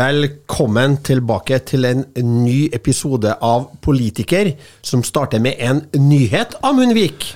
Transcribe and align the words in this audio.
Velkommen 0.00 0.94
tilbake 1.04 1.58
til 1.68 1.84
en 1.84 2.04
ny 2.16 2.70
episode 2.72 3.34
av 3.44 3.66
Politiker, 3.84 4.52
som 4.86 5.02
starter 5.04 5.42
med 5.42 5.58
en 5.60 5.82
nyhet, 6.06 6.54
Amund 6.64 6.94
Vik. 6.96 7.26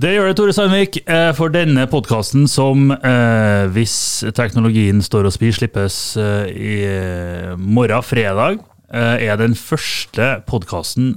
Det 0.00 0.10
gjør 0.12 0.28
det, 0.28 0.34
Tore 0.36 0.52
Sandvik. 0.52 0.98
Eh, 1.06 1.30
for 1.38 1.54
denne 1.54 1.86
podkasten, 1.88 2.44
som 2.50 2.90
eh, 2.92 3.70
hvis 3.72 3.94
teknologien 4.36 5.00
står 5.06 5.30
og 5.30 5.36
spir, 5.36 5.54
slippes 5.56 5.96
eh, 6.20 6.50
i 6.50 6.76
morgen, 7.56 8.04
fredag, 8.04 8.60
er 8.90 9.36
den 9.38 9.54
første 9.54 10.40
podkasten 10.50 11.14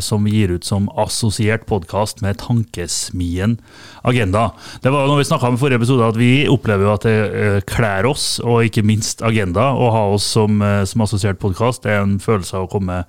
som 0.00 0.24
vi 0.24 0.32
gir 0.32 0.54
ut 0.56 0.64
som 0.64 0.86
assosiert 0.96 1.66
podkast 1.68 2.22
med 2.24 2.38
Tankesmien 2.40 3.58
Agenda. 4.06 4.46
Det 4.80 4.92
var 4.94 5.04
jo 5.04 5.12
når 5.12 5.20
vi 5.20 5.26
snakka 5.28 5.50
om 5.50 5.58
i 5.58 5.60
forrige 5.60 5.82
episode, 5.82 6.08
at 6.08 6.16
vi 6.16 6.30
opplever 6.48 6.88
at 6.92 7.04
det 7.04 7.66
kler 7.68 8.08
oss, 8.08 8.38
og 8.40 8.64
ikke 8.64 8.86
minst 8.86 9.20
Agenda, 9.26 9.70
å 9.76 9.90
ha 9.92 10.06
oss 10.14 10.24
som, 10.38 10.62
som 10.88 11.04
assosiert 11.04 11.40
podkast. 11.42 11.84
Det 11.84 11.92
er 11.92 12.00
en 12.06 12.16
følelse 12.22 12.56
av 12.56 12.66
å 12.66 12.72
komme 12.72 13.02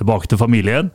tilbake 0.00 0.32
til 0.32 0.40
familien. 0.40 0.92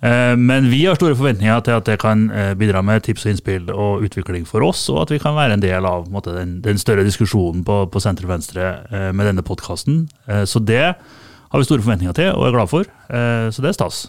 Eh, 0.00 0.36
men 0.38 0.68
vi 0.70 0.84
har 0.86 0.94
store 0.94 1.16
forventninger 1.18 1.62
til 1.66 1.74
at 1.74 1.88
det 1.88 1.96
kan 1.98 2.28
eh, 2.30 2.52
bidra 2.58 2.84
med 2.86 3.02
tips 3.02 3.24
og 3.26 3.32
innspill 3.32 3.72
og 3.74 4.04
utvikling 4.06 4.44
for 4.46 4.62
oss, 4.62 4.84
og 4.92 5.02
at 5.02 5.14
vi 5.14 5.18
kan 5.22 5.34
være 5.34 5.58
en 5.58 5.64
del 5.64 5.88
av 5.88 6.06
måte, 6.12 6.34
den, 6.36 6.60
den, 6.62 6.78
større 6.78 7.06
diskusjonen 7.06 7.64
på, 7.66 7.80
på 7.90 8.02
senter-venstre 8.02 8.68
eh, 8.92 9.08
med 9.10 9.26
denne 9.32 9.42
podkasten. 9.46 10.06
Så 10.46 10.62
det 10.62 10.84
har 10.94 11.58
vi 11.58 11.66
store 11.66 11.82
forventninger 11.82 12.14
til 12.14 12.30
og 12.36 12.46
er 12.46 12.54
glad 12.54 12.70
for. 12.70 12.88
Så 13.08 13.64
det 13.64 13.70
er 13.70 13.76
stas. 13.76 14.06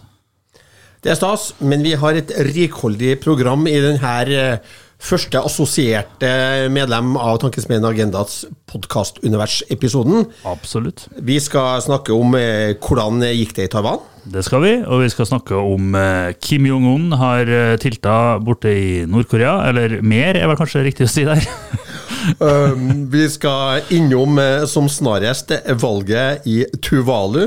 Det 1.00 1.14
er 1.14 1.16
stas, 1.16 1.54
men 1.64 1.80
vi 1.80 1.94
har 1.96 2.16
et 2.18 2.28
rikholdig 2.50 3.14
program 3.22 3.64
i 3.70 3.78
denne 3.80 4.60
første 5.00 5.40
assosierte 5.40 6.28
medlem 6.68 7.14
av 7.16 7.38
Tankesmedien 7.40 7.86
Agendas 7.88 8.42
podkastunivers-episoden. 8.68 10.26
Absolutt. 10.44 11.06
Vi 11.16 11.38
skal 11.40 11.80
snakke 11.86 12.12
om 12.12 12.36
eh, 12.36 12.76
hvordan 12.76 13.24
gikk 13.30 13.56
det 13.56 13.70
i 13.70 13.72
Taiwan. 13.72 14.04
Det 14.28 14.44
skal 14.44 14.60
vi, 14.66 14.74
og 14.84 15.00
vi 15.00 15.08
skal 15.14 15.30
snakke 15.30 15.56
om 15.56 15.96
eh, 15.96 16.34
Kim 16.36 16.68
Jong-un 16.68 17.16
har 17.16 17.48
eh, 17.48 17.78
tilta 17.80 18.36
borte 18.44 18.76
i 18.76 18.92
Nord-Korea. 19.08 19.56
Eller 19.72 20.02
mer, 20.04 20.36
er 20.36 20.52
vel 20.52 20.60
kanskje 20.60 20.84
riktig 20.84 21.08
å 21.08 21.14
si 21.14 21.24
der. 21.24 21.48
um, 22.44 23.08
vi 23.08 23.24
skal 23.32 23.88
innom 23.96 24.36
som 24.68 24.92
snarest 24.92 25.56
valget 25.80 26.44
i 26.44 26.60
Tuvalu 26.84 27.46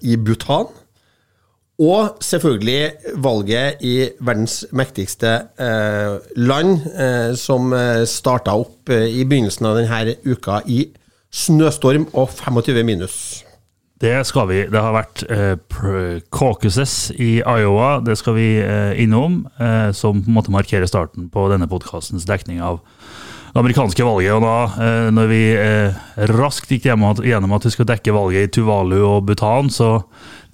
i 0.00 0.16
Bhutan. 0.16 0.72
Og 1.78 2.16
selvfølgelig 2.20 2.90
valget 3.22 3.82
i 3.86 4.08
verdens 4.18 4.64
mektigste 4.74 5.30
eh, 5.62 6.16
land, 6.34 6.80
eh, 6.90 7.36
som 7.38 7.70
eh, 7.72 8.02
starta 8.02 8.56
opp 8.58 8.90
eh, 8.90 9.06
i 9.06 9.22
begynnelsen 9.22 9.68
av 9.70 9.78
denne 9.78 10.16
uka 10.26 10.58
i 10.66 10.88
snøstorm 11.30 12.08
og 12.18 12.32
25 12.34 12.82
minus. 12.82 13.18
Det 14.02 14.26
skal 14.26 14.48
vi. 14.50 14.64
Det 14.66 14.82
har 14.82 14.96
vært 14.96 15.22
eh, 15.30 16.18
caucuses 16.34 17.12
i 17.14 17.38
Iowa, 17.46 18.00
det 18.02 18.18
skal 18.18 18.34
vi 18.34 18.48
eh, 18.58 18.98
innom. 18.98 19.44
Som 19.94 20.24
på 20.24 20.32
en 20.32 20.34
måte 20.34 20.54
markerer 20.54 20.90
starten 20.90 21.30
på 21.30 21.46
denne 21.52 21.70
podkastens 21.70 22.26
dekning 22.26 22.58
av 22.58 22.80
det 23.52 23.62
amerikanske 23.62 24.02
valget. 24.02 24.34
Og 24.34 24.42
da, 24.42 25.10
når 25.14 25.30
vi 25.30 25.42
raskt 26.34 26.74
gikk 26.74 26.90
gjennom 26.90 27.54
at 27.54 27.64
vi 27.66 27.72
skulle 27.72 27.94
dekke 27.94 28.14
valget 28.14 28.50
i 28.50 28.52
Tuvalu 28.58 28.98
og 28.98 29.30
Bhutan, 29.30 29.70
så 29.70 30.02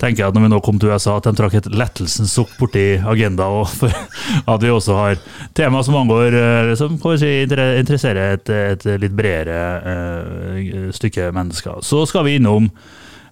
tenker 0.01 0.23
jeg 0.23 0.29
at 0.29 0.37
når 0.37 0.47
vi 0.47 0.51
nå 0.53 0.61
kom 0.65 0.81
til 0.83 0.91
USA, 0.93 1.17
at 1.19 1.29
de 1.29 1.35
trakk 1.39 1.57
et 1.59 1.71
lettelsens 1.71 2.35
sukk 2.35 2.53
borti 2.59 2.85
agenda, 2.99 3.47
og 3.47 3.69
for 3.71 3.95
at 4.55 4.65
vi 4.65 4.73
også 4.73 4.99
har 4.99 5.23
tema 5.57 5.83
som 5.87 5.99
angår 6.01 6.39
Som 6.79 6.99
kan 6.99 7.15
vi 7.15 7.23
si, 7.23 7.33
interesserer 7.45 8.35
et, 8.39 8.51
et, 8.51 8.87
litt 9.01 9.15
bredere 9.15 9.63
uh, 9.87 10.93
stykke 10.95 11.31
mennesker. 11.35 11.83
Så 11.87 12.05
skal 12.11 12.27
vi 12.29 12.39
innom 12.41 12.71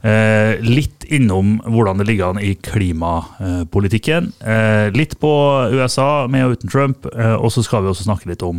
Eh, 0.03 0.59
litt 0.67 1.05
innom 1.15 1.61
hvordan 1.63 2.01
det 2.01 2.09
ligger 2.09 2.33
an 2.33 2.41
i 2.43 2.57
klimapolitikken. 2.59 4.33
Eh, 4.43 4.91
litt 4.99 5.15
på 5.23 5.31
USA 5.71 6.27
med 6.27 6.49
og 6.49 6.57
uten 6.57 6.73
Trump, 6.73 7.07
og 7.07 7.53
så 7.55 7.63
skal 7.63 7.85
vi 7.85 7.93
også 7.93 8.09
snakke 8.09 8.33
litt 8.33 8.43
om 8.43 8.59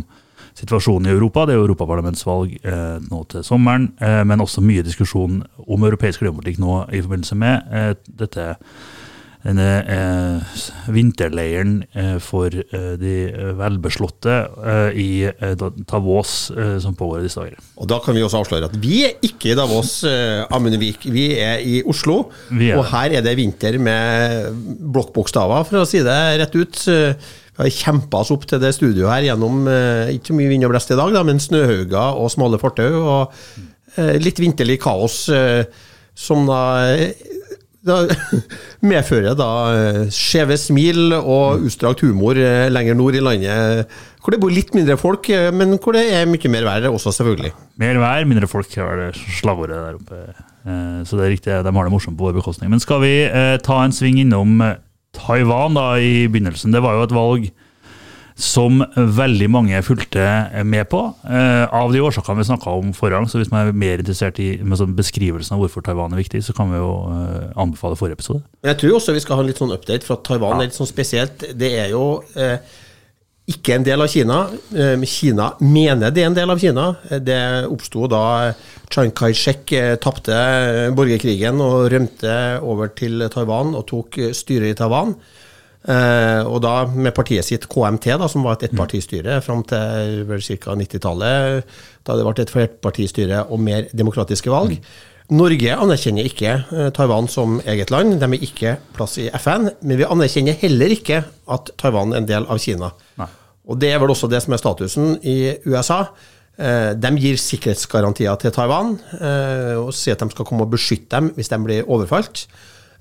situasjonen 0.58 1.10
i 1.10 1.14
Europa. 1.14 1.46
Det 1.46 1.54
er 1.54 1.60
jo 1.60 1.68
europaparlamentsvalg 1.68 2.58
eh, 2.62 2.98
nå 3.10 3.22
til 3.30 3.46
sommeren, 3.46 3.90
eh, 4.00 4.22
men 4.26 4.44
også 4.44 4.62
mye 4.64 4.84
diskusjon 4.86 5.42
om 5.66 5.88
europeisk 5.88 6.22
klimapolitikk 6.22 6.60
nå 6.62 6.84
i 6.94 7.02
forbindelse 7.02 7.38
med 7.40 7.74
eh, 7.74 7.94
dette 8.22 8.52
denne 9.44 9.66
eh, 9.92 10.60
vinterleiren 10.94 11.76
eh, 11.92 12.16
for 12.22 12.54
eh, 12.54 12.94
de 13.00 13.14
velbeslåtte 13.58 14.36
i 15.00 15.26
Davos 15.84 16.34
som 16.82 16.96
pågår 16.96 17.20
i 17.20 17.26
disse 17.26 17.42
dager. 17.42 17.60
Og 17.80 17.88
Da 17.90 18.00
kan 18.02 18.16
vi 18.16 18.24
også 18.24 18.40
avsløre 18.40 18.70
at 18.70 18.76
vi 18.80 19.02
er 19.08 19.18
ikke 19.24 19.52
i 19.52 19.58
Davos, 19.58 19.98
Amundevik. 20.54 21.04
Vi 21.12 21.26
er 21.36 21.60
i 21.60 21.82
Oslo. 21.86 22.30
Er. 22.50 22.78
Og 22.78 22.86
her 22.92 23.18
er 23.18 23.24
det 23.24 23.36
vinter 23.38 23.78
med 23.82 24.54
blokkbokstaver, 24.94 25.66
for 25.68 25.82
å 25.82 25.88
si 25.88 26.02
det 26.04 26.20
rett 26.40 26.56
ut. 26.56 26.84
Vi 27.54 27.62
har 27.62 27.70
kjempa 27.70 28.24
oss 28.24 28.32
opp 28.34 28.48
til 28.50 28.58
det 28.62 28.72
studioet 28.74 29.12
her 29.12 29.28
gjennom 29.28 29.68
eh, 29.70 30.16
ikke 30.16 30.32
så 30.32 30.38
mye 30.40 30.50
vind 30.50 30.66
og 30.66 30.72
blest 30.74 30.90
i 30.90 30.98
dag, 30.98 31.12
da, 31.14 31.22
men 31.26 31.42
snøhauger 31.42 32.18
og 32.18 32.32
smale 32.34 32.58
fortau 32.58 32.88
og 32.98 33.36
eh, 33.94 34.16
litt 34.18 34.40
vinterlig 34.42 34.80
kaos, 34.82 35.20
eh, 35.30 35.62
som 36.18 36.48
da, 36.48 36.58
da 37.86 38.00
medfører 38.90 39.36
da 39.38 39.50
skjeve 40.14 40.56
smil 40.58 41.14
og 41.14 41.62
utstrakt 41.68 42.02
humor 42.02 42.38
lenger 42.74 42.98
nord 42.98 43.18
i 43.18 43.22
landet, 43.22 43.92
hvor 44.18 44.34
det 44.34 44.40
bor 44.42 44.54
litt 44.54 44.74
mindre 44.74 44.96
folk, 44.98 45.30
men 45.54 45.76
hvor 45.78 45.94
det 45.94 46.08
er 46.16 46.26
mye 46.30 46.50
mer 46.50 46.66
vær 46.66 46.88
også, 46.90 47.12
selvfølgelig. 47.14 47.52
Mer 47.82 48.00
vær, 48.02 48.26
mindre 48.30 48.50
folk, 48.50 48.74
er 48.82 49.02
det 49.02 49.08
slagordet 49.38 49.78
der 49.78 49.98
oppe. 50.00 50.22
Så 51.04 51.18
det 51.18 51.26
er 51.26 51.34
riktig, 51.34 51.52
de 51.52 51.74
har 51.76 51.86
det 51.90 51.92
morsomt 51.92 52.16
på 52.18 52.30
vår 52.30 52.38
bekostning. 52.38 52.70
Men 52.72 52.82
skal 52.82 53.02
vi 53.02 53.14
ta 53.66 53.82
en 53.82 53.94
sving 53.94 54.22
innom 54.22 54.62
Taiwan 55.16 55.78
da, 55.78 55.94
i 55.98 56.26
begynnelsen. 56.28 56.74
Det 56.74 56.82
var 56.84 56.98
jo 56.98 57.06
et 57.08 57.14
valg 57.14 57.52
som 58.34 58.80
veldig 58.94 59.46
mange 59.54 59.78
fulgte 59.86 60.24
med 60.66 60.88
på, 60.90 61.00
eh, 61.30 61.64
av 61.70 61.92
de 61.94 62.00
årsakene 62.02 62.40
vi 62.40 62.48
snakka 62.48 62.70
om 62.70 62.90
forrige. 62.92 63.28
Så 63.30 63.38
hvis 63.38 63.50
man 63.52 63.68
er 63.68 63.72
mer 63.72 64.02
interessert 64.02 64.40
i 64.42 64.58
sånn 64.58 64.96
beskrivelsen 64.98 65.54
av 65.54 65.62
hvorfor 65.62 65.84
Taiwan 65.86 66.12
er 66.12 66.22
viktig, 66.22 66.42
så 66.42 66.54
kan 66.56 66.72
vi 66.72 66.80
jo 66.82 66.90
eh, 67.14 67.52
anbefale 67.54 67.96
forrige 67.96 68.18
episode. 68.18 68.42
Jeg 68.66 68.80
tror 68.80 68.98
også 68.98 69.14
vi 69.14 69.22
skal 69.22 69.38
ha 69.38 69.44
en 69.44 69.52
litt 69.52 69.62
sånn 69.62 69.74
update, 69.74 70.02
for 70.02 70.18
at 70.18 70.24
Taiwan 70.26 70.56
ja. 70.56 70.64
er 70.64 70.66
litt 70.66 70.78
sånn 70.78 70.90
spesielt. 70.90 71.46
Det 71.54 71.70
er 71.78 71.94
jo 71.94 72.24
eh, 72.34 72.58
ikke 73.50 73.74
en 73.76 73.84
del 73.84 74.00
av 74.00 74.08
Kina. 74.08 74.38
Eh, 74.72 75.04
Kina 75.08 75.50
mener 75.60 76.12
det 76.14 76.22
er 76.22 76.30
en 76.30 76.36
del 76.36 76.52
av 76.54 76.60
Kina. 76.62 76.86
Det 77.20 77.40
oppsto 77.68 78.08
da 78.08 78.24
Chiang 78.88 79.12
Kai-shek 79.12 79.72
eh, 79.76 79.94
tapte 80.00 80.36
borgerkrigen 80.96 81.60
og 81.60 81.90
rømte 81.92 82.36
over 82.64 82.94
til 82.96 83.26
Taiwan 83.32 83.74
og 83.76 83.84
tok 83.90 84.20
styret 84.32 84.72
i 84.72 84.78
Taiwan. 84.78 85.12
Eh, 85.84 86.40
og 86.48 86.62
da 86.64 86.86
med 86.88 87.12
partiet 87.12 87.44
sitt 87.44 87.66
KMT, 87.68 88.14
da, 88.16 88.28
som 88.32 88.46
var 88.46 88.56
et 88.56 88.70
ettpartistyre 88.70 89.42
fram 89.44 89.60
til 89.68 90.24
ca. 90.24 90.76
90-tallet, 90.80 91.74
da 92.00 92.16
det 92.16 92.24
ble 92.24 92.46
et 92.46 92.52
flerpartistyre 92.54 93.42
og 93.52 93.60
mer 93.60 93.90
demokratiske 93.92 94.52
valg. 94.52 94.78
Norge 95.34 95.74
anerkjenner 95.74 96.26
ikke 96.28 96.52
Taiwan 96.94 97.26
som 97.30 97.56
eget 97.66 97.90
land. 97.90 98.18
De 98.20 98.28
er 98.28 98.44
ikke 98.46 98.76
plass 98.96 99.16
i 99.18 99.28
FN. 99.34 99.70
Men 99.82 99.98
vi 99.98 100.06
anerkjenner 100.06 100.58
heller 100.60 100.94
ikke 100.94 101.24
at 101.24 101.72
Taiwan 101.80 102.14
er 102.14 102.22
en 102.22 102.28
del 102.28 102.46
av 102.50 102.60
Kina. 102.62 102.92
Nei. 103.20 103.30
Og 103.64 103.80
Det 103.80 103.90
er 103.90 104.00
vel 104.02 104.12
også 104.12 104.28
det 104.28 104.42
som 104.44 104.54
er 104.54 104.60
statusen 104.60 105.16
i 105.24 105.56
USA. 105.64 106.04
Eh, 106.54 106.92
de 106.94 107.10
gir 107.18 107.40
sikkerhetsgarantier 107.40 108.36
til 108.38 108.52
Taiwan 108.54 108.92
eh, 109.18 109.74
og 109.74 109.90
sier 109.96 110.14
at 110.14 110.22
de 110.22 110.30
skal 110.30 110.46
komme 110.46 110.62
og 110.62 110.70
beskytte 110.70 111.10
dem 111.16 111.32
hvis 111.34 111.50
de 111.50 111.58
blir 111.64 111.88
overfalt. 111.90 112.44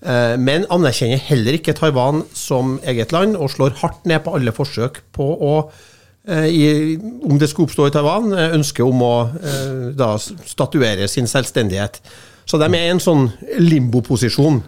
Eh, 0.01 0.33
men 0.41 0.65
anerkjenner 0.73 1.21
heller 1.29 1.59
ikke 1.59 1.75
Taiwan 1.77 2.23
som 2.33 2.79
eget 2.81 3.13
land, 3.13 3.37
og 3.37 3.51
slår 3.53 3.77
hardt 3.83 4.07
ned 4.09 4.23
på 4.25 4.33
alle 4.33 4.55
forsøk 4.55 5.03
på 5.13 5.27
å 5.37 5.53
om 6.23 7.35
det 7.35 7.49
skulle 7.51 7.67
oppstå 7.67 7.89
i 7.89 7.91
Taiwan, 7.91 8.29
ønsket 8.31 8.85
om 8.85 9.01
å 9.03 9.15
da, 9.99 10.13
statuere 10.47 11.09
sin 11.11 11.27
selvstendighet. 11.27 11.97
Så 12.47 12.55
de 12.61 12.69
er 12.69 12.85
i 12.85 12.93
en 12.93 13.01
sånn 13.03 13.25
limboposisjon, 13.59 14.61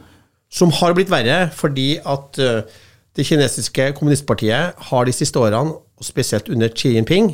som 0.51 0.73
har 0.81 0.97
blitt 0.97 1.13
verre 1.13 1.45
fordi 1.55 1.93
at 2.03 2.41
det 3.15 3.25
kinesiske 3.27 3.93
kommunistpartiet 3.95 4.87
har 4.89 5.07
de 5.07 5.13
siste 5.15 5.39
årene 5.39 5.77
spesielt 6.03 6.49
under 6.51 6.71
Xi 6.75 6.95
Jinping, 6.95 7.29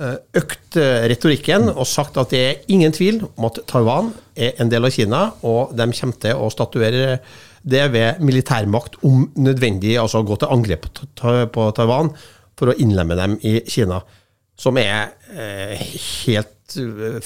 eh, 0.00 0.18
økt 0.38 0.76
eh, 0.78 1.06
retorikken 1.10 1.70
og 1.72 1.86
sagt 1.90 2.18
at 2.20 2.30
det 2.30 2.42
er 2.42 2.60
ingen 2.72 2.94
tvil 2.94 3.22
om 3.34 3.48
at 3.48 3.58
Taiwan 3.70 4.12
er 4.36 4.54
en 4.62 4.70
del 4.70 4.86
av 4.86 4.94
Kina, 4.94 5.24
og 5.42 5.74
de 5.76 5.88
kommer 5.98 6.20
til 6.22 6.38
å 6.38 6.50
statuere 6.54 7.18
det 7.62 7.82
ved 7.94 8.22
militærmakt 8.22 9.00
om 9.06 9.28
nødvendig, 9.38 9.96
altså 9.98 10.22
gå 10.26 10.38
til 10.38 10.50
angrep 10.50 10.86
på 11.54 11.66
Taiwan 11.76 12.10
for 12.62 12.72
å 12.72 12.78
innlemme 12.78 13.18
dem 13.18 13.38
i 13.42 13.58
Kina. 13.66 14.00
Som 14.58 14.78
er 14.78 15.16
eh, 15.34 15.80
helt 16.22 16.76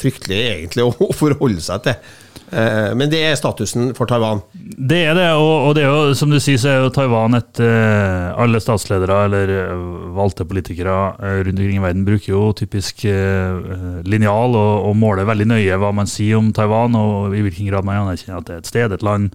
fryktelig, 0.00 0.38
egentlig, 0.56 0.86
å 0.88 1.12
forholde 1.14 1.62
seg 1.62 1.84
til. 1.84 1.98
Eh, 2.46 2.92
men 2.94 3.10
det 3.10 3.20
er 3.26 3.38
statusen 3.38 3.90
for 3.98 4.06
Taiwan. 4.06 4.40
Det 4.54 5.00
er 5.08 5.16
det, 5.18 5.26
og, 5.34 5.72
det 5.74 5.82
er 5.82 5.90
jo, 5.90 6.14
som 6.18 6.30
du 6.30 6.38
sier, 6.42 6.60
så 6.62 6.70
er 6.70 6.84
jo 6.84 6.92
Taiwan 6.94 7.34
et 7.34 7.60
eh, 7.62 8.26
Alle 8.38 8.60
statsledere 8.62 9.16
eller 9.26 9.52
uh, 9.72 10.12
valgte 10.14 10.46
politikere 10.46 10.94
uh, 11.18 11.40
rundt 11.42 11.58
omkring 11.58 11.80
i 11.80 11.82
verden 11.82 12.04
bruker 12.06 12.30
jo 12.30 12.42
typisk 12.56 13.02
linjal 13.06 14.54
og, 14.54 14.74
og, 14.86 14.92
måler 14.98 15.26
veldig 15.26 15.48
nøye 15.50 15.78
hva 15.80 15.90
man 15.96 16.10
sier 16.10 16.38
om 16.38 16.52
Taiwan, 16.54 16.94
og 16.94 17.34
i 17.34 17.42
hvilken 17.44 17.70
grad 17.70 17.86
man 17.86 18.04
anerkjenner 18.04 18.42
at 18.42 18.48
det 18.48 18.54
er 18.54 18.62
et 18.62 18.70
sted, 18.70 18.94
et 18.94 19.06
land 19.06 19.32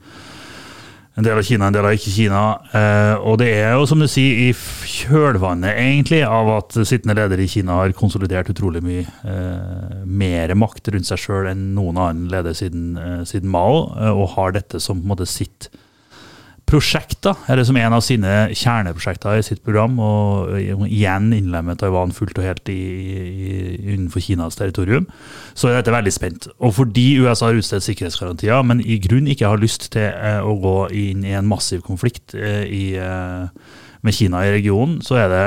en 1.19 1.25
del 1.25 1.35
av 1.37 1.43
Kina, 1.43 1.67
en 1.67 1.75
del 1.75 1.85
av 1.87 1.95
ikke 1.95 2.13
Kina. 2.13 2.41
Eh, 2.77 3.25
og 3.27 3.37
det 3.41 3.49
er 3.59 3.73
jo, 3.75 3.87
som 3.89 3.99
du 3.99 4.07
sier, 4.09 4.47
i 4.47 4.53
kjølvannet 4.87 5.75
egentlig 5.75 6.21
av 6.23 6.49
at 6.55 6.77
sittende 6.87 7.17
leder 7.19 7.41
i 7.43 7.49
Kina 7.51 7.81
har 7.81 7.95
konsolidert 7.97 8.51
utrolig 8.53 8.83
mye 8.85 9.03
eh, 9.03 10.01
mer 10.07 10.55
makt 10.55 10.93
rundt 10.95 11.09
seg 11.09 11.19
sjøl 11.19 11.51
enn 11.51 11.71
noen 11.75 11.99
annen 11.99 12.31
leder 12.31 12.55
siden, 12.55 12.93
eh, 12.95 13.21
siden 13.27 13.51
Mao, 13.51 13.89
eh, 13.99 14.11
og 14.15 14.37
har 14.37 14.55
dette 14.55 14.79
som 14.79 15.01
på 15.01 15.07
en 15.09 15.13
måte 15.15 15.27
sitt 15.29 15.67
prosjekter, 16.71 17.35
eller 17.51 17.65
som 17.67 17.75
en 17.75 17.93
av 17.97 18.03
sine 18.05 18.31
kjerneprosjekter 18.55 19.39
i 19.39 19.43
sitt 19.43 19.59
program, 19.65 19.97
og 19.99 20.53
igjen 20.87 21.31
innlemme 21.35 21.75
Taiwan 21.79 22.13
fullt 22.15 22.39
og 22.39 22.47
helt 22.47 22.71
i, 22.71 22.77
i, 22.79 23.51
innenfor 23.91 24.23
Kinas 24.23 24.55
territorium, 24.59 25.09
så 25.53 25.67
er 25.67 25.79
dette 25.79 25.93
veldig 25.93 26.13
spent. 26.15 26.47
Og 26.63 26.75
fordi 26.79 27.05
USA 27.19 27.49
har 27.49 27.59
utstedt 27.59 27.87
sikkerhetsgarantier, 27.89 28.63
men 28.67 28.83
i 28.83 29.01
grunn 29.03 29.27
ikke 29.31 29.51
har 29.51 29.61
lyst 29.61 29.89
til 29.97 30.07
eh, 30.07 30.39
å 30.39 30.55
gå 30.63 30.77
inn 30.95 31.27
i 31.27 31.35
en 31.35 31.49
massiv 31.49 31.83
konflikt 31.87 32.37
eh, 32.39 32.63
i, 32.63 32.85
eh, 32.95 33.77
med 34.01 34.17
Kina 34.17 34.45
i 34.47 34.55
regionen, 34.55 35.01
så 35.03 35.19
er 35.25 35.31
det 35.33 35.45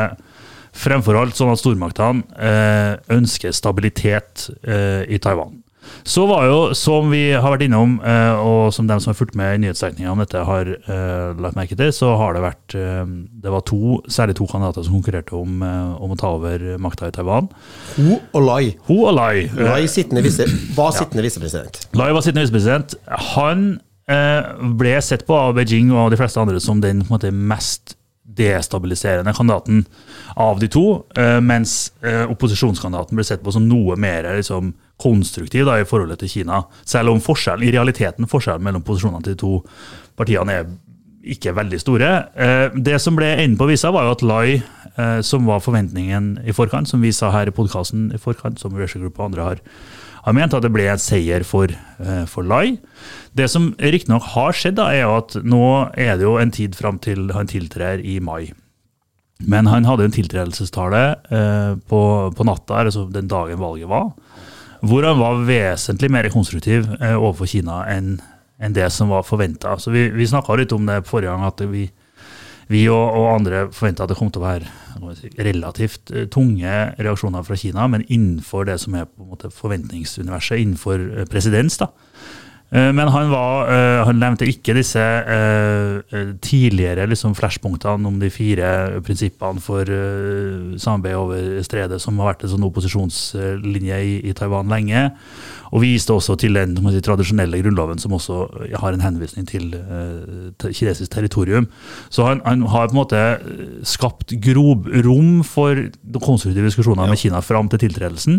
fremfor 0.76 1.16
alt 1.16 1.38
sånn 1.38 1.54
at 1.54 1.60
stormaktene 1.62 2.98
ønsker 3.14 3.54
stabilitet 3.54 4.48
i 4.66 5.20
Taiwan. 5.22 5.60
Så 6.04 6.26
var 6.28 6.46
jo, 6.48 6.58
som 6.76 7.10
vi 7.12 7.22
har 7.32 7.54
vært 7.54 7.66
innom, 7.66 7.96
eh, 8.04 8.40
og 8.40 8.72
som 8.76 8.88
dem 8.88 9.00
som 9.00 9.12
har 9.12 9.18
fulgt 9.18 9.36
med 9.38 9.54
i 9.54 9.62
nyhetsdekninga 9.64 10.12
om 10.12 10.20
dette, 10.22 10.42
har 10.44 10.68
uh, 10.88 11.32
lagt 11.40 11.56
merke 11.56 11.76
til, 11.78 11.92
så 11.94 12.12
har 12.20 12.36
det 12.36 12.42
vært 12.44 12.76
uh, 12.76 13.04
Det 13.44 13.52
var 13.52 13.64
to, 13.68 13.98
særlig 14.12 14.36
to 14.38 14.46
kandidater 14.50 14.84
som 14.84 14.98
konkurrerte 14.98 15.36
om, 15.38 15.62
om 15.64 16.12
å 16.12 16.18
ta 16.20 16.34
over 16.36 16.62
makta 16.82 17.08
i 17.08 17.14
Taiwan. 17.14 17.48
Hu 17.96 18.14
og 18.16 18.40
Lai. 18.44 18.74
Hu 18.88 18.96
og 19.04 19.14
Lai. 19.16 19.46
Lai 19.56 19.84
sittende 19.90 20.24
vise, 20.24 20.46
var 20.76 20.94
sittende 20.96 21.22
ja. 21.22 21.28
visepresident. 21.28 21.82
Lai 21.96 22.10
var 22.12 22.24
sittende 22.24 22.46
visepresident. 22.46 22.96
Han 23.34 23.74
ble 24.04 24.98
sett 25.00 25.22
på 25.24 25.36
av 25.36 25.54
Beijing 25.56 25.88
og 25.94 26.10
de 26.12 26.18
fleste 26.20 26.40
andre 26.40 26.60
som 26.60 26.82
den 26.84 27.00
måte, 27.08 27.30
mest 27.32 27.96
destabiliserende 28.24 29.34
kandidaten 29.36 29.84
av 30.40 30.58
de 30.58 30.66
to, 30.72 31.04
mens 31.44 31.92
opposisjonskandidaten 32.02 33.18
ble 33.18 33.26
sett 33.28 33.44
på 33.44 33.52
som 33.52 33.66
noe 33.68 33.98
mer 34.00 34.26
liksom, 34.38 34.72
konstruktiv 35.00 35.66
da, 35.68 35.76
i 35.78 35.86
forholdet 35.86 36.22
til 36.22 36.32
Kina. 36.38 36.62
Selv 36.88 37.12
om 37.12 37.22
forskjellen, 37.22 37.66
i 37.66 37.74
realiteten 37.74 38.30
forskjellen 38.30 38.64
mellom 38.64 38.82
posisjonene 38.86 39.26
til 39.26 39.36
de 39.36 39.42
to 39.42 39.52
partiene 40.18 40.56
er 40.56 40.66
ikke 41.34 41.54
veldig 41.56 41.80
store. 41.80 42.10
Eh, 42.36 42.66
det 42.76 43.00
som 43.02 43.16
ble 43.16 43.30
enden 43.34 43.58
på 43.60 43.68
visa, 43.70 43.92
var 43.94 44.08
jo 44.08 44.14
at 44.16 44.24
Lai, 44.26 44.48
eh, 44.94 45.20
som 45.24 45.48
var 45.48 45.64
forventningen 45.64 46.38
i 46.44 46.54
forkant, 46.56 46.88
som 46.88 47.02
vi 47.02 47.12
sa 47.12 47.32
her 47.32 47.48
i 47.48 47.54
podkasten 47.54 48.10
i 48.14 48.20
forkant, 48.20 48.60
som 48.60 48.76
Russia 48.76 49.00
Group 49.00 49.18
og 49.18 49.30
andre 49.30 49.48
har, 49.48 49.62
har 50.24 50.36
ment, 50.36 50.56
at 50.56 50.64
det 50.64 50.72
ble 50.72 50.88
en 50.88 51.00
seier 51.00 51.44
for, 51.44 51.68
eh, 51.68 52.24
for 52.30 52.46
Lai. 52.48 52.78
Det 53.36 53.48
som 53.50 53.72
riktignok 53.78 54.30
har 54.34 54.56
skjedd, 54.56 54.78
da, 54.80 54.90
er 54.92 55.04
jo 55.04 55.16
at 55.18 55.36
nå 55.44 55.64
er 56.00 56.16
det 56.16 56.24
jo 56.26 56.36
en 56.40 56.54
tid 56.54 56.76
fram 56.78 57.00
til 57.02 57.28
han 57.36 57.50
tiltrer 57.50 58.00
i 58.00 58.18
mai. 58.24 58.52
Men 59.44 59.66
han 59.68 59.84
hadde 59.84 60.06
en 60.06 60.14
tiltredelsestale 60.14 61.00
på, 61.90 62.00
på 62.38 62.46
natta, 62.46 62.84
altså 62.86 63.02
den 63.12 63.28
dagen 63.28 63.58
valget 63.60 63.90
var 63.90 64.12
hvor 64.84 65.06
han 65.06 65.20
var 65.20 65.42
vesentlig 65.48 66.10
mer 66.12 66.28
konstruktiv 66.32 66.86
eh, 67.00 67.16
overfor 67.16 67.50
Kina 67.50 67.82
enn 67.90 68.16
enn 68.62 68.72
det 68.72 68.86
som 68.94 69.10
var 69.10 69.24
forventa. 69.26 69.72
Vi, 69.90 70.06
vi 70.14 70.26
snakka 70.30 70.54
litt 70.56 70.72
om 70.72 70.84
det 70.86 71.00
forrige 71.08 71.32
gang, 71.32 71.42
at 71.44 71.58
vi, 71.68 71.88
vi 72.72 72.86
og, 72.88 73.02
og, 73.02 73.28
andre 73.34 73.66
forventa 73.74 74.04
at 74.04 74.12
det 74.12 74.18
kom 74.18 74.30
til 74.32 74.42
å 74.42 74.46
være 74.46 74.70
relativt 75.44 76.12
uh, 76.14 76.24
tunge 76.32 76.76
reaksjoner 76.96 77.44
fra 77.44 77.58
Kina, 77.60 77.88
men 77.90 78.06
innenfor 78.08 78.68
det 78.68 78.78
som 78.82 78.96
er 78.96 79.08
på 79.08 79.24
en 79.24 79.34
måte 79.34 79.52
forventningsuniverset, 79.52 80.62
innenfor 80.62 81.02
uh, 81.20 81.24
presedens. 81.30 81.78
da. 81.82 81.90
Eh, 82.72 82.90
men 82.92 83.08
han, 83.08 83.30
var, 83.30 83.68
eh, 83.70 84.00
han, 84.06 84.18
nevnte 84.18 84.48
ikke 84.50 84.74
disse 84.74 85.00
eh, 85.00 86.30
tidligere 86.42 87.06
liksom 87.10 87.36
flashpunktene 87.38 88.08
om 88.08 88.18
de 88.18 88.30
fire 88.34 89.00
prinsippene 89.04 89.62
for 89.62 89.86
samarbeid 90.80 91.18
over 91.18 91.62
stredet, 91.66 92.00
som 92.02 92.18
har 92.18 92.32
vært 92.32 92.46
en 92.46 92.54
sånn 92.56 92.66
opposisjonslinje 92.66 94.00
i, 94.02 94.14
i 94.26 94.34
Taiwan 94.36 94.72
lenge. 94.72 95.06
Og 95.74 95.82
viste 95.82 96.14
også 96.14 96.36
til 96.38 96.58
den 96.58 96.76
si, 96.78 97.02
tradisjonelle 97.02 97.58
grunnloven, 97.62 97.98
som 98.02 98.14
også 98.14 98.44
har 98.78 98.94
en 98.94 99.02
henvisning 99.02 99.46
til, 99.48 99.72
til 100.60 100.74
kinesisk 100.76 101.10
territorium. 101.14 101.66
Så 102.14 102.26
han, 102.28 102.42
han, 102.46 102.62
har 102.70 102.90
på 102.90 102.94
en 102.94 103.00
måte 103.00 103.22
skapt 103.86 104.36
grobrom 104.44 105.42
for 105.46 105.78
konstruktive 106.22 106.70
diskusjoner 106.70 107.10
med 107.10 107.18
Kina 107.18 107.42
fram 107.42 107.70
til 107.72 107.82
tiltredelsen. 107.86 108.38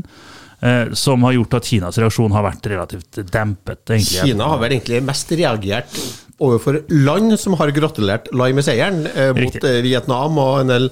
Eh, 0.59 0.93
som 0.93 1.23
har 1.23 1.35
gjort 1.35 1.57
at 1.59 1.67
Kinas 1.67 1.97
reaksjon 1.99 2.31
har 2.35 2.45
vært 2.45 2.69
relativt 2.71 3.19
dempet. 3.31 3.83
Egentlig. 3.89 4.29
Kina 4.31 4.47
har 4.53 4.61
vel 4.61 4.77
egentlig 4.77 5.01
mest 5.05 5.33
reagert 5.35 5.99
overfor 6.43 6.81
land 6.91 7.35
som 7.39 7.55
har 7.59 7.71
gratulert 7.75 8.31
Lai 8.35 8.51
med 8.55 8.65
seieren, 8.67 9.05
eh, 9.07 9.33
mot. 9.35 9.55
Eh, 9.63 9.81
Vietnam 9.85 10.39
og 10.41 10.61
en 10.61 10.73
del 10.73 10.89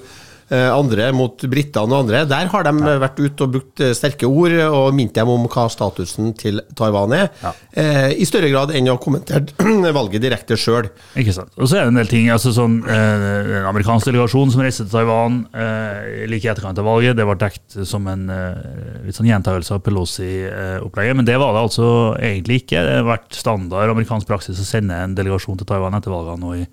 andre 0.50 1.08
mot 1.16 1.44
britene 1.50 1.94
og 1.94 2.04
andre. 2.04 2.24
Der 2.28 2.48
har 2.52 2.66
de 2.66 2.72
ja. 2.74 2.96
vært 3.02 3.20
ute 3.20 3.46
og 3.46 3.54
brukt 3.54 3.82
eh, 3.82 3.94
sterke 3.96 4.28
ord 4.28 4.54
og 4.66 4.94
minnet 4.96 5.16
dem 5.16 5.30
om 5.32 5.46
hva 5.50 5.66
statusen 5.72 6.32
til 6.38 6.60
Taiwan 6.76 7.14
er, 7.16 7.28
ja. 7.42 7.52
eh, 7.80 8.10
i 8.20 8.26
større 8.28 8.50
grad 8.52 8.74
enn 8.74 8.90
å 8.90 8.96
ha 8.96 9.02
kommentert 9.02 9.54
valget 9.98 10.24
direkte 10.24 10.58
sjøl. 10.60 10.90
Ikke 11.20 11.34
sant. 11.36 11.52
Og 11.58 11.70
så 11.70 11.78
er 11.80 11.86
det 11.86 11.94
en 11.94 12.00
del 12.00 12.10
ting. 12.10 12.30
altså 12.34 12.54
sånn, 12.54 12.80
eh, 12.84 13.26
En 13.60 13.68
amerikansk 13.70 14.10
delegasjon 14.10 14.54
som 14.54 14.64
reiste 14.64 14.86
til 14.86 14.94
Taiwan 14.94 15.42
eh, 15.52 16.24
like 16.30 16.48
i 16.48 16.52
etterkant 16.52 16.80
av 16.80 16.88
valget, 16.88 17.16
det 17.18 17.28
var 17.28 17.40
dekt 17.40 17.78
som 17.88 18.06
en 18.10 18.28
eh, 18.32 19.02
litt 19.06 19.18
sånn 19.18 19.30
gjentagelse 19.30 19.78
av 19.78 19.84
Pelosi-opplegget. 19.86 21.18
Men 21.18 21.28
det 21.28 21.38
var 21.40 21.56
det 21.56 21.64
altså 21.64 21.88
egentlig 22.20 22.64
ikke. 22.64 22.84
Det 22.84 22.98
har 23.00 23.10
vært 23.10 23.38
standard 23.38 23.94
amerikansk 23.94 24.30
praksis 24.30 24.60
å 24.60 24.68
sende 24.68 24.98
en 24.98 25.16
delegasjon 25.18 25.60
til 25.60 25.68
Taiwan 25.68 25.96
etter 25.98 26.14
valgene 26.14 26.42
nå 26.44 26.56
i 26.62 26.64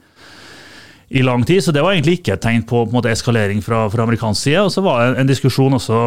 i 1.12 1.22
lang 1.22 1.44
tid. 1.46 1.64
Så 1.64 1.74
det 1.76 1.84
var 1.84 1.96
egentlig 1.96 2.20
ikke 2.20 2.38
et 2.38 2.44
tegn 2.44 2.66
på, 2.68 2.86
på 2.88 2.96
måte, 2.96 3.12
eskalering 3.12 3.62
fra, 3.64 3.84
fra, 3.92 4.06
amerikansk 4.08 4.48
side. 4.48 4.66
Og 4.66 4.74
så 4.74 4.84
var 4.86 5.02
det 5.02 5.08
en, 5.12 5.22
en, 5.24 5.32
diskusjon 5.32 5.78
også 5.78 6.02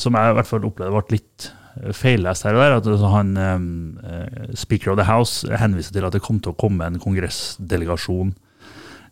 som 0.00 0.16
jeg 0.16 0.32
i 0.32 0.38
hvert 0.38 0.48
fall 0.48 0.66
opplevde 0.68 0.94
ble 0.94 1.16
litt 1.16 1.48
eh, 1.80 1.92
feillest 1.96 2.46
her 2.46 2.56
og 2.56 2.62
der. 2.62 2.76
at 2.78 2.88
altså, 2.92 3.10
han, 3.14 3.34
um, 3.36 4.54
Speaker 4.58 4.92
of 4.92 5.00
the 5.00 5.08
House 5.08 5.48
henviste 5.60 5.96
til 5.96 6.06
at 6.06 6.16
det 6.16 6.22
kom 6.24 6.40
til 6.44 6.52
å 6.52 6.58
komme 6.60 6.86
en 6.86 7.00
kongressdelegasjon 7.00 8.34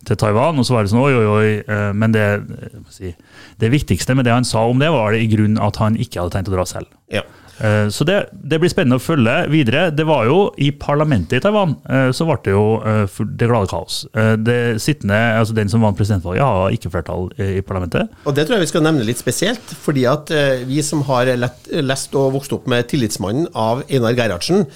til 0.08 0.18
Taiwan. 0.20 0.60
Og 0.60 0.68
så 0.68 0.76
var 0.76 0.84
det 0.84 0.92
sånn 0.92 1.04
oi, 1.04 1.14
oi, 1.16 1.26
oi. 1.32 1.92
Men 1.96 2.12
det, 2.12 2.26
si, 2.92 3.14
det 3.62 3.72
viktigste 3.72 4.16
med 4.18 4.28
det 4.28 4.36
han 4.36 4.48
sa 4.48 4.66
om 4.68 4.82
det, 4.82 4.90
var 4.92 5.14
det 5.14 5.24
i 5.24 5.30
grunn 5.32 5.56
at 5.62 5.80
han 5.80 5.96
ikke 5.96 6.20
hadde 6.20 6.36
tenkt 6.36 6.52
å 6.52 6.56
dra 6.58 6.66
selv. 6.68 6.92
Ja. 7.12 7.24
Eh, 7.60 7.88
så 7.88 8.04
det, 8.04 8.16
det, 8.32 8.58
blir 8.60 8.70
spennende 8.72 8.98
å 8.98 9.02
følge 9.02 9.34
videre. 9.52 9.86
Det 9.94 10.06
var 10.08 10.26
jo 10.28 10.38
i 10.62 10.70
parlamentet 10.74 11.38
i 11.38 11.42
Taiwan 11.44 11.76
eh, 11.86 12.08
så 12.14 12.26
ble 12.28 12.38
det 12.46 12.54
jo 12.54 12.64
eh, 12.80 13.18
det 13.38 13.50
glade 13.50 13.70
kaos. 13.70 14.02
Det 14.42 14.58
sittende, 14.82 15.18
altså 15.38 15.56
Den 15.56 15.70
som 15.72 15.84
vant 15.84 15.98
presidentvalget, 15.98 16.42
har 16.42 16.74
ikke 16.74 16.92
flertall 16.92 17.28
i 17.36 17.60
parlamentet. 17.66 18.10
Og 18.26 18.34
Det 18.36 18.46
tror 18.46 18.58
jeg 18.58 18.66
vi 18.66 18.72
skal 18.72 18.86
nevne 18.86 19.06
litt 19.06 19.20
spesielt. 19.20 19.76
fordi 19.82 20.06
at 20.08 20.30
vi 20.66 20.82
som 20.82 21.02
har 21.08 21.28
lest 21.82 22.14
og 22.18 22.32
vokst 22.36 22.52
opp 22.54 22.66
med 22.70 22.88
tillitsmannen 22.90 23.48
av 23.54 23.84
Einar 23.88 24.16
Gerhardsen, 24.16 24.66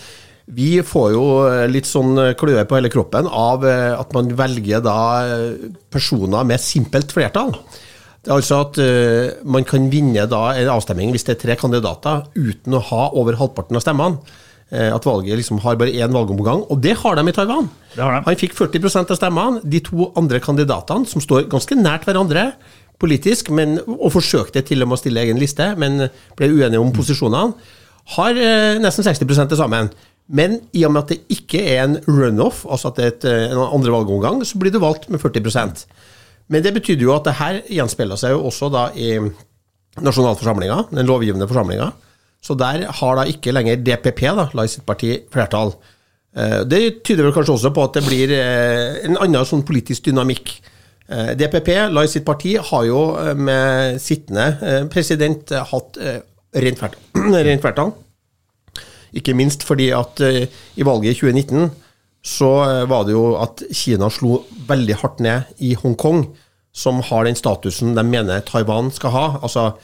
vi 0.46 0.78
får 0.86 1.08
jo 1.10 1.24
litt 1.70 1.88
sånn 1.88 2.14
kløe 2.38 2.62
på 2.68 2.76
hele 2.78 2.90
kroppen 2.92 3.26
av 3.26 3.64
at 3.66 4.12
man 4.14 4.30
velger 4.38 4.84
da 4.84 4.98
personer 5.90 6.46
med 6.46 6.62
simpelt 6.62 7.14
flertall. 7.14 7.56
Altså 8.32 8.62
at 8.64 8.78
uh, 8.82 9.36
man 9.46 9.66
kan 9.66 9.86
vinne 9.92 10.26
da 10.30 10.42
en 10.58 10.72
avstemning 10.72 11.12
hvis 11.14 11.26
det 11.26 11.36
er 11.36 11.42
tre 11.42 11.56
kandidater 11.60 12.26
uten 12.34 12.74
å 12.76 12.82
ha 12.90 13.06
over 13.18 13.38
halvparten 13.38 13.78
av 13.78 13.84
stemmene. 13.84 14.42
Uh, 14.66 14.90
at 14.90 15.06
valget 15.06 15.38
liksom 15.38 15.60
har 15.62 15.78
bare 15.78 15.94
én 15.94 16.14
valgomgang, 16.14 16.64
og 16.66 16.80
det 16.82 16.96
har 17.02 17.14
de 17.18 17.22
i 17.30 17.36
Taiwan. 17.36 17.68
De. 17.94 18.02
Han 18.02 18.40
fikk 18.40 18.56
40% 18.58 19.14
av 19.14 19.20
stemmene. 19.20 19.62
De 19.62 19.82
to 19.86 20.10
andre 20.18 20.40
kandidatene, 20.42 21.06
som 21.06 21.22
står 21.22 21.46
ganske 21.52 21.78
nært 21.78 22.08
hverandre 22.08 22.50
politisk, 22.98 23.52
men, 23.54 23.76
og 23.86 24.10
forsøkte 24.14 24.64
til 24.66 24.82
og 24.82 24.90
med 24.90 24.96
å 24.96 25.00
stille 25.02 25.22
egen 25.22 25.38
liste, 25.38 25.68
men 25.78 26.08
ble 26.38 26.50
uenige 26.50 26.82
om 26.82 26.90
posisjonene, 26.96 27.54
har 28.16 28.38
uh, 28.38 28.82
nesten 28.82 29.06
60 29.06 29.22
til 29.52 29.60
sammen. 29.60 29.92
Men 30.26 30.58
i 30.74 30.82
og 30.86 30.90
med 30.90 31.04
at 31.04 31.12
det 31.14 31.36
ikke 31.36 31.62
er 31.62 31.84
en 31.84 31.96
runoff, 32.08 32.64
altså 32.66 32.90
at 32.90 32.98
det 32.98 33.04
er 33.04 33.12
et, 33.12 33.26
en 33.52 33.62
andre 33.68 33.94
valgomgang, 33.94 34.42
så 34.42 34.58
blir 34.58 34.74
du 34.74 34.80
valgt 34.82 35.06
med 35.12 35.22
40 35.22 35.46
men 36.52 36.62
det 36.62 36.74
betydde 36.76 37.06
jo 37.06 37.14
at 37.16 37.26
det 37.26 37.36
her 37.40 37.60
gjenspeiler 37.78 38.20
seg 38.20 38.36
jo 38.36 38.44
også 38.48 38.70
da 38.72 38.88
i 38.94 39.16
nasjonalforsamlinga, 39.96 40.86
den 40.92 41.08
lovgivende 41.08 41.48
forsamlinga. 41.48 41.90
Så 42.44 42.54
der 42.58 42.84
har 42.98 43.18
da 43.18 43.26
ikke 43.26 43.54
lenger 43.54 43.80
DPP, 43.82 44.22
da, 44.36 44.46
Lai 44.54 44.68
sitt 44.70 44.86
parti, 44.86 45.14
flertall. 45.32 45.72
Eh, 46.36 46.62
det 46.68 47.02
tyder 47.06 47.26
vel 47.26 47.34
kanskje 47.34 47.56
også 47.56 47.72
på 47.74 47.86
at 47.88 47.98
det 47.98 48.04
blir 48.06 48.34
eh, 48.36 49.02
en 49.08 49.18
annen 49.18 49.48
sånn 49.48 49.66
politisk 49.66 50.10
dynamikk. 50.10 50.58
DPP, 51.06 51.38
DPP, 51.38 51.68
Lai 51.94 52.08
sitt 52.10 52.24
parti, 52.26 52.56
har 52.58 52.82
jo 52.88 53.00
med 53.38 54.00
sittende 54.02 54.82
president 54.90 55.52
hatt 55.70 56.00
rent 56.66 56.82
flertall. 56.82 57.92
Ikke 59.16 59.34
minst 59.36 59.64
fordi 59.66 59.90
at 59.94 60.20
eh, 60.24 60.46
i 60.76 60.86
valget 60.86 61.14
i 61.14 61.20
2019 61.20 61.70
så 62.26 62.50
eh, 62.64 62.84
var 62.90 63.06
det 63.06 63.14
jo 63.14 63.26
at 63.38 63.62
Kina 63.70 64.10
slo 64.10 64.40
veldig 64.68 64.98
hardt 65.02 65.22
ned 65.22 65.58
i 65.62 65.76
Hongkong, 65.78 66.24
som 66.76 66.98
har 67.08 67.24
den 67.24 67.38
statusen 67.38 67.94
de 67.96 68.02
mener 68.04 68.42
Taiwan 68.44 68.90
skal 68.94 69.14
ha. 69.14 69.28
altså 69.42 69.74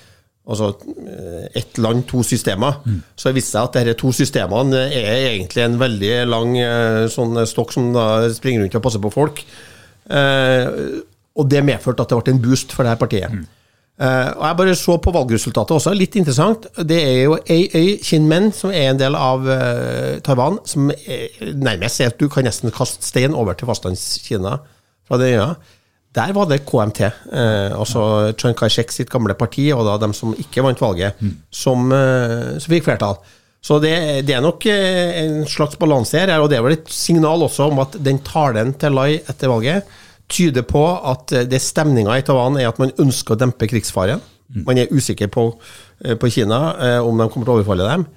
Altså 0.43 0.73
eh, 1.07 1.45
ett 1.55 1.79
land, 1.79 2.01
to 2.11 2.25
systemer. 2.27 2.81
Mm. 2.83 2.97
Så 3.15 3.29
det 3.29 3.37
viste 3.37 3.53
seg 3.55 3.69
at 3.69 3.77
disse 3.79 3.93
to 4.01 4.09
systemene 4.11 4.81
er 4.91 5.29
egentlig 5.29 5.63
en 5.63 5.77
veldig 5.79 6.11
lang 6.27 6.57
eh, 6.59 7.05
sånn 7.15 7.39
stokk 7.47 7.71
som 7.77 7.93
springer 8.35 8.65
rundt 8.65 8.75
og 8.75 8.83
passer 8.83 9.05
på 9.05 9.13
folk. 9.15 9.45
Eh, 10.11 10.67
og 11.39 11.47
det 11.47 11.63
medførte 11.63 12.03
at 12.03 12.11
det 12.11 12.19
ble 12.19 12.35
en 12.35 12.43
boost 12.43 12.75
for 12.75 12.83
dette 12.83 12.99
partiet. 12.99 13.31
Mm. 13.31 13.47
Uh, 14.03 14.33
og 14.35 14.47
Jeg 14.49 14.57
bare 14.59 14.75
så 14.75 14.95
på 14.99 15.13
valgresultatet 15.15 15.77
også, 15.77 15.93
litt 15.95 16.17
interessant. 16.19 16.65
Det 16.89 16.97
er 16.99 17.19
jo 17.21 17.37
ei 17.47 17.69
øy, 17.71 17.91
Kinmen, 18.03 18.49
som 18.57 18.73
er 18.75 18.89
en 18.91 18.99
del 18.99 19.15
av 19.15 19.45
uh, 19.47 20.17
Taiwan, 20.27 20.59
som 20.67 20.89
nærmest 20.89 22.03
er 22.03 22.11
at 22.11 22.19
du 22.19 22.27
kan 22.33 22.43
nesten 22.49 22.75
kaste 22.75 23.07
stein 23.07 23.37
over 23.39 23.55
til 23.55 23.71
fastlandskina 23.71 24.57
fra 25.07 25.21
den 25.23 25.37
øya. 25.37 25.53
Der 26.19 26.35
var 26.35 26.51
det 26.51 26.65
KMT, 26.67 27.05
uh, 27.31 27.79
altså 27.79 28.33
Chiang 28.35 28.59
Kai-shek 28.59 28.91
sitt 28.91 29.13
gamle 29.13 29.39
parti, 29.39 29.69
og 29.71 29.87
da 29.87 29.95
dem 30.03 30.17
som 30.19 30.35
ikke 30.35 30.67
vant 30.67 30.83
valget, 30.83 31.23
mm. 31.23 31.39
som, 31.63 31.95
som, 31.95 32.75
fikk 32.75 32.91
flertall. 32.91 33.21
Så 33.63 33.79
det, 33.79 33.95
det 34.27 34.35
er 34.35 34.43
nok 34.43 34.67
en 34.67 35.45
slags 35.47 35.79
balanse 35.79 36.19
her, 36.19 36.35
og 36.43 36.51
det 36.51 36.59
er 36.59 36.67
vel 36.67 36.81
et 36.81 36.91
signal 36.91 37.47
også 37.47 37.71
om 37.71 37.85
at 37.85 37.95
den 38.03 38.19
talen 38.27 38.75
til 38.75 38.99
Lai 38.99 39.13
etter 39.21 39.53
valget 39.53 40.01
tyder 40.33 40.65
på 40.67 40.83
at 41.13 41.33
eh, 41.37 41.47
det 41.49 41.63
stemninga 41.63 42.17
i 42.19 42.25
Taiwan 42.27 42.59
er 42.61 42.71
at 42.71 42.81
man 42.83 42.95
ønsker 43.03 43.35
å 43.35 43.41
dempe 43.41 43.69
krigsfaren. 43.71 44.23
Mm. 44.53 44.65
Man 44.67 44.81
er 44.81 44.93
usikker 44.93 45.31
på, 45.33 45.47
eh, 46.05 46.17
på 46.21 46.31
Kina, 46.33 46.61
eh, 46.79 46.99
om 47.01 47.19
de 47.19 47.29
kommer 47.29 47.49
til 47.49 47.55
å 47.55 47.61
overfalle 47.61 47.89
dem. 47.93 48.11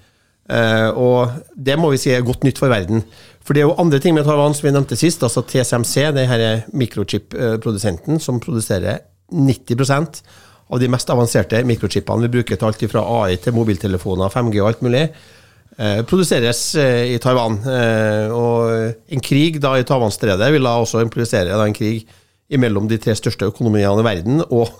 Og 0.45 1.31
det 1.57 1.73
må 1.81 1.87
vi 1.89 1.97
si 1.97 2.11
er 2.13 2.21
godt 2.21 2.43
nytt 2.45 2.59
for 2.61 2.69
verden. 2.69 2.99
For 3.41 3.57
det 3.57 3.63
er 3.63 3.65
jo 3.65 3.79
andre 3.81 3.97
ting 3.97 4.13
med 4.13 4.27
Taiwan 4.27 4.53
som 4.53 4.67
vi 4.67 4.73
nevnte 4.75 4.97
sist, 4.97 5.23
altså 5.25 5.41
TSMC, 5.41 6.11
denne 6.13 6.51
mikrochip-produsenten 6.69 8.21
som 8.21 8.37
produserer 8.43 8.99
90% 9.33 10.21
av 10.69 10.81
de 10.81 10.89
mest 10.93 11.09
avanserte 11.09 11.63
mikrochipene 11.65 12.27
vi 12.27 12.33
bruker 12.37 12.59
til 12.61 12.69
alt 12.69 12.85
fra 12.91 13.01
AI 13.23 13.39
til 13.41 13.57
mobiltelefoner, 13.57 14.29
5G 14.29 14.61
og 14.61 14.69
alt 14.69 14.85
mulig. 14.85 15.03
Eh, 15.75 16.05
produseres 16.07 16.75
eh, 16.79 17.15
i 17.15 17.19
Taiwan. 17.19 17.57
Eh, 17.67 18.31
og 18.31 19.11
en 19.11 19.23
krig 19.23 19.59
da 19.63 19.73
i 19.75 19.83
Taiwanstredet 19.87 20.47
vil 20.55 20.63
da 20.63 20.77
også 20.79 21.03
implisere 21.03 21.57
en 21.59 21.75
krig 21.75 22.05
mellom 22.61 22.87
de 22.87 22.99
tre 23.01 23.15
største 23.17 23.49
økonomiene 23.51 24.03
i 24.03 24.09
verden. 24.09 24.43
og 24.49 24.71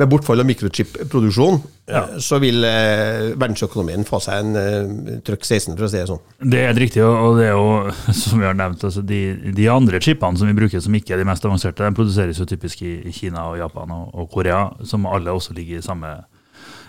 med 0.00 0.08
bortfall 0.08 0.40
av 0.40 0.46
mikrochip-produksjon, 0.48 1.58
ja. 1.92 2.00
så 2.16 2.38
vil 2.40 2.64
verdensøkonomien 2.64 4.06
få 4.08 4.22
seg 4.24 4.40
en 4.40 5.18
trøkk 5.20 5.44
16, 5.44 5.74
for 5.76 5.84
å 5.84 5.90
si 5.92 5.98
det 5.98 6.06
sånn. 6.08 6.22
Det 6.54 6.62
er 6.64 6.72
riktig, 6.80 7.02
og 7.04 7.36
det 7.36 7.50
er 7.50 7.52
jo, 7.52 7.92
som 8.22 8.40
vi 8.40 8.48
har 8.48 8.56
nevnt, 8.56 8.86
altså 8.88 9.04
de, 9.04 9.20
de, 9.52 9.66
andre 9.68 10.00
chipene 10.00 10.40
som 10.40 10.48
vi 10.48 10.56
bruker 10.56 10.80
som 10.80 10.96
ikke 10.96 11.12
er 11.12 11.20
de 11.20 11.28
mest 11.28 11.44
avanserte, 11.44 11.84
de 11.84 11.98
produseres 11.98 12.40
jo 12.40 12.48
typisk 12.48 12.80
i 12.88 13.12
Kina 13.12 13.44
og 13.50 13.60
Japan 13.60 13.92
og, 13.92 14.08
og 14.16 14.32
Korea, 14.32 14.62
som 14.88 15.04
alle 15.04 15.36
også 15.36 15.52
ligger 15.60 15.82
i 15.82 15.84
samme 15.84 16.14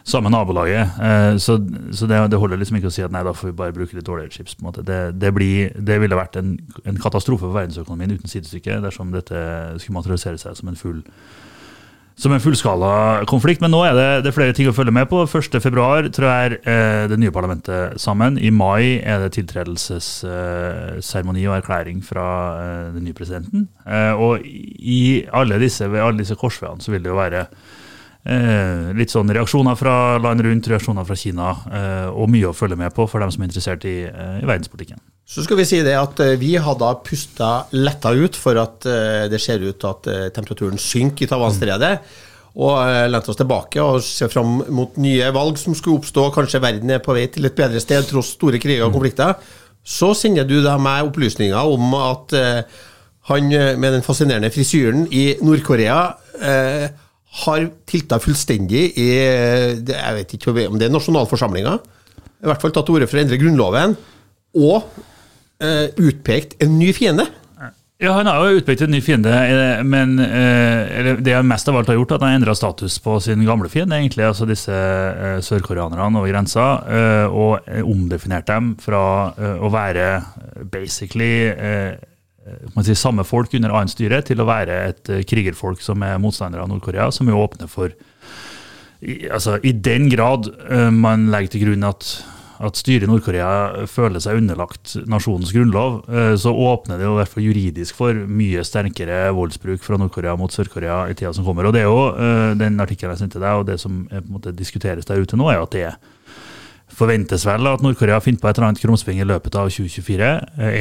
samme 0.03 0.29
nabolaget. 0.29 0.89
Eh, 1.01 1.38
så, 1.38 1.57
så 1.91 2.07
det, 2.07 2.19
det, 2.31 2.39
holder 2.39 2.60
liksom 2.60 2.79
ikke 2.79 2.91
å 2.91 2.93
si 2.93 3.05
at 3.05 3.13
nei, 3.13 3.24
da 3.24 3.36
får 3.36 3.51
vi 3.51 3.60
bare 3.62 3.75
bruke 3.75 3.95
litt 3.95 4.07
dårligere 4.07 4.36
chips. 4.36 4.55
på 4.55 4.63
en 4.63 4.72
måte. 4.72 4.83
Det, 4.88 5.00
det, 5.19 5.31
blir, 5.36 5.72
det 5.79 6.00
ville 6.03 6.19
vært 6.19 6.36
en, 6.41 6.57
en, 6.83 7.00
katastrofe 7.00 7.45
for 7.45 7.55
verdensøkonomien 7.55 8.17
uten 8.17 8.31
sidestykke 8.31 8.81
dersom 8.83 9.15
dette 9.15 9.39
skulle 9.79 10.01
materialisere 10.01 10.41
seg 10.41 10.60
som 10.60 10.72
en 10.72 10.79
full 10.79 11.01
som 12.15 12.31
en 12.33 12.41
fullskala 12.41 13.25
konflikt. 13.29 13.62
Men 13.63 13.72
nå 13.74 13.83
er 13.88 13.93
det, 13.98 14.22
det 14.24 14.29
er 14.29 14.36
flere 14.36 14.53
ting 14.53 14.67
å 14.69 14.74
følge 14.75 14.91
med 14.93 15.07
på. 15.10 15.25
1.2 15.25 16.12
tror 16.13 16.29
jeg 16.29 16.45
er 16.45 16.53
eh, 16.62 17.07
det 17.10 17.17
nye 17.17 17.31
parlamentet 17.33 18.01
sammen. 18.01 18.38
I 18.38 18.50
mai 18.53 19.01
er 19.01 19.19
det 19.24 19.33
tiltredelsesseremoni 19.38 21.48
og 21.48 21.55
erklæring 21.57 22.03
fra 22.05 22.25
eh, 22.60 22.93
den 22.98 23.03
nye 23.07 23.17
presidenten. 23.17 23.62
Eh, 23.88 24.13
og 24.13 24.33
i 24.45 25.25
alle 25.33 25.60
disse, 25.63 25.89
ved 25.89 26.01
alle 26.03 26.22
disse 26.22 26.38
korsveiene 26.38 26.81
så 26.83 26.91
vil 26.93 27.01
det 27.01 27.10
jo 27.10 27.17
være 27.17 27.48
Eh, 28.24 28.92
litt 28.96 29.12
sånn 29.12 29.27
reaksjoner 29.36 29.75
fra 29.75 30.18
land 30.24 30.46
rundt, 30.46 30.68
reaksjoner 30.72 31.03
fra 31.03 31.15
Kina, 31.20 31.50
eh, 31.68 32.08
og 32.08 32.30
mye 32.32 32.53
å 32.53 32.56
følge 32.56 32.77
med 32.80 32.94
på 32.96 33.03
for 33.12 33.20
dem 33.20 33.34
som 33.36 33.44
er 33.44 33.50
interessert 33.50 33.84
i, 33.84 34.03
eh, 34.08 34.38
i 34.39 34.48
verdenspolitikken. 34.48 35.01
Så 35.27 35.44
skal 35.44 35.60
vi 35.60 35.65
si 35.68 35.82
det 35.84 35.96
at 35.96 36.20
eh, 36.24 36.36
vi 36.39 36.53
har 36.56 36.75
da 36.80 36.94
pusta 37.03 37.65
letta 37.75 38.13
ut 38.15 38.36
for 38.39 38.60
at 38.60 38.88
eh, 38.88 39.25
det 39.32 39.39
ser 39.44 39.63
ut 39.63 39.84
at 39.88 40.08
eh, 40.08 40.30
temperaturen 40.36 40.80
synker 40.80 41.25
i 41.25 41.32
Tavanstredet. 41.32 41.98
Mm. 42.00 42.30
Og 42.63 43.10
lente 43.10 43.32
oss 43.32 43.38
tilbake 43.39 43.82
og 43.82 44.03
ser 44.06 44.30
fram 44.30 44.60
mot 44.70 44.98
nye 45.01 45.32
valg 45.34 45.58
som 45.58 45.74
skulle 45.74 45.98
oppstå. 45.98 46.27
Kanskje 46.36 46.62
verden 46.62 46.92
er 46.94 47.00
på 47.01 47.15
vei 47.18 47.24
til 47.34 47.50
et 47.50 47.56
bedre 47.58 47.82
sted 47.82 48.06
tross 48.06 48.36
store 48.36 48.60
kriger 48.62 48.86
og 48.86 48.92
mm. 48.92 48.98
konflikter. 49.00 49.56
Så 49.82 50.12
sender 50.13 50.46
du 50.46 50.60
da 50.62 50.75
meg 50.77 51.08
opplysninger 51.08 51.58
om 51.74 51.96
at 51.98 52.36
han 53.32 53.50
med 53.50 53.96
den 53.96 54.06
fascinerende 54.06 54.51
frisyren 54.53 55.08
i 55.10 55.32
Nord-Korea 55.42 55.98
eh, 56.38 56.94
har 57.34 57.66
tilta 57.90 58.20
fullstendig 58.22 58.84
i 59.02 59.08
Jeg 59.18 60.18
vet 60.20 60.36
ikke 60.38 60.54
om 60.68 60.78
det 60.78 60.88
er 60.88 60.94
nasjonalforsamlinga. 60.94 61.78
I 62.44 62.50
hvert 62.50 62.62
fall 62.62 62.74
tatt 62.75 62.86
til 62.90 63.00
orde 63.00 63.08
for 63.10 63.18
å 63.18 63.24
endre 63.24 63.40
Grunnloven. 63.42 63.96
Og 64.60 64.86
eh, 65.63 65.88
utpekt 65.98 66.60
en 66.62 66.78
ny 66.78 66.92
fiende. 66.94 67.25
Ja, 68.04 68.12
Han 68.18 68.28
har 68.28 68.50
jo 68.50 68.60
utpekt 68.60 68.82
en 68.84 68.92
ny 68.92 69.00
fiende, 69.06 69.32
eh, 69.32 69.82
men 69.88 70.18
eh, 70.20 71.13
det 71.24 71.36
han 71.38 71.48
mest 71.48 71.70
av 71.72 71.78
alt 71.80 71.88
har 71.88 71.96
gjort, 71.96 72.12
er 72.12 72.18
at 72.18 72.25
han 72.25 72.34
har 72.34 72.40
endra 72.42 72.56
status 72.58 72.98
på 73.00 73.16
sin 73.24 73.46
gamle 73.48 73.70
fiende, 73.72 73.96
egentlig, 73.96 74.25
altså 74.28 74.48
disse 74.50 74.74
eh, 74.75 75.38
sørkoreanerne 75.46 76.20
over 76.20 76.28
grensa, 76.28 76.66
og 77.32 77.70
omdefinert 77.84 78.50
dem 78.50 78.74
fra 78.82 79.04
å 79.34 79.70
være 79.72 80.08
basically 80.74 81.54
si, 82.83 82.95
samme 82.97 83.25
folk 83.27 83.53
under 83.57 83.73
annet 83.73 83.93
styre 83.93 84.21
til 84.25 84.41
å 84.41 84.47
være 84.50 84.79
et 84.89 85.12
uh, 85.13 85.21
krigerfolk 85.27 85.83
som 85.83 86.03
er 86.05 86.21
motstandere 86.21 86.63
av 86.63 86.71
Nord-Korea, 86.71 87.09
som 87.13 87.29
jo 87.29 87.39
åpner 87.39 87.71
for 87.71 87.93
altså, 89.03 89.57
I 89.63 89.73
den 89.73 90.09
grad 90.12 90.50
uh, 90.69 90.89
man 90.93 91.29
legger 91.33 91.55
til 91.55 91.65
grunn 91.67 91.88
at, 91.88 92.07
at 92.63 92.79
styret 92.79 93.07
i 93.07 93.12
Nord-Korea 93.12 93.85
føler 93.91 94.23
seg 94.23 94.39
underlagt 94.41 94.95
nasjonens 95.09 95.51
grunnlov, 95.55 96.03
så 96.39 96.53
åpner 96.53 97.01
det 97.01 97.07
jo 97.07 97.27
fall 97.27 97.47
juridisk 97.47 97.97
for 97.97 98.15
mye 98.15 98.63
sterkere 98.67 99.25
voldsbruk 99.35 99.83
fra 99.83 100.00
Nord-Korea 100.00 100.38
mot 100.39 100.53
Sør-Korea 100.53 101.03
i 101.12 101.17
tida 101.17 101.33
som 101.35 101.47
kommer. 101.47 101.67
Og 101.67 101.75
det 101.75 101.83
er 101.83 101.89
jo 101.89 102.53
Den 102.59 102.79
artikkelen 102.79 103.15
jeg 103.15 103.25
sendte 103.25 103.41
deg, 103.41 103.59
og 103.59 103.67
det 103.67 103.79
som 103.81 104.05
på 104.07 104.21
en 104.21 104.35
måte 104.38 104.55
diskuteres 104.55 105.09
der 105.09 105.19
ute 105.19 105.39
nå, 105.39 105.50
er 105.51 105.65
at 105.65 105.75
det 105.75 105.88
er 105.89 105.97
forventes 106.97 107.45
vel 107.47 107.69
at 107.69 107.83
Nord-Korea 107.83 108.19
finner 108.23 108.41
på 108.41 108.50
et 108.50 108.57
eller 108.57 108.71
annet 108.71 108.83
krumspring 108.83 109.21
i 109.21 109.27
løpet 109.27 109.55
av 109.59 109.71
2024. 109.73 110.33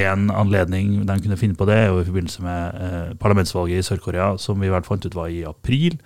En 0.02 0.28
anledning 0.30 1.00
de 1.08 1.16
kunne 1.24 1.40
finne 1.40 1.58
på 1.58 1.68
det, 1.68 1.78
er 1.78 1.88
jo 1.92 2.02
i 2.02 2.08
forbindelse 2.08 2.44
med 2.44 2.82
eh, 2.82 3.14
parlamentsvalget 3.22 3.80
i 3.80 3.86
Sør-Korea, 3.86 4.34
som 4.40 4.60
vi 4.60 4.72
vel 4.72 4.86
fant 4.86 5.06
ut 5.06 5.16
var 5.16 5.32
i 5.32 5.42
april. 5.48 5.98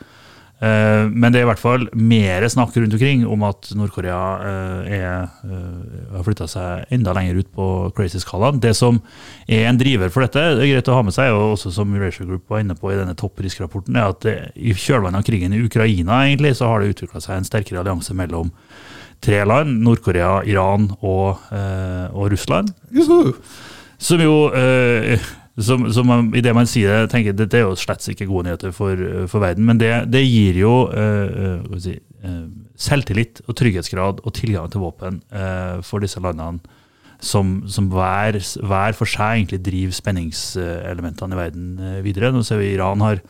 Eh, 0.57 1.05
men 1.13 1.35
det 1.35 1.43
er 1.43 1.45
i 1.45 1.49
hvert 1.51 1.61
fall 1.61 1.83
mer 1.93 2.47
snakk 2.49 2.73
rundt 2.79 2.95
omkring 2.97 3.27
om 3.29 3.43
at 3.45 3.69
Nord-Korea 3.77 4.21
eh, 4.49 5.35
har 6.15 6.25
flytta 6.25 6.49
seg 6.49 6.95
enda 6.97 7.13
lenger 7.17 7.43
ut 7.43 7.51
på 7.53 7.67
crazy-skalaen. 7.99 8.63
Det 8.63 8.73
som 8.79 9.03
er 9.45 9.67
en 9.69 9.81
driver 9.81 10.13
for 10.15 10.25
dette, 10.25 10.47
det 10.57 10.65
er 10.65 10.73
greit 10.77 10.89
å 10.93 10.97
ha 10.97 11.05
med 11.05 11.17
seg, 11.17 11.35
og 11.35 11.59
også 11.59 11.75
som 11.77 11.93
Eurasia 11.93 12.25
Group 12.29 12.49
var 12.53 12.65
inne 12.65 12.79
på 12.79 12.95
i 12.95 12.97
denne 12.97 13.17
toppriskrapporten, 13.19 13.99
rapporten 13.99 14.33
er 14.33 14.47
at 14.47 14.57
i 14.57 14.73
kjølvannet 14.73 15.21
av 15.21 15.29
krigen 15.29 15.53
i 15.53 15.61
Ukraina 15.67 16.23
egentlig, 16.25 16.57
så 16.57 16.71
har 16.71 16.81
det 16.81 16.95
utvikla 16.95 17.21
seg 17.21 17.37
en 17.37 17.51
sterkere 17.51 17.83
allianse 17.83 18.17
mellom 18.17 18.55
tre 19.25 19.43
land, 19.49 19.81
Nord-Korea, 19.85 20.43
Iran 20.49 20.91
og, 21.01 21.43
eh, 21.55 22.07
og 22.13 22.31
Russland. 22.33 22.73
Juhu. 22.95 23.33
Som 23.99 24.21
jo 24.21 24.37
eh, 24.55 25.19
som, 25.57 25.87
som 25.93 26.11
I 26.37 26.43
det 26.45 26.53
man 26.57 26.69
sier 26.69 26.93
det, 26.93 27.11
tenker 27.13 27.37
dette 27.37 27.57
er 27.59 27.65
jo 27.65 27.77
slett 27.81 28.05
ikke 28.13 28.29
gode 28.29 28.51
nyheter 28.51 28.75
for, 28.77 29.01
for 29.31 29.45
verden, 29.45 29.65
men 29.69 29.81
det, 29.81 29.93
det 30.13 30.21
gir 30.27 30.59
jo 30.61 30.73
uh, 30.91 31.79
si, 31.81 31.97
uh, 32.27 32.43
selvtillit 32.77 33.41
og 33.47 33.57
trygghetsgrad 33.57 34.21
og 34.21 34.35
tilgang 34.37 34.69
til 34.73 34.85
våpen 34.85 35.23
uh, 35.33 35.81
for 35.87 36.05
disse 36.05 36.21
landene 36.21 36.61
som, 37.25 37.63
som 37.73 37.89
hver, 37.89 38.37
hver, 38.37 38.97
for 38.99 39.09
seg 39.09 39.39
egentlig 39.39 39.63
driver 39.65 39.97
spenningselementene 39.97 41.33
i 41.33 41.39
verden 41.39 41.71
videre. 42.05 42.29
Nå 42.35 42.43
ser 42.45 42.61
vi 42.61 42.75
Iran 42.75 43.01
har 43.01 43.23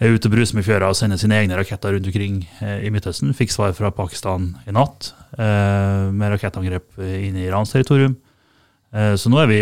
er 0.00 0.14
ute 0.14 0.28
og 0.28 0.34
bruser 0.34 0.58
med 0.58 0.66
fjøra 0.66 0.90
og 0.90 0.98
sender 0.98 1.20
sine 1.20 1.38
egne 1.38 1.58
raketter 1.58 1.94
rundt 1.94 2.08
omkring 2.10 2.42
eh, 2.64 2.84
i 2.86 2.92
Midtøsten. 2.92 3.34
Fikk 3.36 3.54
svar 3.54 3.74
fra 3.76 3.92
Pakistan 3.94 4.52
i 4.66 4.74
natt 4.74 5.12
eh, 5.38 6.10
med 6.10 6.34
rakettangrep 6.34 6.98
inn 6.98 7.38
i 7.38 7.46
Irans 7.46 7.74
territorium. 7.74 8.16
Eh, 8.94 9.14
så 9.20 9.30
nå 9.30 9.40
er 9.42 9.50
vi 9.50 9.60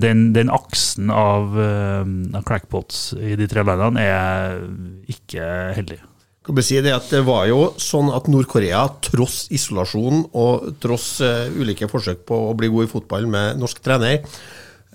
Den, 0.00 0.30
den 0.36 0.52
aksen 0.52 1.12
av, 1.14 1.56
av, 1.56 2.44
crackpots 2.46 3.10
i 3.18 3.36
de 3.40 3.48
tre 3.50 3.64
landene 3.66 4.04
er 4.04 4.62
ikke 5.10 5.48
heldig. 5.78 6.00
Kan 6.46 6.56
vi 6.56 6.64
si 6.64 6.78
det 6.82 6.94
at 6.96 7.10
det 7.12 7.20
var 7.26 7.44
jo 7.50 7.74
sånn 7.78 8.08
at 8.16 8.28
Nord-Korea, 8.32 8.86
tross 9.04 9.44
isolasjon 9.52 10.24
og 10.40 10.70
tross 10.82 11.18
ulike 11.20 11.88
forsøk 11.90 12.24
på 12.26 12.38
å 12.48 12.54
bli 12.56 12.70
god 12.72 12.88
i 12.88 12.90
fotball 12.90 13.28
med 13.30 13.60
norsk 13.60 13.82
trener, 13.84 14.24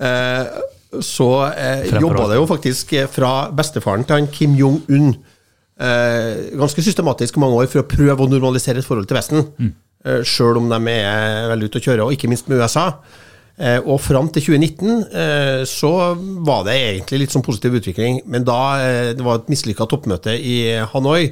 uh, 0.02 0.50
så 1.04 1.30
eh, 1.52 1.88
jobba 2.00 2.30
det 2.32 2.38
jo 2.40 2.50
faktisk 2.50 2.94
eh, 2.94 3.10
fra 3.12 3.50
bestefaren 3.56 4.06
til 4.06 4.20
han 4.20 4.30
Kim 4.32 4.54
Jong-un 4.60 5.16
eh, 5.80 6.56
ganske 6.56 6.84
systematisk 6.84 7.40
mange 7.42 7.60
år 7.64 7.70
for 7.72 7.84
å 7.84 7.90
prøve 7.90 8.26
å 8.26 8.32
normalisere 8.32 8.82
et 8.82 8.88
forhold 8.88 9.10
til 9.10 9.20
Vesten. 9.20 9.46
Mm. 9.58 9.74
Eh, 10.06 10.22
sjøl 10.28 10.60
om 10.62 10.70
de 10.70 10.80
er 10.94 11.50
veldig 11.52 11.70
ute 11.70 11.82
å 11.82 11.86
kjøre, 11.88 12.06
og 12.06 12.16
ikke 12.16 12.30
minst 12.32 12.50
med 12.52 12.62
USA. 12.62 12.92
Eh, 13.56 13.80
og 13.80 14.02
fram 14.04 14.28
til 14.36 14.44
2019 14.52 15.06
uh, 15.16 15.62
så 15.64 15.90
var 16.44 16.66
det 16.68 16.74
egentlig 16.76 17.22
litt 17.22 17.32
sånn 17.32 17.46
positiv 17.46 17.78
utvikling, 17.80 18.20
men 18.28 18.44
da 18.44 18.58
det 19.16 19.24
var 19.24 19.40
et 19.40 19.52
mislykka 19.54 19.88
toppmøte 19.88 20.34
i 20.36 20.58
Hanoi. 20.92 21.30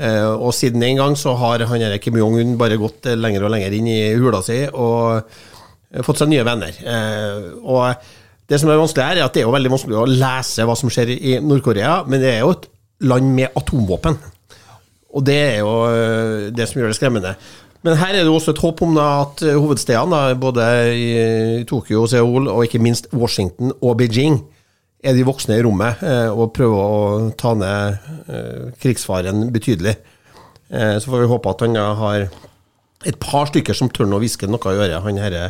og 0.00 0.54
siden 0.56 0.80
den 0.80 0.96
gang 0.96 1.14
så 1.18 1.34
har 1.36 1.62
han 1.68 1.98
Kim 2.00 2.16
Jong-un 2.16 2.56
bare 2.58 2.78
gått 2.80 3.04
lenger 3.04 3.44
og 3.44 3.52
lenger 3.52 3.74
inn 3.76 3.86
i 3.86 4.14
hula 4.16 4.40
si 4.42 4.62
og 4.72 5.28
fått 6.06 6.22
seg 6.22 6.30
nye 6.30 6.44
venner. 6.46 6.72
og 7.62 7.94
det 8.50 8.58
som 8.58 8.70
er 8.70 8.80
vanskelig 8.80 9.06
her, 9.06 9.20
er 9.20 9.28
at 9.28 9.36
det 9.36 9.44
er 9.44 9.46
jo 9.46 9.54
veldig 9.54 9.70
vanskelig 9.70 9.98
å 10.00 10.08
lese 10.10 10.66
hva 10.66 10.74
som 10.78 10.90
skjer 10.90 11.12
i 11.14 11.38
Nord-Korea, 11.38 12.00
men 12.10 12.22
det 12.22 12.32
er 12.34 12.40
jo 12.42 12.54
et 12.56 12.66
land 13.06 13.32
med 13.36 13.56
atomvåpen. 13.56 14.18
Og 15.14 15.26
det 15.26 15.38
er 15.38 15.58
jo 15.62 15.74
øh, 15.86 16.48
det 16.54 16.66
som 16.68 16.80
gjør 16.80 16.90
det 16.90 16.98
skremmende. 16.98 17.34
Men 17.86 17.96
her 17.96 18.12
er 18.12 18.26
det 18.26 18.32
også 18.32 18.52
et 18.52 18.62
håp 18.62 18.82
om 18.84 18.98
at 19.00 19.42
øh, 19.46 19.56
hovedstedene, 19.56 20.34
både 20.42 20.66
i 20.98 21.64
Tokyo 21.64 22.02
og 22.02 22.10
Seoul, 22.12 22.48
og 22.50 22.66
ikke 22.66 22.82
minst 22.82 23.08
Washington 23.14 23.72
og 23.80 23.96
Beijing, 24.02 24.42
er 25.00 25.16
de 25.16 25.24
voksne 25.24 25.56
i 25.56 25.62
rommet 25.64 26.02
øh, 26.04 26.28
og 26.34 26.52
prøver 26.52 26.82
å 26.82 27.30
ta 27.40 27.54
ned 27.56 28.74
krigsfaren 28.82 29.48
betydelig. 29.54 29.96
Så 30.70 31.10
får 31.10 31.24
vi 31.24 31.26
håpe 31.26 31.50
at 31.50 31.62
han 31.64 31.74
har 31.98 32.28
et 33.08 33.16
par 33.18 33.48
stykker 33.48 33.74
som 33.74 33.88
tør 33.90 34.12
å 34.14 34.20
hviske 34.22 34.46
noe 34.46 34.70
i 34.70 34.78
øret. 34.78 35.00
Han 35.02 35.18
herre 35.18 35.48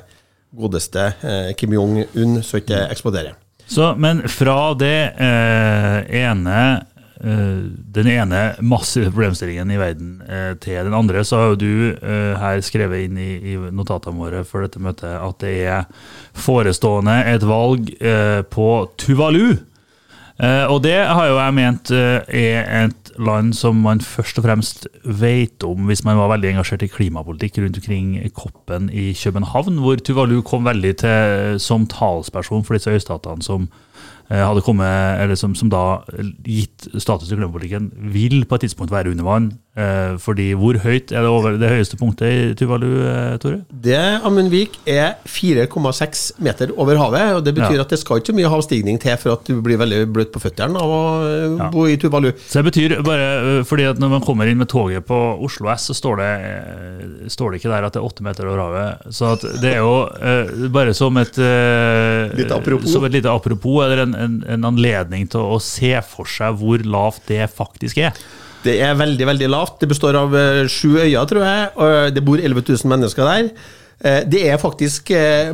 godeste 0.57 1.13
eh, 1.23 1.53
Kim 1.57 1.75
Jong-un, 1.75 2.41
så 2.43 2.61
ikke 2.61 2.75
det 2.75 2.87
eksploderer. 2.95 3.39
Så, 3.71 3.95
men 3.97 4.25
fra 4.29 4.75
det 4.75 5.13
eh, 5.23 5.99
ene 6.19 6.57
eh, 7.23 7.61
den 7.95 8.09
ene 8.11 8.41
massive 8.67 9.13
problemstillingen 9.13 9.71
i 9.71 9.79
verden 9.79 10.17
eh, 10.27 10.57
til 10.59 10.89
den 10.89 10.97
andre, 10.97 11.23
så 11.25 11.39
har 11.39 11.53
jo 11.53 11.61
du 11.61 12.07
her 12.43 12.65
skrevet 12.67 13.07
inn 13.07 13.21
i, 13.23 13.31
i, 13.53 13.55
notatene 13.71 14.19
våre 14.19 14.43
for 14.49 14.67
dette 14.67 14.83
møtet 14.83 15.15
at 15.15 15.39
det 15.45 15.55
er 15.71 15.87
forestående 16.35 17.21
et 17.31 17.47
valg 17.47 17.93
på 18.51 18.69
Tuvalu. 18.99 19.61
og 20.41 20.79
det 20.83 20.99
har 21.07 21.29
jo 21.29 21.39
jeg 21.39 21.55
ment 21.61 21.91
er 21.95 22.71
et 22.89 23.00
land 23.21 23.55
som 23.57 23.79
man 23.85 24.01
først 24.05 24.41
og 24.41 24.47
fremst 24.47 24.89
vet 25.05 25.65
om 25.67 25.89
hvis 25.91 26.05
man 26.07 26.19
var 26.21 26.33
veldig 26.35 26.55
engasjert 26.55 26.85
i 26.87 26.91
klimapolitikk 26.91 27.61
rundt 27.63 27.79
omkring 27.81 28.15
Koppen 28.37 28.89
i 28.91 29.11
København, 29.17 29.79
hvor 29.83 30.01
Tuvalu 30.01 30.41
kom 30.47 30.69
veldig 30.69 30.97
til 31.05 31.61
som 31.63 31.87
talsperson 31.91 32.65
for 32.65 32.79
disse 32.79 32.93
øystatene 32.93 33.45
som 33.45 33.69
Eh, 34.31 34.39
hadde 34.47 34.63
kommet, 34.63 35.19
eller 35.19 35.35
som, 35.35 35.57
som, 35.59 35.67
da, 35.73 36.05
gitt 36.47 36.85
status 37.03 37.27
til 37.27 37.41
klimapolitikken, 37.41 37.89
vil 38.15 38.45
på 38.47 38.55
et 38.55 38.69
tidspunkt 38.69 38.93
være 38.95 39.11
under 39.11 39.27
vann. 39.27 39.49
Eh, 39.79 40.17
fordi 40.19 40.49
hvor 40.59 40.75
høyt 40.83 41.13
er 41.15 41.23
det 41.23 41.31
over 41.31 41.55
det 41.55 41.69
høyeste 41.71 41.97
punktet 41.99 42.27
i 42.27 42.55
Tuvalu, 42.59 42.89
eh, 43.07 43.37
Tore? 43.43 43.61
Det 43.71 43.99
Amundvik 44.27 44.81
er 44.91 45.21
4,6 45.31 46.25
meter 46.43 46.73
over 46.77 46.99
havet. 46.99 47.37
og 47.37 47.45
Det 47.47 47.55
betyr 47.55 47.79
ja. 47.79 47.85
at 47.87 47.95
det 47.95 48.01
skal 48.03 48.19
ikke 48.19 48.33
så 48.33 48.37
mye 48.37 48.51
havstigning 48.51 49.01
til 49.01 49.17
for 49.23 49.39
at 49.39 49.47
du 49.47 49.63
blir 49.63 49.79
veldig 49.81 50.03
bløt 50.11 50.33
på 50.35 50.43
føttene 50.43 50.81
av 50.81 50.95
å 50.95 51.03
ja. 51.57 51.71
bo 51.73 51.87
i 51.87 51.97
Tuvalu. 52.01 52.33
Så 52.47 52.61
det 52.61 52.73
betyr 52.73 52.97
bare 53.07 53.63
fordi 53.69 53.87
at 53.89 54.03
når 54.03 54.15
man 54.19 54.27
kommer 54.27 54.51
inn 54.51 54.61
med 54.61 54.71
toget 54.71 55.07
på 55.07 55.19
Oslo 55.41 55.71
S, 55.73 55.89
så 55.91 55.97
står 55.97 56.21
det, 56.21 56.31
står 57.33 57.55
det 57.55 57.63
ikke 57.63 57.73
der 57.73 57.87
at 57.87 57.95
det 57.95 58.03
er 58.03 58.11
8 58.11 58.27
meter 58.27 58.51
over 58.51 58.65
havet. 58.67 59.11
Så 59.15 59.37
det 59.63 59.77
er 59.77 59.81
jo 59.85 60.69
bare 60.75 60.95
som 60.99 61.17
et, 61.23 61.35
som 61.35 63.07
et 63.07 63.17
lite 63.17 63.31
apropos, 63.33 63.85
eller 63.87 64.05
en 64.05 64.11
en, 64.21 64.45
en, 64.49 64.69
anledning 64.71 65.29
til 65.31 65.57
å 65.57 65.59
se 65.63 65.93
for 66.07 66.29
seg 66.29 66.59
hvor 66.61 66.83
lavt 66.87 67.27
det 67.31 67.45
faktisk 67.53 68.03
er. 68.05 68.17
Det 68.65 68.77
er 68.85 68.97
veldig 68.99 69.27
veldig 69.27 69.51
lavt. 69.51 69.79
Det 69.81 69.89
består 69.91 70.19
av 70.21 70.35
uh, 70.35 70.65
sju 70.69 70.99
øyer, 71.01 71.25
tror 71.29 71.45
jeg. 71.45 71.69
og 71.77 72.15
Det 72.15 72.25
bor 72.25 72.41
11 72.41 72.65
000 72.69 72.91
mennesker 72.93 73.29
der. 73.29 73.51
Uh, 74.01 74.21
det 74.33 74.43
er 74.49 74.61
faktisk 74.61 75.13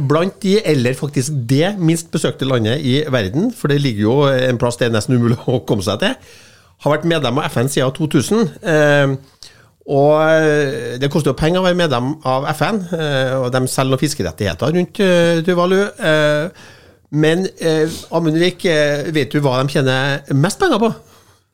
blant 0.08 0.40
de, 0.42 0.58
eller 0.64 0.94
faktisk 0.98 1.34
det 1.50 1.74
minst 1.78 2.10
besøkte 2.14 2.48
landet 2.48 2.82
i 2.82 3.00
verden. 3.10 3.52
For 3.54 3.72
det 3.72 3.80
ligger 3.80 4.02
jo 4.02 4.18
en 4.50 4.58
plass 4.58 4.78
det 4.80 4.90
er 4.90 4.96
nesten 4.98 5.16
umulig 5.16 5.38
å 5.46 5.62
komme 5.66 5.86
seg 5.86 6.02
til. 6.02 6.14
Har 6.84 6.96
vært 6.96 7.08
medlem 7.08 7.40
av 7.40 7.50
FN 7.50 7.70
siden 7.72 7.94
2000. 7.96 9.18
Og 9.86 10.98
det 10.98 11.08
koster 11.14 11.30
jo 11.30 11.38
penger 11.38 11.62
å 11.62 11.64
være 11.64 11.78
medlem 11.78 12.08
av 12.26 12.48
FN, 12.58 12.80
og 13.38 13.46
de 13.54 13.60
selger 13.70 13.92
noen 13.94 14.02
fiskerettigheter 14.02 14.74
rundt 14.74 14.98
Tuvalu. 15.46 15.78
Men 17.14 17.46
eh, 17.60 17.90
Amundvik, 18.10 18.64
eh, 18.64 19.06
vet 19.14 19.32
du 19.32 19.40
hva 19.44 19.60
de 19.60 19.70
tjener 19.76 20.24
mest 20.34 20.60
penger 20.60 20.80
på? 20.82 20.90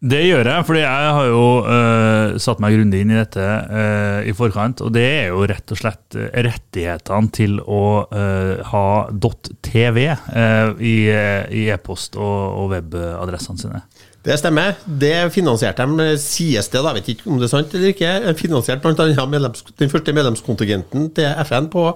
Det 0.03 0.19
gjør 0.25 0.49
jeg, 0.51 0.67
fordi 0.67 0.81
jeg 0.83 1.11
har 1.15 1.27
jo 1.31 1.43
uh, 1.63 2.33
satt 2.43 2.59
meg 2.63 2.75
grundig 2.75 3.05
inn 3.05 3.13
i 3.15 3.19
dette 3.21 3.43
uh, 3.43 4.19
i 4.27 4.35
forkant. 4.35 4.83
Og 4.83 4.91
det 4.97 5.05
er 5.07 5.29
jo 5.31 5.45
rett 5.47 5.71
og 5.71 5.79
slett 5.79 6.17
rettighetene 6.19 7.31
til 7.35 7.61
å 7.63 7.83
uh, 8.11 8.57
ha 8.73 8.87
.tv 9.63 10.09
i 10.83 10.97
e-post 11.69 12.19
og, 12.19 12.41
og 12.65 12.75
webadressene 12.75 13.63
sine. 13.63 13.85
Det 14.23 14.35
stemmer. 14.39 14.75
Det 14.87 15.31
finansierte 15.35 15.87
de, 15.87 16.11
sies 16.23 16.71
det, 16.71 16.83
da, 16.83 16.97
vet 16.99 17.15
ikke 17.15 17.31
om 17.31 17.39
det 17.39 17.47
er 17.47 17.55
sant 17.55 17.73
eller 17.79 17.95
ikke, 17.95 18.13
finansiert 18.39 18.83
bl.a. 18.83 19.27
Medlems, 19.31 19.65
den 19.79 19.91
første 19.91 20.15
medlemskontingenten 20.15 21.11
til 21.15 21.43
FN 21.47 21.71
på 21.71 21.91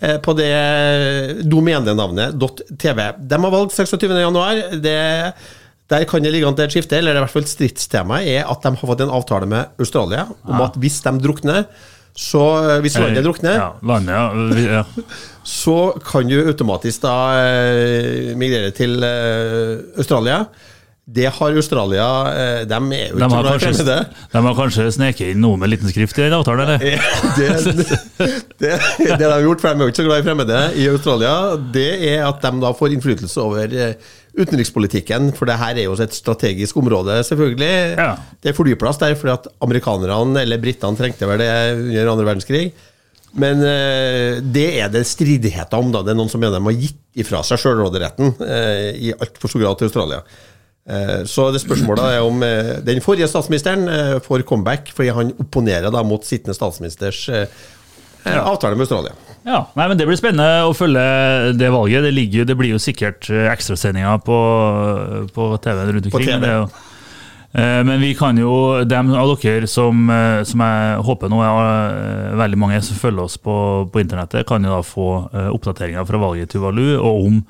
Eh, 0.00 0.16
på 0.16 0.32
det 0.32 1.44
domenenavnet 1.44 2.36
.tv. 2.80 3.10
De 3.20 3.36
har 3.36 3.52
valgt 3.52 3.76
26.1. 3.76 4.38
Der 5.90 6.04
kan 6.06 6.22
det 6.22 6.32
ligge 6.34 6.48
an 6.48 6.56
til 6.58 6.68
et 6.68 6.74
skifte, 6.74 6.98
eller 7.00 7.18
i 7.18 7.22
hvert 7.24 7.32
fall 7.32 7.46
stridstemaet 7.50 8.28
er 8.30 8.50
at 8.50 8.62
de 8.62 8.74
har 8.76 8.90
fått 8.92 9.04
en 9.04 9.14
avtale 9.14 9.48
med 9.50 9.80
Australia 9.82 10.28
om 10.30 10.54
ja. 10.56 10.68
at 10.68 10.78
hvis 10.78 11.00
de 11.06 11.14
drukner, 11.22 11.64
så 12.16 12.42
eh, 12.62 12.80
hvis 12.84 12.98
landet 12.98 13.26
drukner, 13.26 13.56
ja, 13.58 13.68
landet, 13.86 14.60
ja. 14.66 14.84
så 15.62 15.78
kan 16.06 16.30
du 16.30 16.38
automatisk 16.42 17.06
da 17.06 17.16
eh, 17.42 18.36
migrere 18.38 18.74
til 18.76 18.98
Australia. 19.98 20.44
Det 21.10 21.26
har 21.26 21.56
Australia 21.58 22.06
eh, 22.30 22.60
De 22.68 22.76
er 22.94 23.08
jo 23.10 23.18
de 23.18 23.28
glad 23.28 23.48
i 23.56 23.62
fremmede. 23.64 23.96
De 24.30 24.42
har 24.44 24.54
kanskje 24.58 24.86
sneket 24.94 25.32
inn 25.32 25.40
noe 25.42 25.58
med 25.58 25.72
liten 25.72 25.90
skrift 25.90 26.18
i 26.20 26.26
den 26.26 26.36
avtalen, 26.36 26.62
eller? 26.62 26.78
det, 26.78 27.48
det, 27.66 27.86
det, 28.60 28.76
det, 29.00 29.16
de 29.18 29.26
har 29.26 29.42
gjort, 29.42 29.62
for 29.62 29.72
de 29.72 29.80
er 29.80 29.88
jo 29.88 29.94
ikke 29.94 30.02
så 30.02 30.06
glad 30.06 30.22
i 30.22 30.26
fremmede 30.28 30.60
i 30.78 30.86
Australia, 30.92 31.34
det 31.74 31.88
er 32.12 32.22
at 32.28 32.44
de 32.44 32.52
da 32.62 32.72
får 32.76 32.94
innflytelse 32.94 33.42
over 33.42 33.74
eh, 33.74 34.12
utenrikspolitikken. 34.42 35.30
For 35.36 35.48
det 35.48 35.58
her 35.60 35.78
er 35.78 35.88
jo 35.88 35.96
et 35.96 36.16
strategisk 36.16 36.78
område, 36.80 37.20
selvfølgelig. 37.28 37.72
Ja. 37.98 38.12
Det 38.40 38.52
er 38.52 38.56
flyplass 38.56 39.00
der 39.02 39.16
fordi 39.18 39.36
at 39.36 39.50
amerikanerne, 39.62 40.44
eller 40.44 40.62
britene, 40.62 40.98
trengte 40.98 41.28
vel 41.30 41.42
det 41.42 41.50
under 41.76 42.14
andre 42.14 42.28
verdenskrig. 42.32 42.64
Men 43.40 43.62
eh, 43.62 44.40
det 44.42 44.68
er 44.82 44.90
det 44.90 45.06
stridigheter 45.06 45.78
om. 45.78 45.92
da 45.94 46.02
Det 46.02 46.14
er 46.14 46.18
noen 46.18 46.32
som 46.32 46.42
mener 46.42 46.58
de 46.58 46.66
har 46.66 46.80
gitt 46.86 46.98
ifra 47.20 47.44
seg 47.46 47.60
sjølråderetten 47.62 48.32
eh, 48.46 48.88
i 49.10 49.12
altfor 49.14 49.52
stor 49.52 49.62
grad 49.62 49.78
til 49.78 49.90
Australia. 49.90 50.24
Eh, 50.90 51.24
så 51.28 51.50
det 51.54 51.62
spørsmålet 51.62 52.16
er 52.16 52.24
om 52.24 52.42
eh, 52.42 52.78
den 52.86 53.02
forrige 53.04 53.28
statsministeren 53.30 53.86
eh, 53.88 54.14
får 54.24 54.46
comeback 54.48 54.90
fordi 54.96 55.12
han 55.14 55.34
opponerer 55.38 55.92
da 55.92 56.02
mot 56.06 56.24
sittende 56.26 56.56
statsministers 56.56 57.28
avtale 58.24 58.76
med 58.76 58.86
Australia. 58.86 59.12
Ja, 59.46 59.64
nei, 59.72 59.88
men 59.88 59.98
Det 59.98 60.06
blir 60.08 60.18
spennende 60.20 60.68
å 60.68 60.76
følge 60.76 61.02
det 61.56 61.72
valget. 61.72 62.04
Det, 62.04 62.12
ligger, 62.14 62.46
det 62.48 62.56
blir 62.58 62.74
jo 62.74 62.80
sikkert 62.82 63.30
ekstrasendinger 63.30 64.20
på, 64.24 64.38
på 65.34 65.50
TV-en 65.64 65.92
rundt 65.96 66.08
omkring. 66.10 66.28
TV. 66.28 66.54
Jo, 66.54 66.68
men 67.50 67.96
vi 67.98 68.12
kan 68.14 68.38
jo, 68.38 68.52
dem 68.86 69.08
av 69.18 69.32
dere 69.42 69.66
som, 69.66 70.04
som 70.46 70.62
jeg 70.62 71.00
håper 71.08 71.32
nå 71.32 71.40
er 71.42 72.36
veldig 72.38 72.60
mange 72.62 72.78
som 72.86 73.00
følger 73.00 73.24
oss 73.24 73.40
på, 73.42 73.56
på 73.90 74.02
internettet, 74.04 74.46
kan 74.46 74.62
jo 74.62 74.76
da 74.76 74.84
få 74.86 75.08
oppdateringer 75.56 76.06
fra 76.06 76.20
valget 76.22 76.46
i 76.46 76.52
Tuvalu 76.52 76.84
og 77.00 77.26
om 77.26 77.42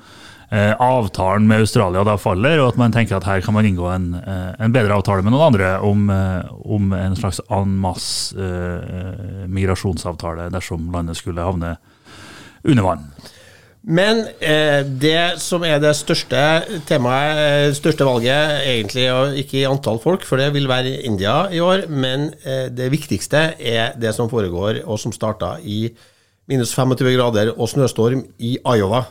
Eh, 0.51 0.73
avtalen 0.83 1.45
med 1.47 1.61
Australia 1.63 2.01
da 2.03 2.17
faller, 2.19 2.59
og 2.59 2.73
at 2.73 2.79
man 2.79 2.91
tenker 2.91 3.15
at 3.15 3.23
her 3.23 3.39
kan 3.39 3.55
man 3.55 3.63
inngå 3.69 3.85
en, 3.87 4.09
eh, 4.19 4.49
en 4.59 4.73
bedre 4.75 4.97
avtale 4.97 5.23
med 5.23 5.31
noen 5.31 5.53
andre 5.53 5.69
om, 5.79 6.09
eh, 6.11 6.49
om 6.65 6.91
en 6.91 7.15
slags 7.15 7.39
en 7.47 7.77
masse 7.79 8.35
eh, 8.35 9.45
migrasjonsavtale 9.47 10.49
dersom 10.51 10.89
landet 10.91 11.15
skulle 11.15 11.39
havne 11.39 11.77
under 12.67 12.83
vann. 12.83 13.05
Men 13.81 14.27
eh, 14.41 14.83
det 14.83 15.39
som 15.39 15.63
er 15.63 15.79
det 15.79 15.95
største 15.95 16.43
temaet, 16.85 17.71
største 17.79 18.03
valget, 18.03 18.59
egentlig 18.67 19.07
ikke 19.45 19.61
i 19.61 19.65
antall 19.71 20.03
folk, 20.03 20.27
for 20.27 20.35
det 20.35 20.51
vil 20.51 20.67
være 20.67 20.99
India 21.07 21.47
i 21.47 21.63
år, 21.63 21.87
men 21.87 22.33
eh, 22.43 22.67
det 22.67 22.91
viktigste 22.91 23.55
er 23.55 23.95
det 23.95 24.11
som 24.19 24.27
foregår, 24.29 24.83
og 24.83 24.99
som 24.99 25.15
starta 25.15 25.55
i 25.63 25.95
minus 26.51 26.75
25 26.75 27.15
grader 27.15 27.55
og 27.55 27.71
snøstorm 27.71 28.27
i 28.43 28.57
Iowa 28.59 29.05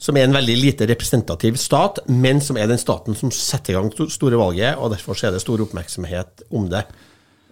som 0.00 0.16
er 0.16 0.24
en 0.24 0.34
veldig 0.34 0.56
lite 0.56 0.86
representativ 0.88 1.58
stat, 1.60 1.98
men 2.08 2.40
som 2.40 2.56
er 2.56 2.66
den 2.70 2.78
staten 2.80 3.14
som 3.18 3.30
setter 3.34 3.72
i 3.74 3.76
gang 3.76 3.90
store 4.08 4.38
valget, 4.40 4.78
og 4.80 4.90
derfor 4.94 5.12
er 5.20 5.32
det 5.34 5.42
stor 5.44 5.60
oppmerksomhet 5.66 6.42
om 6.56 6.70
det 6.72 6.84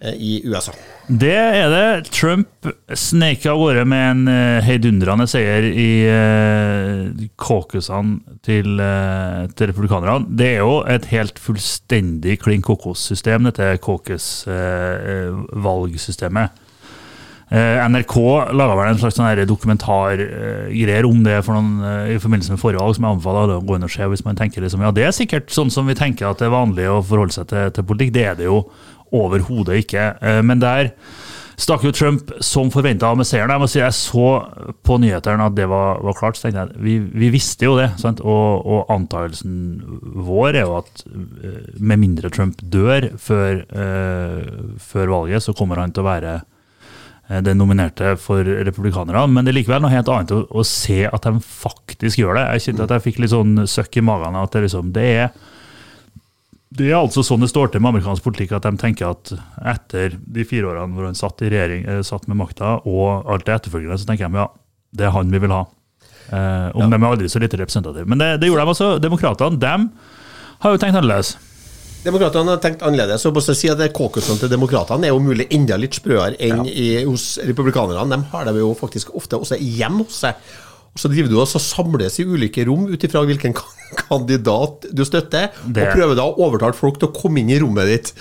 eh, 0.00 0.14
i 0.16 0.42
USA. 0.48 0.72
Det 1.08 1.36
er 1.36 1.68
det. 1.72 2.08
Trump 2.08 2.48
sneik 2.96 3.46
av 3.48 3.58
gårde 3.60 3.84
med 3.88 4.10
en 4.12 4.28
uh, 4.32 4.60
heidundrende 4.64 5.26
seier 5.28 5.62
i 5.68 6.08
uh, 6.08 7.10
caucusene 7.40 8.20
til, 8.44 8.80
uh, 8.80 9.46
til 9.52 9.66
republikanerne. 9.72 10.26
Det 10.40 10.48
er 10.54 10.60
jo 10.64 10.84
et 10.88 11.04
helt 11.12 11.38
fullstendig 11.42 12.38
klin 12.44 12.62
kokos-system, 12.64 13.44
dette 13.50 13.66
caucus-valgsystemet. 13.84 16.46
Eh, 16.48 16.52
NRK 17.48 18.14
laga 18.52 18.74
vel 18.76 18.90
en 18.90 18.98
slags 19.00 19.16
sånn 19.16 19.40
dokumentargreier 19.48 21.08
om 21.08 21.22
det 21.24 21.38
for 21.46 21.56
noen, 21.56 21.80
eh, 21.80 22.12
i 22.16 22.20
forbindelse 22.20 22.52
med 22.52 22.60
forvalg, 22.60 22.94
som 22.96 23.06
jeg 23.06 23.16
anbefaler 23.16 23.54
å 23.56 23.64
gå 23.64 23.78
inn 23.78 23.88
og 23.88 23.94
se 23.94 24.04
hvis 24.04 24.24
man 24.26 24.36
tenker 24.36 24.60
liksom, 24.60 24.84
ja, 24.84 24.92
det 24.92 25.06
er 25.06 25.16
sikkert 25.16 25.48
sånn 25.54 25.72
som 25.72 25.88
vi 25.88 25.96
tenker 25.96 26.28
at 26.28 26.42
det 26.42 26.50
er 26.50 26.52
vanlig 26.52 26.90
å 26.92 27.00
forholde 27.00 27.32
seg 27.32 27.48
til, 27.48 27.70
til 27.72 27.88
politikk. 27.88 28.12
Det 28.12 28.24
er 28.28 28.36
det 28.36 28.50
jo 28.50 28.60
overhodet 29.16 29.80
ikke. 29.80 30.10
Eh, 30.20 30.42
men 30.44 30.60
der 30.60 30.92
stakk 31.58 31.86
jo 31.88 31.94
Trump 31.96 32.34
som 32.44 32.68
forventa 32.70 33.14
med 33.16 33.26
seieren. 33.26 33.54
Jeg 33.56 33.64
må 33.64 33.70
si 33.72 33.80
jeg 33.80 33.96
så 33.96 34.28
på 34.84 34.98
nyhetene 35.00 35.48
at 35.48 35.56
det 35.56 35.70
var, 35.72 36.02
var 36.04 36.18
klart. 36.20 36.36
så 36.36 36.46
tenkte 36.46 36.66
jeg, 36.66 36.84
Vi, 36.84 36.98
vi 37.24 37.32
visste 37.32 37.64
jo 37.64 37.78
det. 37.80 37.88
Sant? 37.96 38.20
Og, 38.20 38.60
og 38.60 38.92
antakelsen 38.92 39.80
vår 40.28 40.52
er 40.52 40.68
jo 40.68 40.76
at 40.82 41.02
med 41.80 42.04
mindre 42.04 42.28
Trump 42.28 42.60
dør 42.60 43.08
før, 43.16 43.64
uh, 43.72 44.76
før 44.78 45.16
valget, 45.16 45.42
så 45.42 45.56
kommer 45.56 45.80
han 45.80 45.96
til 45.96 46.04
å 46.04 46.10
være 46.12 46.36
Eh, 47.28 47.42
den 47.42 47.58
nominerte 47.60 48.16
for 48.20 48.44
republikanerne. 48.44 49.26
Men 49.28 49.44
det 49.44 49.52
er 49.52 49.60
likevel 49.60 49.84
noe 49.84 49.92
helt 49.92 50.08
annet 50.12 50.32
å, 50.34 50.42
å, 50.48 50.64
se 50.66 51.02
at 51.08 51.28
de 51.28 51.36
faktisk 51.44 52.22
gjør 52.22 52.38
det. 52.38 52.46
Jeg 52.54 52.66
kjente 52.68 52.88
at 52.88 52.96
jeg 52.96 53.06
fikk 53.08 53.22
litt 53.22 53.34
sånn 53.34 53.64
søkk 53.68 54.00
i 54.00 54.04
magen. 54.08 54.38
at 54.40 54.54
Det, 54.54 54.64
liksom, 54.64 54.92
det, 54.96 55.08
er, 55.22 55.32
det 56.78 56.88
er 56.88 57.00
altså 57.00 57.24
sånn 57.26 57.44
det 57.44 57.50
står 57.52 57.72
til 57.72 57.84
med 57.84 57.92
amerikansk 57.92 58.24
politikk, 58.24 58.56
at 58.56 58.68
de 58.68 58.80
tenker 58.80 59.12
at 59.12 59.34
etter 59.76 60.16
de 60.18 60.46
fire 60.48 60.72
årene 60.72 60.96
hvor 60.96 61.08
han 61.08 61.18
satt, 61.18 61.44
i 61.44 61.52
regjering, 61.52 61.84
eh, 61.84 62.04
satt 62.06 62.28
med 62.30 62.40
makta, 62.40 62.78
og 62.88 63.28
alt 63.28 63.48
det 63.48 63.58
etterfølgende, 63.58 64.00
så 64.00 64.08
tenker 64.08 64.30
de 64.30 64.40
ja, 64.40 64.48
det 64.96 65.10
er 65.10 65.12
han 65.16 65.34
vi 65.34 65.42
vil 65.44 65.52
ha. 65.52 65.66
Eh, 66.28 66.68
om 66.76 66.86
ja. 66.86 66.92
de 66.92 66.96
er 66.96 67.10
aldri 67.10 67.28
så 67.28 67.40
lite 67.44 67.60
representative. 67.60 68.08
Men 68.08 68.20
det, 68.20 68.38
det 68.40 68.48
gjorde 68.48 68.64
de 68.64 68.72
altså. 68.72 68.94
Demokratene 69.04 69.60
dem 69.60 69.90
har 70.64 70.72
jo 70.72 70.80
tenkt 70.80 70.96
annerledes. 70.96 71.36
Demokratene 72.04 72.54
har 72.54 72.62
tenkt 72.62 72.84
annerledes. 72.86 73.26
og 73.26 73.34
bare 73.34 73.56
si 73.56 73.70
at 73.72 73.82
Caucusene 73.96 74.38
til 74.38 74.50
demokratene 74.52 75.08
er 75.08 75.14
jo 75.14 75.22
mulig 75.22 75.48
enda 75.54 75.76
litt 75.80 75.98
sprøere 75.98 76.38
enn 76.38 76.64
ja. 76.68 76.72
i, 76.72 76.88
hos 77.08 77.38
republikanerne. 77.48 78.14
De 78.14 78.32
har 78.32 78.48
dem 78.48 78.60
jo 78.60 78.72
faktisk 78.78 79.14
ofte 79.18 79.40
også 79.40 79.58
hjemme 79.58 80.06
hos 80.06 80.22
seg. 80.24 80.38
Og 80.94 81.02
Så 81.02 81.10
driver 81.12 81.30
du 81.30 81.40
og 81.40 81.48
samles 81.48 82.18
i 82.18 82.26
ulike 82.26 82.64
rom 82.68 82.86
ut 82.90 83.04
ifra 83.04 83.24
hvilken 83.26 83.56
kandidat 84.04 84.86
du 84.92 85.04
støtter, 85.06 85.50
det. 85.66 85.82
og 85.82 85.96
prøver 85.96 86.14
da 86.18 86.28
å 86.28 86.38
overtale 86.46 86.76
folk 86.76 87.00
til 87.00 87.10
å 87.10 87.16
komme 87.16 87.42
inn 87.42 87.50
i 87.50 87.58
rommet 87.62 87.90
ditt. 87.90 88.14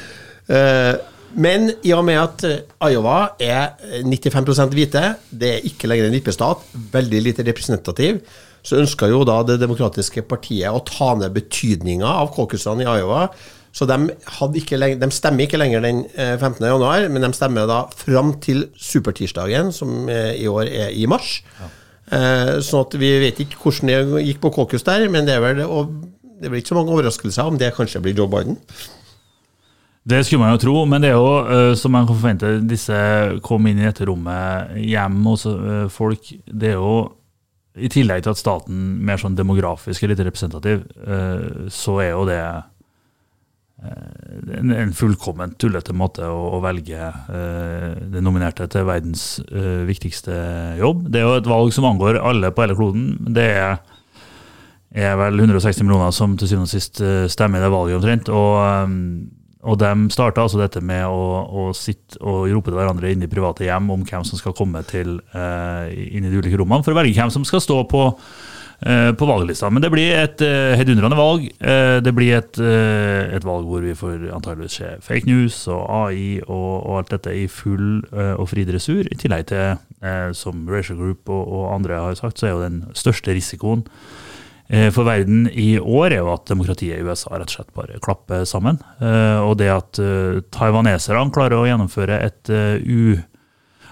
Eh, 0.47 0.95
men 1.37 1.69
i 1.85 1.93
og 1.93 2.05
med 2.07 2.17
at 2.21 2.45
eh, 2.47 2.59
Iowa 2.89 3.33
er 3.43 3.77
95% 4.01 4.73
hvite, 4.73 5.03
det 5.29 5.53
er 5.53 5.65
ikke 5.69 5.89
lenger 5.89 6.07
en 6.07 6.15
vippestat, 6.17 6.63
veldig 6.93 7.23
lite 7.25 7.45
representativ, 7.45 8.21
så 8.67 8.79
ønsker 8.81 9.11
jo 9.13 9.21
da 9.27 9.41
Det 9.47 9.59
demokratiske 9.61 10.25
partiet 10.27 10.73
å 10.73 10.81
ta 10.83 11.13
ned 11.15 11.35
betydninga 11.35 12.07
av 12.23 12.33
caucusene 12.35 12.83
i 12.83 12.89
Iowa 12.89 13.27
så 13.75 13.85
de, 13.85 13.97
ikke, 14.57 14.79
de, 14.97 15.09
stemmer 15.13 15.45
ikke 15.45 15.59
lenger 15.59 15.83
den 15.85 16.03
15. 16.09 16.63
Eh, 16.63 16.69
januar, 16.71 17.07
men 17.13 17.25
de 17.25 17.31
stemmer 17.35 17.67
da 17.69 17.83
fram 17.93 18.33
til 18.43 18.67
supertirsdagen, 18.73 19.71
som 19.75 20.09
eh, 20.09 20.33
i 20.41 20.47
år 20.49 20.69
er 20.69 20.93
i 20.95 21.05
mars. 21.09 21.41
Ja. 21.59 21.71
Eh, 22.17 22.51
sånn 22.63 22.85
at 22.85 22.95
vi 22.97 23.11
vet 23.21 23.41
ikke 23.43 23.59
hvordan 23.61 23.91
det 23.91 24.23
gikk 24.29 24.39
på 24.45 24.53
caucus 24.55 24.85
der, 24.87 25.05
men 25.13 25.27
det 25.27 25.35
er 25.35 25.43
vel 25.43 25.65
det 26.37 26.51
blir 26.51 26.61
ikke 26.61 26.71
så 26.71 26.77
mange 26.77 26.93
overraskelser 26.93 27.49
om 27.49 27.57
det 27.57 27.73
kanskje 27.75 28.01
blir 28.05 28.17
Joe 28.17 28.29
Biden. 28.31 28.59
Det 30.07 30.21
skulle 30.23 30.45
man 30.45 30.53
jo 30.53 30.61
tro, 30.61 30.73
men 30.87 31.03
det 31.03 31.09
er 31.11 31.17
jo, 31.17 31.73
som 31.75 31.91
man 31.91 32.05
kan 32.07 32.15
forvente, 32.15 32.51
disse 32.63 32.95
kom 33.43 33.65
inn 33.67 33.81
i 33.81 33.87
dette 33.89 34.05
rommet 34.07 34.77
hjem 34.79 35.17
hos 35.27 35.43
folk. 35.91 36.29
Det 36.47 36.69
er 36.69 36.77
jo, 36.77 36.93
i 37.75 37.89
tillegg 37.91 38.23
til 38.23 38.31
at 38.31 38.39
staten 38.39 38.85
mer 39.03 39.19
sånn 39.19 39.35
demografisk 39.35 40.05
er 40.05 40.13
litt 40.13 40.23
representativ, 40.23 40.85
så 41.73 41.97
er 42.05 42.13
jo 42.13 42.23
det 42.29 42.39
en, 43.77 44.71
en 44.73 44.93
fullkomment 44.95 45.53
tullete 45.61 45.93
måte 45.93 46.25
å, 46.25 46.39
å 46.57 46.61
velge 46.63 46.97
eh, 46.97 47.91
den 48.09 48.25
nominerte 48.25 48.65
til 48.71 48.87
verdens 48.87 49.37
eh, 49.51 49.83
viktigste 49.87 50.33
jobb. 50.79 51.05
Det 51.11 51.21
er 51.21 51.27
jo 51.27 51.37
et 51.37 51.49
valg 51.49 51.73
som 51.75 51.85
angår 51.89 52.17
alle 52.17 52.51
på 52.51 52.65
hele 52.65 52.77
kloden. 52.77 53.11
Det 53.37 53.47
er, 53.53 53.77
er 54.97 55.17
vel 55.21 55.37
160 55.45 55.85
millioner 55.85 56.15
som 56.15 56.33
til 56.39 56.49
syvende 56.49 56.69
og 56.69 56.73
sist 56.73 57.03
stemmer 57.33 57.61
i 57.61 57.67
det 57.67 57.73
valget 57.73 57.99
omtrent. 57.99 58.33
Og, 58.33 58.57
um, 58.89 58.97
og 59.67 59.79
de 59.81 59.93
starta 60.13 60.45
altså 60.45 60.61
dette 60.61 60.81
med 60.81 61.05
å, 61.05 61.23
å, 61.45 61.69
sitte 61.77 62.21
og 62.21 62.47
rope 62.49 62.71
til 62.71 62.79
hverandre 62.79 63.13
inne 63.13 63.27
i 63.27 63.31
private 63.31 63.67
hjem 63.67 63.89
om 63.93 64.05
hvem 64.07 64.25
som 64.25 64.39
skal 64.39 64.55
komme 64.57 64.81
til 64.89 65.19
eh, 65.35 65.89
inn 66.17 66.25
i 66.25 66.31
de 66.31 66.37
ulike 66.39 66.57
rommene, 66.57 66.85
for 66.85 66.95
å 66.95 67.01
velge 67.01 67.17
hvem 67.17 67.33
som 67.33 67.45
skal 67.45 67.61
stå 67.61 67.81
på 67.91 68.07
Eh, 68.09 68.56
på 68.77 69.25
valglista. 69.25 69.71
Men 69.73 69.81
det 69.81 69.89
blir 69.89 70.13
et 70.13 70.41
uh, 70.45 70.75
hedundrende 70.77 71.17
valg. 71.17 71.47
Uh, 71.57 71.97
det 72.03 72.13
blir 72.13 72.37
et, 72.37 72.59
et, 72.61 73.45
valg 73.47 73.65
hvor 73.65 73.81
vi 73.81 73.95
får 73.97 74.27
antageligvis 74.35 74.77
se 74.79 74.91
fake 75.01 75.25
news 75.29 75.57
og 75.71 75.81
AI 76.03 76.37
og, 76.45 76.85
og 76.85 76.99
alt 76.99 77.15
dette 77.15 77.33
i 77.33 77.47
full 77.49 78.03
og 78.13 78.45
fri 78.51 78.67
dressur. 78.67 79.07
I 79.09 79.17
tillegg 79.17 79.47
til, 79.49 79.81
som 80.37 80.67
Racial 80.69 80.99
Group 80.99 81.29
og, 81.29 81.41
og, 81.41 81.67
andre 81.73 82.01
har 82.03 82.17
sagt, 82.19 82.39
så 82.39 82.49
er 82.49 82.55
jo 82.55 82.65
den 82.65 82.81
største 82.97 83.33
risikoen 83.33 83.85
for 84.91 85.07
verden 85.07 85.45
i 85.47 85.77
år 85.79 86.11
er 86.11 86.17
jo 86.19 86.33
at 86.33 86.49
demokratiet 86.49 86.99
i 86.99 87.03
USA 87.07 87.37
rett 87.37 87.47
og 87.47 87.53
slett 87.53 87.69
bare 87.71 88.01
klapper 88.03 88.41
sammen. 88.43 88.81
Og 88.99 89.53
det 89.61 89.69
at 89.71 89.99
taiwaneserne 90.51 91.31
klarer 91.31 91.55
å 91.55 91.69
gjennomføre 91.69 92.17
et 92.25 92.51
u 92.83 93.15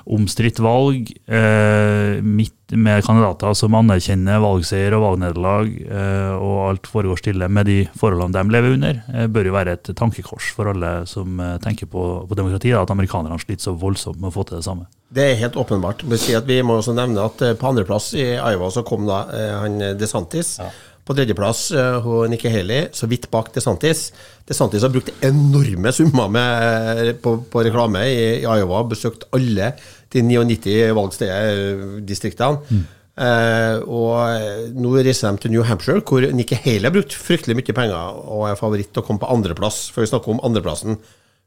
omstridt 0.05 0.59
valg 0.61 1.09
eh, 1.25 2.21
med 2.21 3.05
kandidater 3.05 3.53
som 3.57 3.75
anerkjenner 3.77 4.41
valgseier 4.43 4.93
og 4.97 5.03
valgnederlag, 5.03 5.71
eh, 5.85 6.33
og 6.37 6.59
alt 6.69 6.89
foregår 6.89 7.21
stille 7.21 7.49
med 7.49 7.69
de 7.69 7.77
forholdene 7.97 8.35
de 8.35 8.53
lever 8.53 8.75
under, 8.77 9.01
eh, 9.13 9.27
bør 9.31 9.49
jo 9.49 9.55
være 9.55 9.77
et 9.77 9.91
tankekors 9.97 10.51
for 10.55 10.69
alle 10.73 10.93
som 11.09 11.39
eh, 11.41 11.57
tenker 11.63 11.89
på, 11.89 12.05
på 12.29 12.37
demokrati, 12.37 12.73
da, 12.73 12.83
at 12.85 12.93
amerikanerne 12.93 13.39
sliter 13.41 13.69
så 13.69 13.75
voldsomt 13.81 14.21
med 14.21 14.29
å 14.29 14.35
få 14.35 14.45
til 14.45 14.59
det 14.59 14.67
samme. 14.67 14.89
Det 15.15 15.25
er 15.31 15.39
helt 15.39 15.57
åpenbart. 15.61 16.03
Vi 16.05 16.61
må 16.65 16.79
også 16.79 16.95
nevne 16.97 17.25
at 17.25 17.41
eh, 17.45 17.57
på 17.57 17.71
andreplass 17.71 18.13
i 18.17 18.33
Iowa 18.35 18.71
så 18.73 18.85
kom 18.85 19.07
da 19.09 19.23
eh, 19.33 19.55
han 19.63 19.81
DeSantis. 19.99 20.57
Ja. 20.61 20.69
På 21.05 21.13
tredjeplass 21.13 21.67
uh, 21.75 22.07
Nikki 22.31 22.49
Haley, 22.49 22.87
så 22.97 23.05
vidt 23.09 23.27
bak 23.29 23.51
DeSantis. 23.53 24.07
DeSantis 24.49 24.81
har 24.81 24.93
brukt 24.93 25.11
enorme 25.25 25.91
summer 25.93 26.31
med, 26.33 27.11
på, 27.21 27.37
på, 27.51 27.61
reklame 27.67 28.01
i, 28.09 28.15
i 28.39 28.45
Iowa. 28.45 28.81
Besøkt 28.89 29.27
alle 29.35 29.75
de 30.13 30.23
99 30.25 30.77
valgsteddistriktene. 30.97 32.63
Mm. 32.71 32.85
Uh, 33.15 33.77
og 33.87 34.73
nå 34.75 34.95
reiser 34.97 35.31
de 35.31 35.43
til 35.43 35.53
New 35.53 35.63
Hampshire, 35.63 36.01
hvor 36.03 36.25
Nikki 36.35 36.57
Haley 36.65 36.89
har 36.89 36.95
brukt 36.97 37.13
fryktelig 37.15 37.55
mye 37.61 37.75
penger 37.77 38.17
og 38.25 38.49
er 38.49 38.57
favoritt 38.59 38.89
til 38.91 39.03
å 39.03 39.05
komme 39.07 39.21
på 39.21 39.29
andreplass, 39.31 39.85
før 39.93 40.03
vi 40.03 40.09
snakker 40.11 40.33
om 40.33 40.41
andreplassen. 40.47 40.97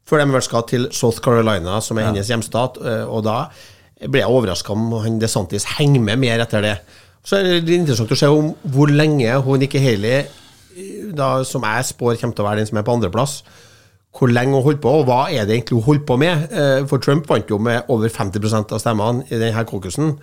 Før 0.09 0.23
de 0.23 0.31
vel 0.33 0.45
skal 0.47 0.65
til 0.71 0.87
South 0.95 1.21
Carolina, 1.21 1.77
som 1.85 1.99
er 1.99 2.07
ja. 2.07 2.13
hennes 2.13 2.31
hjemstat. 2.31 2.79
Uh, 2.79 3.03
og 3.11 3.27
da 3.27 3.43
ble 4.07 4.23
jeg 4.23 4.31
overraska 4.31 4.73
om 4.73 4.95
han 5.03 5.19
DeSantis 5.21 5.67
henger 5.75 6.07
med 6.07 6.23
mer 6.23 6.47
etter 6.47 6.63
det. 6.63 6.75
Så 7.25 7.39
er 7.39 7.63
det 7.63 7.75
interessant 7.75 8.11
å 8.11 8.17
se 8.17 8.29
om 8.31 8.53
hvor 8.73 8.91
lenge 8.91 9.39
hun 9.45 9.59
Nikki 9.61 9.81
Haley, 9.83 10.27
da, 11.15 11.39
som 11.47 11.65
jeg 11.65 11.89
spår 11.89 12.19
kommer 12.19 12.37
til 12.37 12.45
å 12.45 12.47
være 12.47 12.61
den 12.61 12.69
som 12.69 12.79
er 12.79 12.85
på 12.87 12.95
andreplass, 12.95 13.41
hvor 14.15 14.31
lenge 14.31 14.57
hun 14.57 14.65
holdt 14.65 14.81
på, 14.81 14.91
og 15.01 15.07
hva 15.09 15.21
er 15.29 15.45
det 15.45 15.57
egentlig 15.57 15.77
hun 15.77 15.85
holdt 15.85 16.05
på 16.09 16.17
med? 16.19 16.47
Eh, 16.49 16.85
for 16.89 17.01
Trump 17.03 17.27
vant 17.29 17.49
jo 17.51 17.59
med 17.61 17.89
over 17.93 18.09
50% 18.09 18.73
av 18.73 18.81
stemmene 18.81 19.27
i 19.29 19.37
denne 19.37 19.65
caucusen. 19.69 20.15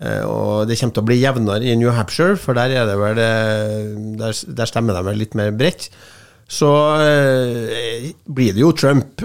Eh, 0.00 0.22
og 0.22 0.68
det 0.68 0.76
kommer 0.78 0.94
til 0.94 1.02
å 1.02 1.08
bli 1.08 1.18
jevnere 1.22 1.66
i 1.66 1.74
New 1.80 1.90
Hampshire, 1.90 2.36
for 2.38 2.54
der, 2.58 2.70
er 2.70 2.86
det 2.86 2.98
vel, 3.00 3.22
eh, 3.22 3.96
der, 4.20 4.44
der 4.60 4.70
stemmer 4.70 4.94
de 4.94 5.02
vel 5.08 5.18
litt 5.24 5.34
mer 5.38 5.50
bredt. 5.56 5.90
Så 6.46 6.68
blir 8.30 8.52
det 8.54 8.62
jo 8.62 8.68
Trump. 8.70 9.18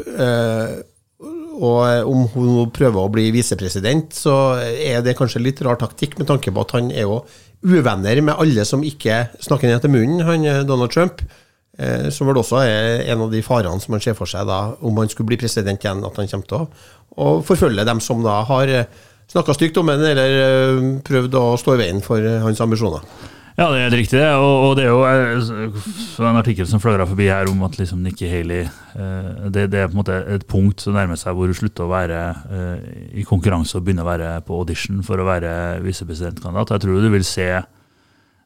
Og 1.61 2.09
om 2.09 2.25
hun 2.33 2.71
prøver 2.73 2.97
å 2.97 3.11
bli 3.13 3.27
visepresident, 3.35 4.15
så 4.17 4.57
er 4.57 5.03
det 5.05 5.13
kanskje 5.19 5.43
litt 5.43 5.61
rar 5.61 5.77
taktikk, 5.77 6.17
med 6.17 6.29
tanke 6.31 6.53
på 6.53 6.63
at 6.65 6.73
han 6.77 6.89
er 6.89 7.05
jo 7.05 7.21
uvenner 7.61 8.17
med 8.25 8.39
alle 8.41 8.65
som 8.65 8.81
ikke 8.81 9.27
snakker 9.45 9.69
ned 9.69 9.83
til 9.83 9.93
munnen, 9.93 10.25
han 10.25 10.65
Donald 10.65 10.93
Trump. 10.93 11.21
Eh, 11.79 12.09
som 12.11 12.27
vel 12.27 12.37
også 12.41 12.59
er 12.65 13.05
en 13.13 13.23
av 13.25 13.31
de 13.31 13.39
farene 13.45 13.79
som 13.79 13.95
han 13.95 14.03
ser 14.03 14.15
for 14.17 14.29
seg 14.29 14.49
da, 14.49 14.73
om 14.83 14.97
han 14.99 15.09
skulle 15.09 15.31
bli 15.31 15.39
president 15.39 15.81
igjen, 15.81 16.03
at 16.03 16.17
han 16.19 16.27
kommer 16.27 16.49
til 16.49 16.65
å 17.15 17.29
forfølge 17.47 17.85
dem 17.87 18.01
som 18.03 18.21
da 18.25 18.41
har 18.49 18.71
eh, 18.71 18.89
snakka 19.31 19.55
stygt 19.55 19.79
om 19.79 19.89
ham, 19.89 20.03
eller 20.03 20.35
eh, 20.41 20.89
prøvd 21.07 21.37
å 21.39 21.45
stå 21.61 21.77
i 21.77 21.81
veien 21.85 22.03
for 22.03 22.25
hans 22.43 22.61
ambisjoner. 22.63 23.05
Ja, 23.57 23.67
det 23.67 23.79
er 23.79 23.85
helt 23.87 23.97
riktig. 23.99 24.21
Og, 24.39 24.53
og 24.69 24.77
det 24.79 24.85
er 24.85 24.91
jo 24.93 26.27
en 26.29 26.39
artikkel 26.39 26.69
som 26.69 26.81
fløra 26.83 27.07
forbi 27.09 27.27
her 27.27 27.49
om 27.51 27.65
at 27.67 27.75
liksom 27.79 27.99
Nikki 28.05 28.29
Haley 28.31 28.63
det, 29.51 29.67
det, 29.71 29.79
er 29.79 29.89
på 29.89 29.95
en 29.95 30.01
måte 30.01 30.17
et 30.35 30.47
punkt 30.49 30.83
som 30.83 30.95
nærmer 30.95 31.19
seg 31.19 31.35
hvor 31.35 31.51
hun 31.51 31.57
slutter 31.57 31.85
å 31.85 31.91
være 31.91 32.21
i 33.15 33.25
konkurranse 33.27 33.77
og 33.77 33.85
begynner 33.85 34.07
å 34.07 34.11
være 34.11 34.31
på 34.47 34.57
audition 34.63 35.03
for 35.07 35.19
å 35.19 35.27
være 35.27 35.53
visepresidentkandidat. 35.83 36.75
Jeg 36.75 36.85
tror 36.85 37.03
du 37.03 37.11
vil 37.13 37.27
se 37.27 37.49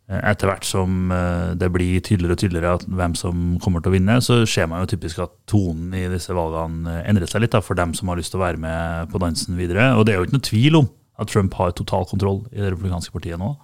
Eh, 0.05 0.21
etter 0.21 0.49
hvert 0.51 0.65
som 0.67 1.09
eh, 1.09 1.55
det 1.57 1.71
blir 1.73 2.01
tydeligere 2.05 2.35
og 2.35 2.41
tydeligere 2.41 2.97
hvem 2.99 3.15
som 3.17 3.45
kommer 3.61 3.81
til 3.81 3.89
å 3.89 3.95
vinne, 3.95 4.19
så 4.21 4.43
ser 4.45 4.67
man 4.69 4.83
jo 4.83 4.91
typisk 4.91 5.23
at 5.23 5.33
tonen 5.49 5.95
i 5.97 6.03
disse 6.11 6.33
valgene 6.35 6.99
eh, 6.99 7.07
endrer 7.09 7.29
seg 7.29 7.41
litt 7.41 7.55
da, 7.55 7.63
for 7.65 7.77
dem 7.79 7.95
som 7.97 8.11
har 8.11 8.19
lyst 8.19 8.35
til 8.35 8.41
å 8.41 8.45
være 8.45 8.61
med 8.61 9.09
på 9.09 9.21
dansen 9.23 9.57
videre. 9.57 9.95
Og 9.97 10.05
det 10.05 10.13
er 10.13 10.21
jo 10.21 10.27
ikke 10.27 10.37
noe 10.37 10.49
tvil 10.49 10.79
om 10.83 10.91
at 11.17 11.31
Trump 11.31 11.57
har 11.57 11.73
total 11.73 12.05
kontroll 12.05 12.43
i 12.51 12.59
det 12.59 12.75
republikanske 12.75 13.15
partiet 13.15 13.41
nå. 13.41 13.55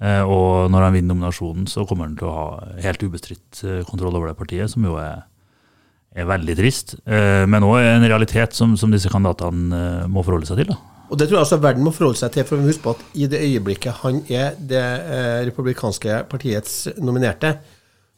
Og 0.00 0.66
når 0.68 0.82
han 0.84 0.92
vinner 0.92 1.14
nominasjonen, 1.14 1.64
så 1.70 1.86
kommer 1.88 2.04
han 2.04 2.18
til 2.20 2.28
å 2.28 2.34
ha 2.34 2.48
helt 2.84 3.00
ubestridt 3.00 3.62
kontroll 3.88 4.18
over 4.18 4.28
det 4.28 4.36
partiet, 4.36 4.68
som 4.68 4.84
jo 4.84 4.98
er, 5.00 5.22
er 6.12 6.28
veldig 6.28 6.56
trist, 6.58 6.98
men 7.06 7.64
òg 7.64 7.78
en 7.80 8.04
realitet 8.04 8.52
som, 8.52 8.74
som 8.76 8.92
disse 8.92 9.08
kandidatene 9.08 10.04
må 10.12 10.20
forholde 10.26 10.50
seg 10.50 10.60
til. 10.60 10.74
da. 10.74 10.96
Og 11.10 11.18
Det 11.18 11.28
tror 11.28 11.38
jeg 11.38 11.44
altså 11.44 11.62
verden 11.62 11.86
må 11.86 11.92
forholde 11.94 12.18
seg 12.18 12.34
til. 12.34 12.44
for 12.44 12.66
Husk 12.66 12.82
på 12.82 12.94
at 12.96 13.04
i 13.14 13.28
det 13.30 13.42
øyeblikket 13.42 14.02
han 14.02 14.22
er 14.28 14.54
det 14.58 14.82
eh, 14.82 15.46
republikanske 15.46 16.24
partiets 16.30 16.88
nominerte, 16.98 17.56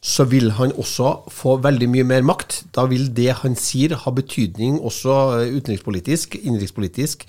så 0.01 0.23
vil 0.23 0.51
han 0.55 0.71
også 0.79 1.29
få 1.29 1.57
veldig 1.61 1.89
mye 1.89 2.07
mer 2.07 2.25
makt. 2.25 2.63
Da 2.75 2.87
vil 2.89 3.09
det 3.15 3.33
han 3.43 3.55
sier 3.55 3.95
ha 3.95 4.11
betydning 4.11 4.79
også 4.79 5.17
eh, 5.37 5.53
utenrikspolitisk, 5.59 6.39
innenrikspolitisk, 6.41 7.27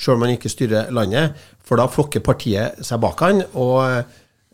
sjøl 0.00 0.16
om 0.16 0.26
han 0.26 0.34
ikke 0.36 0.52
styrer 0.52 0.90
landet. 0.96 1.36
For 1.66 1.80
da 1.80 1.86
flokker 1.90 2.24
partiet 2.24 2.80
seg 2.86 3.02
bak 3.02 3.20
han. 3.26 3.44
og 3.52 3.84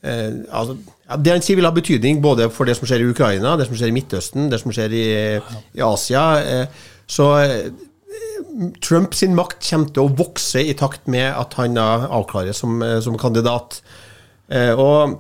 eh, 0.03 0.33
altså, 0.51 0.77
Det 1.17 1.35
han 1.37 1.45
sier 1.45 1.61
vil 1.61 1.69
ha 1.69 1.75
betydning 1.75 2.21
både 2.25 2.51
for 2.53 2.69
det 2.69 2.77
som 2.79 2.89
skjer 2.89 3.05
i 3.05 3.11
Ukraina, 3.13 3.57
det 3.57 3.69
som 3.69 3.79
skjer 3.79 3.93
i 3.93 3.97
Midtøsten, 3.97 4.51
det 4.53 4.61
som 4.63 4.75
skjer 4.75 4.97
i, 4.97 5.07
i 5.79 5.85
Asia. 5.87 6.27
Eh, 6.43 6.89
så 7.07 7.31
eh, 7.45 7.69
Trump 8.83 9.15
sin 9.15 9.37
makt 9.37 9.61
kommer 9.69 9.93
til 9.93 10.07
å 10.07 10.15
vokse 10.17 10.63
i 10.65 10.75
takt 10.79 11.09
med 11.13 11.29
at 11.29 11.57
han 11.61 11.77
avklares 11.79 12.63
som, 12.63 12.81
eh, 12.83 12.99
som 13.05 13.19
kandidat. 13.21 13.81
Eh, 14.49 14.73
og 14.73 15.19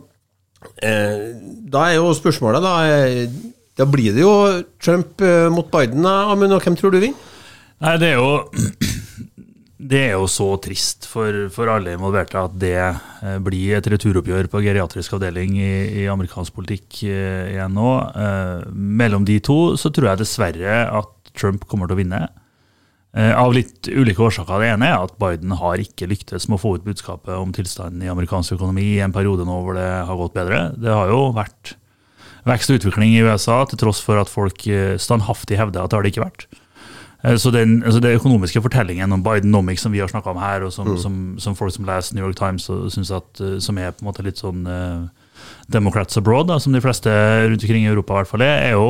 eh, 0.82 1.36
da 1.72 1.90
er 1.90 2.00
jo 2.00 2.14
spørsmålet, 2.16 2.62
da 2.62 3.54
Da 3.76 3.84
blir 3.84 4.14
det 4.16 4.22
jo 4.22 4.62
Trump 4.80 5.20
mot 5.52 5.68
Biden, 5.68 6.00
da, 6.02 6.32
Amund, 6.32 6.54
og 6.56 6.62
hvem 6.64 6.76
tror 6.80 6.94
du 6.94 6.96
vinner? 6.96 7.18
Nei, 7.84 7.98
det 8.00 8.08
er 8.08 8.14
jo 8.16 8.38
det 9.76 9.98
er 10.06 10.14
jo 10.14 10.28
så 10.30 10.46
trist 10.64 11.04
for, 11.10 11.46
for 11.52 11.68
alle 11.68 11.92
involverte 11.96 12.40
at 12.40 12.54
det 12.56 12.78
eh, 12.80 13.36
blir 13.44 13.76
et 13.76 13.88
returoppgjør 13.92 14.48
på 14.52 14.62
geriatrisk 14.64 15.18
avdeling 15.18 15.58
i, 15.60 15.72
i 16.00 16.06
amerikansk 16.08 16.56
politikk 16.56 17.02
eh, 17.04 17.52
igjen 17.52 17.76
nå. 17.76 17.90
Eh, 18.16 18.64
mellom 18.72 19.26
de 19.28 19.36
to 19.44 19.76
så 19.76 19.92
tror 19.92 20.12
jeg 20.12 20.22
dessverre 20.22 20.80
at 20.88 21.12
Trump 21.36 21.68
kommer 21.68 21.90
til 21.90 21.98
å 21.98 22.00
vinne. 22.00 22.22
Eh, 23.16 23.32
av 23.32 23.54
litt 23.56 23.88
ulike 23.88 24.20
årsaker. 24.20 24.60
Det 24.60 24.72
ene 24.74 24.90
er 24.92 24.98
at 25.00 25.14
Biden 25.20 25.54
har 25.56 25.80
ikke 25.80 26.08
lyktes 26.10 26.50
med 26.50 26.58
å 26.58 26.62
få 26.64 26.74
ut 26.76 26.84
budskapet 26.84 27.32
om 27.32 27.52
tilstanden 27.56 28.04
i 28.04 28.10
amerikansk 28.12 28.58
økonomi 28.58 28.90
i 28.96 29.02
en 29.04 29.14
periode 29.14 29.46
nå 29.48 29.60
hvor 29.64 29.78
det 29.78 29.88
har 30.08 30.20
gått 30.20 30.36
bedre. 30.36 30.66
Det 30.76 30.92
har 30.92 31.12
jo 31.12 31.30
vært 31.36 31.76
vekst 32.46 32.70
og 32.70 32.80
utvikling 32.80 33.14
i 33.14 33.22
USA, 33.24 33.62
til 33.66 33.80
tross 33.80 34.02
for 34.04 34.20
at 34.20 34.30
folk 34.30 34.66
eh, 34.68 34.98
standhaftig 35.00 35.56
hevder 35.60 35.84
at 35.84 35.92
det 35.92 35.98
har 35.98 36.04
det 36.04 36.12
ikke 36.12 36.26
vært. 36.26 36.48
Eh, 37.26 37.36
så 37.42 37.50
den, 37.54 37.80
altså 37.82 38.00
den 38.00 38.16
økonomiske 38.20 38.62
fortellingen 38.62 39.12
om 39.12 39.24
Bidenomics 39.26 39.82
som 39.82 39.94
vi 39.94 40.00
har 40.04 40.12
snakka 40.12 40.32
om 40.32 40.40
her, 40.42 40.66
og 40.66 40.72
som, 40.72 40.92
mm. 40.92 41.00
som, 41.02 41.18
som, 41.42 41.58
folk 41.58 41.74
som 41.74 41.88
leser 41.88 42.16
New 42.16 42.26
York 42.26 42.38
Times, 42.38 42.68
og 42.70 42.88
synes 42.94 43.10
at, 43.10 43.44
som 43.62 43.78
er 43.82 43.92
på 43.92 44.04
en 44.04 44.10
måte 44.10 44.24
litt 44.26 44.40
sånn 44.42 44.64
uh, 44.68 45.04
Democrats 45.72 46.16
abroad, 46.16 46.48
da, 46.52 46.60
som 46.62 46.76
de 46.76 46.84
fleste 46.84 47.10
rundt 47.10 47.66
omkring 47.66 47.84
i 47.84 47.92
Europa 47.92 48.14
i 48.14 48.22
hvert 48.22 48.34
fall 48.34 48.46
er, 48.46 48.56
er 48.70 48.74
jo 48.78 48.88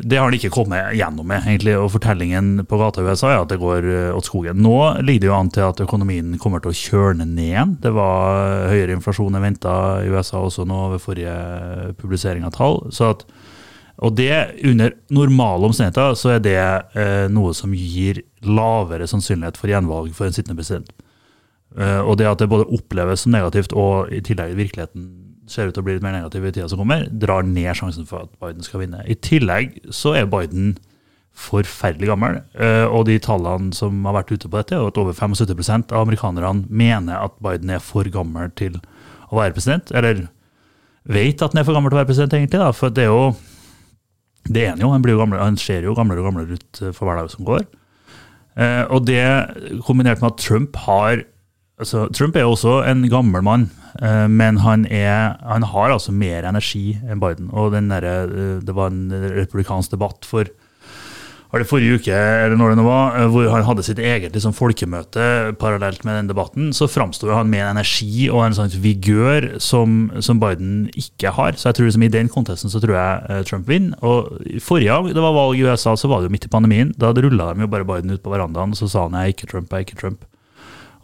det 0.00 0.16
har 0.16 0.24
han 0.24 0.32
ikke 0.32 0.48
kommet 0.48 0.94
gjennom 0.96 1.26
med, 1.28 1.44
egentlig, 1.44 1.74
og 1.76 1.90
fortellingen 1.92 2.62
på 2.64 2.78
gata 2.80 3.02
i 3.02 3.04
USA 3.04 3.34
er 3.34 3.42
at 3.42 3.50
det 3.52 3.58
går 3.60 3.84
eh, 3.84 4.14
åt 4.16 4.24
skogen. 4.24 4.62
Nå 4.64 5.02
ligger 5.04 5.20
det 5.20 5.28
jo 5.28 5.34
an 5.36 5.50
til 5.52 5.66
at 5.66 5.82
økonomien 5.84 6.38
kommer 6.40 6.62
til 6.64 6.72
å 6.72 6.78
kjørne 6.78 7.26
ned 7.28 7.50
igjen. 7.50 7.74
Det 7.82 7.92
var 7.92 8.70
høyere 8.72 8.96
inflasjon 8.96 9.36
enn 9.36 9.44
venta 9.44 9.74
i 10.00 10.08
USA 10.08 10.40
også 10.40 10.64
nå 10.68 10.86
ved 10.94 11.04
forrige 11.04 11.34
publisering 12.00 12.48
av 12.48 12.56
tall. 12.56 12.80
så 12.96 13.12
At, 13.12 13.26
og 13.98 14.14
det, 14.14 14.30
under 14.64 14.92
normale 15.10 15.66
omstendigheter, 15.66 16.14
så 16.14 16.36
er 16.36 16.42
det 16.44 16.58
eh, 16.58 17.26
noe 17.34 17.54
som 17.56 17.72
gir 17.74 18.20
lavere 18.46 19.08
sannsynlighet 19.10 19.58
for 19.58 19.72
gjenvalg 19.72 20.12
for 20.14 20.28
en 20.28 20.36
sittende 20.36 20.58
president. 20.60 20.92
Eh, 21.76 22.00
og 22.00 22.20
det 22.20 22.28
at 22.30 22.38
det 22.38 22.50
både 22.50 22.68
oppleves 22.74 23.24
som 23.24 23.34
negativt 23.34 23.74
og 23.76 24.12
i 24.14 24.22
tillegg 24.24 24.54
virkeligheten 24.58 25.08
ser 25.50 25.68
ut 25.68 25.74
til 25.74 25.82
å 25.82 25.86
bli 25.86 25.96
litt 25.96 26.04
mer 26.04 26.14
negativ 26.14 26.46
i 26.46 26.52
tida 26.52 26.68
som 26.70 26.80
kommer, 26.80 27.08
drar 27.10 27.42
ned 27.46 27.72
sjansen 27.76 28.06
for 28.06 28.28
at 28.28 28.38
Biden 28.38 28.64
skal 28.66 28.84
vinne. 28.84 29.02
I 29.08 29.16
tillegg 29.18 29.80
så 29.94 30.14
er 30.20 30.30
Biden 30.30 30.76
forferdelig 31.38 32.10
gammel, 32.10 32.40
eh, 32.58 32.86
og 32.86 33.06
de 33.08 33.18
tallene 33.22 33.74
som 33.74 33.98
har 34.06 34.16
vært 34.20 34.32
ute 34.34 34.48
på 34.48 34.58
dette, 34.58 34.78
er 34.78 34.88
at 34.90 34.98
over 35.00 35.14
75% 35.14 35.94
av 35.94 36.06
amerikanerne 36.06 36.66
mener 36.70 37.18
at 37.18 37.36
Biden 37.42 37.70
er 37.74 37.82
for 37.82 38.06
gammel 38.14 38.50
til 38.58 38.78
å 39.28 39.38
være 39.38 39.54
president. 39.56 39.90
Eller 39.94 40.26
vet 41.08 41.42
at 41.42 41.54
han 41.54 41.62
er 41.62 41.66
for 41.66 41.76
gammel 41.76 41.90
til 41.90 41.98
å 41.98 42.02
være 42.02 42.10
president, 42.10 42.34
egentlig. 42.34 42.62
da, 42.62 42.72
For 42.74 42.94
det 42.94 43.06
er 43.06 43.12
jo 43.12 43.30
det 44.48 44.64
er 44.64 44.70
han 44.74 44.82
jo. 44.82 44.92
Han, 44.92 45.04
blir 45.04 45.16
jo 45.16 45.22
gamle, 45.22 45.40
han 45.42 45.58
ser 45.60 45.86
jo 45.86 45.96
gamlere 45.96 46.22
og 46.22 46.30
gamlere 46.30 46.58
ut 46.58 46.80
for 46.96 47.08
hver 47.08 47.20
dag 47.20 47.30
som 47.32 47.46
går. 47.48 47.66
Eh, 48.58 48.84
og 48.90 49.06
det 49.06 49.22
kombinert 49.86 50.22
med 50.22 50.32
at 50.32 50.40
Trump 50.42 50.78
har 50.86 51.22
altså, 51.78 52.08
Trump 52.14 52.36
er 52.36 52.46
jo 52.46 52.54
også 52.56 52.80
en 52.90 53.04
gammel 53.10 53.44
mann. 53.46 53.68
Eh, 54.02 54.26
men 54.30 54.60
han, 54.64 54.86
er, 54.90 55.38
han, 55.42 55.66
har 55.72 55.94
altså 55.94 56.14
mer 56.14 56.48
energi 56.48 56.98
enn 57.06 57.22
Biden. 57.22 57.50
og 57.52 57.72
der, 57.72 58.04
eh, 58.04 58.58
Det 58.62 58.74
var 58.74 58.90
en 58.90 59.12
republikansk 59.12 59.94
debatt 59.94 60.26
for 60.26 60.50
var 61.48 61.62
det 61.62 61.68
forrige 61.70 61.96
uke 61.96 62.12
eller 62.12 62.58
når 62.60 62.72
det 62.72 62.78
nå 62.80 62.84
var, 62.84 63.14
eh, 63.16 63.28
hvor 63.32 63.48
han 63.48 63.64
hadde 63.64 63.84
sitt 63.86 64.00
eget 64.02 64.34
liksom, 64.36 64.52
folkemøte 64.56 65.54
parallelt 65.60 66.04
med 66.04 66.18
den 66.18 66.30
debatten. 66.30 66.70
Så 66.76 66.90
framsto 66.92 67.30
han 67.32 67.48
med 67.48 67.64
en 67.64 67.72
energi 67.76 68.28
og 68.28 68.44
en 68.44 68.56
sånn 68.58 68.74
vigør 68.84 69.54
som, 69.62 70.10
som, 70.20 70.40
Biden 70.42 70.88
ikke 70.92 71.32
har. 71.34 71.56
Så 71.56 71.70
jeg 71.70 71.78
tror 71.78 71.88
liksom, 71.88 72.04
i 72.04 72.12
den 72.12 72.28
kontesten 72.32 72.72
så 72.72 72.82
tror 72.84 72.98
jeg 72.98 73.48
Trump 73.48 73.68
vinner. 73.70 73.96
Og 74.04 74.36
Forrige 74.64 74.92
gang 74.92 75.08
det 75.14 75.24
var 75.24 75.36
valg 75.36 75.56
i 75.56 75.64
USA, 75.64 75.96
så 75.96 76.10
var 76.10 76.20
det 76.20 76.28
jo 76.28 76.36
midt 76.36 76.48
i 76.48 76.52
pandemien. 76.52 76.92
Da 77.00 77.14
rulla 77.16 77.52
de 77.54 77.64
jo 77.64 77.72
bare 77.72 77.88
Biden 77.88 78.12
ut 78.12 78.24
på 78.24 78.32
verandaen, 78.32 78.76
og 78.76 78.80
så 78.80 78.90
sa 78.90 79.06
han 79.06 79.16
jeg 79.16 79.32
er 79.32 79.36
ikke 79.36 79.48
Trump, 79.50 79.72
jeg 79.72 79.86
er 79.86 79.88
ikke 79.88 80.02
Trump. 80.02 80.28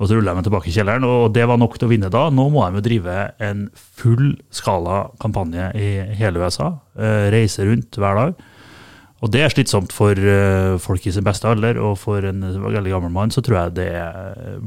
Og 0.02 0.08
så 0.10 0.16
rulla 0.18 0.34
de 0.34 0.42
tilbake 0.44 0.68
i 0.70 0.74
kjelleren, 0.74 1.06
og 1.06 1.28
det 1.36 1.44
var 1.46 1.58
nok 1.60 1.78
til 1.78 1.86
å 1.86 1.92
vinne 1.92 2.10
da. 2.12 2.26
Nå 2.34 2.48
må 2.52 2.64
de 2.66 2.80
jo 2.80 2.84
drive 2.84 3.18
en 3.46 3.68
full 3.72 4.34
skala 4.52 5.04
kampanje 5.22 5.70
i 5.78 5.90
hele 6.18 6.42
USA. 6.42 6.72
Eh, 6.98 7.28
reise 7.32 7.64
rundt 7.64 7.96
hver 8.00 8.18
dag. 8.18 8.42
Og 9.24 9.30
det 9.32 9.40
er 9.40 9.52
slitsomt 9.52 9.92
for 9.94 10.18
uh, 10.20 10.76
folk 10.82 11.06
i 11.08 11.12
sin 11.14 11.24
beste 11.24 11.48
alder, 11.48 11.78
og 11.80 11.96
for 11.96 12.24
en 12.28 12.44
veldig 12.44 12.92
gammel 12.92 13.12
mann 13.12 13.32
så 13.32 13.40
tror 13.44 13.56
jeg 13.56 13.76
det 13.78 13.92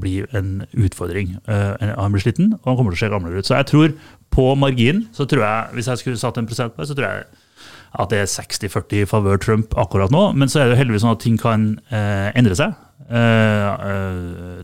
blir 0.02 0.26
en 0.38 0.63
utfordring. 0.74 1.36
Uh, 1.46 1.78
han 1.78 2.15
blir 2.15 2.24
sliten, 2.24 2.56
og 2.58 2.72
han 2.72 2.80
kommer 2.80 2.96
til 2.96 2.98
å 2.98 3.04
se 3.04 3.12
gamlere 3.13 3.43
ut. 3.43 3.50
Så 3.50 3.54
jeg 3.54 3.70
tror 3.70 3.93
på 4.34 4.48
margin, 4.58 5.04
så 5.13 5.28
tror 5.30 5.46
jeg, 5.46 5.76
hvis 5.78 5.91
jeg 5.91 6.02
skulle 6.02 6.22
satt 6.22 6.41
en 6.41 6.50
prosent 6.50 6.74
på 6.74 6.82
det, 6.82 6.89
så 6.89 6.98
tror 6.98 7.08
jeg 7.08 7.28
at 7.98 8.12
det 8.12 8.24
er 8.24 8.34
60-40 8.34 9.04
i 9.04 9.06
favør 9.10 9.39
Trump 9.41 9.78
akkurat 9.78 10.12
nå. 10.13 10.26
Men 10.34 10.50
så 10.52 10.63
er 10.63 10.72
det 10.72 10.82
heldigvis 10.82 11.06
sånn 11.06 11.15
at 11.15 11.24
ting 11.24 11.38
kan 11.41 11.70
endre 12.36 12.58
seg. 12.60 12.76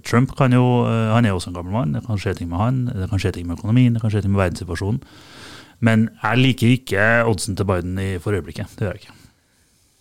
Trump 0.05 0.35
kan 0.37 0.53
jo, 0.53 0.65
han 0.85 1.25
er 1.25 1.31
jo 1.31 1.39
også 1.39 1.53
en 1.53 1.57
gammel 1.57 1.73
mann. 1.73 1.95
Det 1.95 2.03
kan 2.05 2.19
skje 2.19 2.35
ting 2.41 2.51
med 2.51 2.61
han, 2.61 2.83
det 2.91 3.09
kan 3.09 3.23
skje 3.23 3.33
ting 3.39 3.47
med 3.47 3.57
økonomien, 3.57 3.95
det 3.95 4.03
kan 4.03 4.13
skje 4.13 4.25
ting 4.25 4.35
med 4.35 4.43
verdenssituasjonen. 4.43 5.01
Men 5.87 6.07
jeg 6.19 6.43
liker 6.43 6.77
ikke 6.77 7.09
oddsen 7.31 7.57
til 7.57 7.71
Biden 7.71 7.99
i 8.03 8.13
for 8.21 8.35
øyeblikket. 8.35 8.75
Det 8.75 8.85
gjør 8.85 8.97
jeg 8.97 9.05
ikke. 9.05 9.22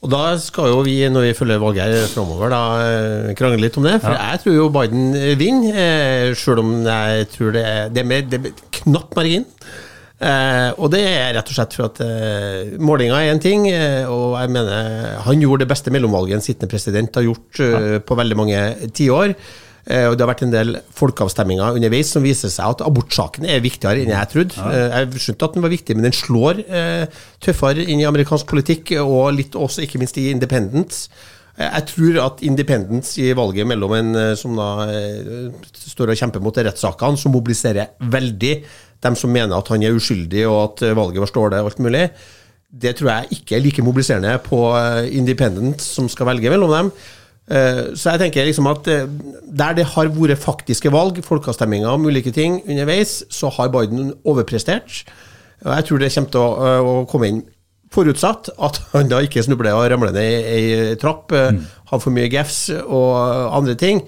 Og 0.02 0.10
Da 0.10 0.22
skal 0.42 0.72
jo 0.72 0.80
vi, 0.82 0.96
når 1.06 1.28
vi 1.28 1.36
følger 1.38 1.62
valget 1.62 1.86
her 1.86 2.08
framover, 2.10 2.50
krangle 3.38 3.62
litt 3.62 3.76
om 3.78 3.86
det. 3.86 4.00
For 4.02 4.10
ja. 4.10 4.32
jeg 4.32 4.42
tror 4.42 4.56
jo 4.56 4.66
Biden 4.74 5.14
vinner, 5.38 6.34
selv 6.34 6.64
om 6.64 6.74
jeg 6.88 7.28
tror 7.36 7.54
det 7.54 7.62
er, 7.62 7.88
det 7.94 8.02
er, 8.02 8.08
med, 8.10 8.32
det 8.32 8.40
er 8.40 8.62
knapp 8.80 9.14
margin. 9.14 9.46
Eh, 10.22 10.70
og 10.78 10.92
det 10.92 11.02
er 11.06 11.32
rett 11.34 11.48
og 11.50 11.56
slett 11.56 11.74
for 11.74 11.88
at 11.88 11.98
eh, 12.04 12.76
målinga 12.82 13.18
er 13.18 13.32
én 13.32 13.42
ting, 13.42 13.66
eh, 13.70 14.06
og 14.06 14.36
jeg 14.38 14.52
mener 14.54 15.16
han 15.24 15.42
gjorde 15.42 15.64
det 15.64 15.72
beste 15.72 15.94
mellomvalget 15.94 16.38
en 16.38 16.44
sittende 16.44 16.70
president 16.70 17.18
har 17.18 17.26
gjort 17.26 17.62
eh, 17.62 17.96
på 18.06 18.18
veldig 18.18 18.38
mange 18.38 18.60
tiår. 18.94 19.34
Eh, 19.34 19.71
og 19.82 20.14
det 20.14 20.22
har 20.22 20.30
vært 20.30 20.44
en 20.46 20.52
del 20.52 20.76
folkeavstemminger 20.94 21.74
underveis 21.78 22.12
som 22.14 22.22
viser 22.22 22.52
seg 22.52 22.76
at 22.76 22.84
abortsaken 22.86 23.48
er 23.50 23.64
viktigere 23.64 24.04
enn 24.04 24.12
jeg 24.14 24.30
trodde. 24.30 24.66
Eh, 24.70 24.94
jeg 24.94 25.22
skjønte 25.24 25.48
at 25.48 25.56
den 25.56 25.64
var 25.64 25.72
viktig, 25.72 25.96
men 25.98 26.06
den 26.06 26.14
slår 26.16 26.62
tøffere 27.42 27.82
inn 27.82 28.02
i 28.02 28.06
amerikansk 28.06 28.46
politikk, 28.52 28.94
og 29.02 29.32
litt 29.34 29.58
også 29.58 29.82
ikke 29.82 29.98
minst 30.02 30.20
i 30.22 30.28
independence. 30.30 31.08
Jeg 31.58 31.84
tror 31.90 32.20
at 32.22 32.44
independence 32.46 33.18
i 33.20 33.32
valget 33.36 33.68
mellom 33.68 33.92
en 33.98 34.14
som 34.40 34.54
da 34.56 34.86
står 35.76 36.14
og 36.14 36.20
kjemper 36.20 36.42
mot 36.42 36.56
rettssakene, 36.56 37.18
som 37.20 37.34
mobiliserer 37.34 37.98
veldig 38.14 38.54
dem 39.02 39.18
som 39.18 39.34
mener 39.34 39.58
at 39.58 39.68
han 39.74 39.82
er 39.82 39.98
uskyldig 39.98 40.46
og 40.46 40.60
at 40.62 40.84
valget 40.96 41.20
var 41.24 41.30
stålet 41.32 41.58
og 41.58 41.72
alt 41.72 41.82
mulig, 41.82 42.06
det 42.72 42.94
tror 42.96 43.10
jeg 43.10 43.36
ikke 43.36 43.58
er 43.58 43.64
like 43.66 43.84
mobiliserende 43.84 44.32
på 44.46 44.62
Independence 45.12 45.84
som 45.92 46.08
skal 46.08 46.30
velge 46.30 46.54
mellom 46.54 46.72
dem. 46.72 46.94
Eh, 47.50 47.94
så 47.98 48.12
jeg 48.14 48.22
tenker 48.22 48.46
liksom 48.46 48.68
at 48.70 48.86
eh, 48.90 49.08
der 49.50 49.78
det 49.78 49.88
har 49.94 50.12
vært 50.14 50.42
faktiske 50.42 50.92
valg, 50.94 51.18
folkeavstemninger 51.26 51.90
om 51.90 52.06
ulike 52.06 52.32
ting 52.34 52.60
underveis, 52.66 53.22
så 53.30 53.50
har 53.56 53.72
Biden 53.74 54.12
overprestert. 54.24 55.02
Og 55.64 55.74
jeg 55.74 55.88
tror 55.88 56.02
det 56.02 56.12
kommer 56.14 56.30
til 56.34 56.44
å, 56.44 56.78
å 56.82 56.94
komme 57.10 57.32
inn 57.32 57.42
Forutsatt 57.92 58.48
at 58.56 58.78
han 58.94 59.10
da 59.10 59.18
ikke 59.20 59.42
snubler 59.44 59.76
og 59.76 59.90
ramler 59.92 60.14
ned 60.16 60.46
i 60.48 60.60
ei 60.72 60.94
trapp, 60.96 61.28
mm. 61.28 61.58
har 61.90 62.00
for 62.00 62.14
mye 62.14 62.30
gefs 62.32 62.70
og 62.86 63.10
andre 63.52 63.76
ting. 63.76 64.00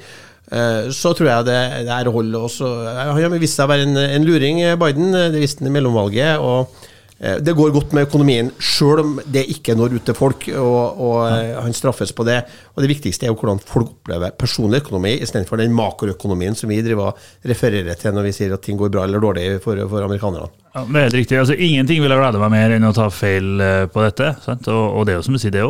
Eh, 0.52 0.90
så 0.92 1.14
tror 1.16 1.30
jeg 1.30 1.46
det, 1.48 1.60
det 1.88 1.92
er 1.94 2.10
holde 2.12 2.40
også. 2.48 2.70
Han 2.84 3.16
har 3.16 3.38
vist 3.40 3.56
seg 3.58 3.66
å 3.66 3.72
være 3.72 3.86
en, 3.88 3.96
en 3.96 4.26
luring, 4.26 4.60
eh, 4.62 4.76
Biden. 4.80 5.12
Det 5.12 5.40
visste 5.40 5.64
han 5.64 5.72
i 5.72 5.74
mellomvalget. 5.76 6.38
og 6.38 6.68
eh, 6.68 6.90
det 7.18 7.54
går 7.56 7.70
godt 7.72 7.92
med 7.94 8.08
økonomien, 8.08 8.50
sjøl 8.58 9.00
om 9.00 9.12
det 9.32 9.44
ikke 9.52 9.76
når 9.78 9.94
ut 9.94 10.04
til 10.08 10.16
folk. 10.18 10.48
og, 10.58 10.98
og 11.00 11.20
ja. 11.30 11.60
Han 11.62 11.76
straffes 11.76 12.12
på 12.12 12.26
det. 12.26 12.40
Og 12.74 12.82
Det 12.82 12.90
viktigste 12.90 13.26
er 13.28 13.32
jo 13.32 13.38
hvordan 13.38 13.62
folk 13.62 13.94
opplever 13.94 14.34
personlig 14.38 14.82
økonomi, 14.82 15.14
istedenfor 15.22 15.62
den 15.62 15.76
makroøkonomien 15.76 16.58
som 16.58 16.72
vi 16.72 16.82
driver 16.82 17.14
refererer 17.46 17.94
til 18.00 18.12
når 18.12 18.28
vi 18.28 18.36
sier 18.36 18.56
at 18.56 18.66
ting 18.66 18.80
går 18.80 18.92
bra 18.92 19.06
eller 19.06 19.22
dårlig 19.22 19.46
for, 19.64 19.78
for 19.88 20.04
amerikanerne. 20.04 20.63
Ja, 20.74 20.82
det 20.82 20.98
er 20.98 21.04
helt 21.06 21.14
riktig. 21.20 21.36
Altså, 21.38 21.54
ingenting 21.54 22.00
ville 22.02 22.16
glede 22.18 22.40
meg 22.42 22.50
mer 22.50 22.72
enn 22.74 22.86
å 22.88 22.94
ta 22.94 23.06
feil 23.14 23.60
eh, 23.62 23.84
på 23.86 24.02
dette. 24.02 24.32
Og, 24.50 24.86
og 24.98 25.04
det 25.06 25.12
er 25.12 25.18
jo 25.20 25.22
som 25.22 25.36
du 25.36 25.38
sier, 25.38 25.54
det, 25.54 25.62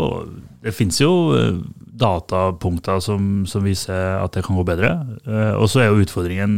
det 0.64 0.72
finnes 0.72 0.96
jo 0.96 1.10
eh, 1.36 1.58
datapunkter 2.00 3.02
som, 3.04 3.42
som, 3.44 3.66
viser 3.66 4.16
at 4.16 4.32
det 4.32 4.46
kan 4.46 4.56
gå 4.56 4.62
bedre. 4.64 4.94
Eh, 5.28 5.58
og 5.60 5.66
så 5.68 5.82
er 5.82 5.90
jo 5.90 6.06
utfordringen 6.06 6.54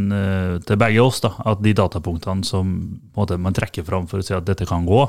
til 0.62 0.78
begge 0.78 1.02
oss 1.02 1.18
da, 1.24 1.32
at 1.50 1.64
de 1.64 1.72
datapunktene 1.74 2.46
som 2.46 2.70
måte, 3.18 3.35
man 3.42 3.56
trekker 3.56 3.87
fram 3.87 4.06
for 4.06 4.22
å 4.22 4.26
si 4.26 4.37
at 4.37 4.46
dette 4.46 4.68
kan 4.70 4.87
gå, 4.87 5.00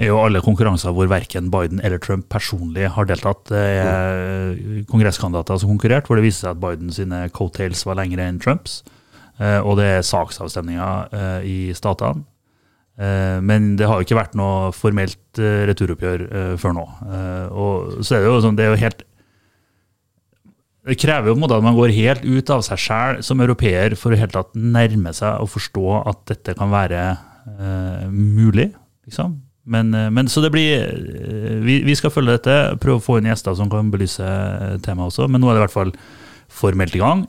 er 0.00 0.08
jo 0.08 0.20
alle 0.22 0.40
konkurranser 0.44 0.94
hvor 0.96 1.08
verken 1.08 1.50
Biden 1.52 1.82
eller 1.84 2.00
Trump 2.00 2.24
personlig 2.32 2.88
har 2.94 3.08
deltatt. 3.08 3.42
Det 3.50 3.64
er 3.82 4.56
kongresskandidater 4.88 5.60
som 5.60 5.74
konkurrerte, 5.74 6.08
hvor 6.08 6.16
det 6.16 6.24
viser 6.24 6.46
seg 6.46 6.56
at 6.56 6.62
Biden 6.64 6.92
sine 6.92 7.20
coattails 7.36 7.84
var 7.88 8.00
lengre 8.00 8.24
enn 8.24 8.40
Trumps. 8.40 8.80
Og 9.40 9.74
det 9.80 9.88
er 9.98 10.08
saksavstemninger 10.08 11.44
i 11.48 11.58
statene. 11.76 12.24
Eh, 12.96 13.38
men 13.44 13.74
det 13.76 13.88
har 13.88 14.00
jo 14.00 14.06
ikke 14.06 14.16
vært 14.16 14.36
noe 14.38 14.70
formelt 14.72 15.40
eh, 15.40 15.66
returoppgjør 15.68 16.24
eh, 16.26 16.54
før 16.60 16.76
nå. 16.78 16.86
Og 17.52 18.00
så 18.00 18.16
er 18.16 18.24
det 18.24 18.30
jo 18.30 18.40
sånn, 18.44 18.56
det 18.56 18.64
er 18.64 18.72
jo 18.72 18.80
helt 18.80 19.04
Det 20.86 20.96
krever 21.02 21.28
jo 21.28 21.34
på 21.34 21.40
en 21.40 21.44
måte 21.44 21.58
at 21.58 21.66
man 21.66 21.76
går 21.76 21.92
helt 21.96 22.24
ut 22.24 22.52
av 22.54 22.62
seg 22.64 22.80
sjæl 22.80 23.22
som 23.26 23.42
europeer 23.44 23.96
for 24.00 24.14
å 24.14 24.20
helt 24.20 24.32
tatt 24.36 24.54
nærme 24.54 25.12
seg 25.16 25.42
og 25.42 25.50
forstå 25.52 25.86
at 26.06 26.22
dette 26.30 26.54
kan 26.56 26.70
være 26.70 27.00
uh, 27.58 28.06
mulig. 28.08 28.70
liksom. 29.04 29.40
Men, 29.66 29.90
men, 29.90 30.28
så 30.30 30.38
det 30.44 30.52
blir 30.54 30.84
vi, 31.66 31.80
vi, 31.82 31.96
skal 31.98 32.12
følge 32.14 32.36
dette, 32.36 32.76
prøve 32.78 33.00
å 33.00 33.02
få 33.02 33.16
inn 33.18 33.26
gjester 33.26 33.56
som 33.58 33.66
kan 33.66 33.90
belyse 33.90 34.22
temaet 34.86 35.10
også. 35.10 35.26
Men 35.26 35.42
nå 35.42 35.50
er 35.50 35.56
det 35.56 35.64
i 35.64 35.64
hvert 35.64 35.74
fall 35.74 35.90
formelt 36.46 36.94
i 36.94 37.02
gang. 37.02 37.26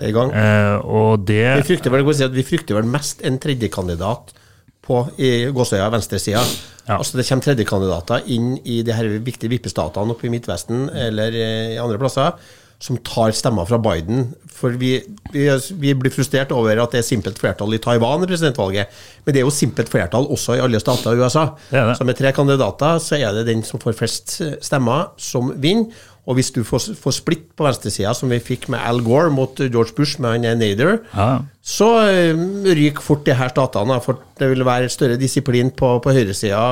I 0.00 0.14
gang. 0.16 0.32
Uh, 0.32 0.80
og 0.88 1.28
det 1.28 1.44
vi 1.60 1.68
frykter, 1.74 1.92
vel, 1.92 2.08
si 2.16 2.32
vi 2.32 2.48
frykter 2.48 2.80
vel 2.80 2.88
mest 2.88 3.20
en 3.28 3.36
tredjekandidat 3.44 4.32
på 4.86 5.02
i 5.18 5.30
Gåsøya, 5.54 5.88
venstresida. 5.92 6.42
Ja. 6.86 7.00
Altså 7.00 7.18
det 7.18 7.26
kommer 7.26 7.48
tredjekandidater 7.48 8.28
inn 8.30 8.54
i 8.62 8.82
de 8.86 8.94
her 8.94 9.08
viktige 9.18 9.50
vippestatene 9.50 10.14
oppe 10.14 10.28
i 10.28 10.30
Midtvesten 10.32 10.86
eller 10.90 11.34
eh, 11.34 11.74
i 11.74 11.82
andre 11.82 11.98
plasser 12.00 12.36
som 12.78 12.98
tar 13.00 13.32
stemmer 13.32 13.64
fra 13.64 13.78
Biden. 13.80 14.26
For 14.52 14.74
vi, 14.76 14.98
vi, 15.32 15.46
vi, 15.80 15.94
blir 15.96 16.12
frustrert 16.12 16.52
over 16.52 16.76
at 16.82 16.92
det 16.92 17.00
er 17.00 17.06
simpelt 17.08 17.38
flertall 17.40 17.72
i 17.72 17.80
Taiwan 17.82 18.24
i 18.24 18.28
presidentvalget. 18.28 18.92
Men 19.24 19.34
det 19.34 19.40
er 19.40 19.46
jo 19.46 19.54
simpelt 19.54 19.88
flertall 19.92 20.28
også 20.32 20.58
i 20.58 20.64
alle 20.64 20.80
stater 20.82 21.16
i 21.16 21.22
USA. 21.22 21.46
Det 21.70 21.86
det. 21.88 21.96
Så 21.96 22.08
med 22.08 22.20
tre 22.20 22.34
kandidater 22.36 23.00
så 23.02 23.16
er 23.16 23.32
det 23.38 23.46
den 23.48 23.64
som 23.64 23.80
får 23.82 23.96
flest 23.96 24.36
stemmer, 24.64 25.14
som 25.16 25.54
vinner. 25.56 26.04
Og 26.26 26.38
hvis 26.38 26.50
du 26.54 26.62
får, 26.66 26.90
får 26.98 27.14
splitt 27.20 27.48
på 27.54 27.66
venstresida, 27.66 28.12
som 28.18 28.32
vi 28.32 28.40
fikk 28.42 28.66
med 28.72 28.82
Al 28.82 28.98
Gore 29.06 29.30
mot 29.30 29.60
George 29.62 29.94
Bush 29.94 30.20
med 30.22 30.34
han 30.34 30.58
Nader, 30.58 30.98
ja. 31.14 31.28
så 31.62 31.90
uh, 32.02 32.46
ryker 32.66 33.04
fort 33.04 33.22
de 33.28 33.36
her 33.38 33.52
statene. 33.52 34.00
For 34.02 34.18
det 34.40 34.50
vil 34.50 34.66
være 34.66 34.90
større 34.90 35.20
disiplin 35.20 35.70
på, 35.70 35.96
på 36.02 36.14
høyresida. 36.16 36.64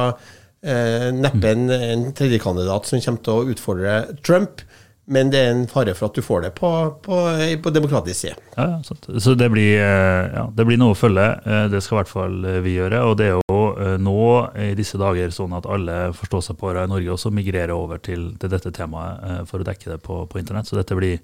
Uh, 0.65 1.11
neppe 1.15 1.53
en, 1.55 1.69
en 1.71 2.09
tredjekandidat 2.17 2.91
som 2.91 3.03
kommer 3.05 3.23
til 3.23 3.37
å 3.37 3.55
utfordre 3.55 4.01
Trump. 4.27 4.67
Men 5.05 5.29
det 5.29 5.41
er 5.41 5.51
en 5.53 5.67
fare 5.69 5.93
for 5.97 6.09
at 6.09 6.17
du 6.17 6.25
får 6.25 6.47
det 6.47 6.51
på, 6.57 6.69
på, 7.05 7.17
på 7.63 7.73
demokratisk 7.75 8.23
side. 8.23 8.39
Ja, 8.57 8.81
Så 9.21 9.35
det 9.37 9.51
blir, 9.53 9.77
eh, 9.77 10.31
ja, 10.33 10.47
det 10.49 10.65
blir, 10.65 10.81
noe 10.81 10.95
å 10.95 10.99
følge. 10.99 11.27
Eh, 11.45 11.67
det 11.73 11.83
skal 11.85 11.99
i 11.99 12.01
hvert 12.01 12.13
fall 12.13 12.39
eh, 12.49 12.63
vi 12.65 12.79
gjøre. 12.79 13.03
Og 13.11 13.19
det 13.21 13.27
er 13.29 13.35
jo 13.37 13.54
nå 14.01 14.19
i 14.61 14.73
disse 14.79 14.99
dager 15.01 15.33
sånn 15.35 15.55
at 15.57 15.69
alle 15.71 16.11
forståsegpåere 16.17 16.87
i 16.87 16.91
Norge 16.91 17.15
også 17.15 17.33
migrerer 17.35 17.75
over 17.75 18.01
til, 18.03 18.33
til, 18.41 18.53
dette 18.53 18.73
temaet 18.75 19.49
for 19.51 19.63
å 19.63 19.67
dekke 19.67 19.95
det 19.95 20.01
på, 20.05 20.25
på, 20.31 20.41
internett. 20.41 20.69
Så 20.71 20.79
dette 20.79 20.97
blir 20.99 21.21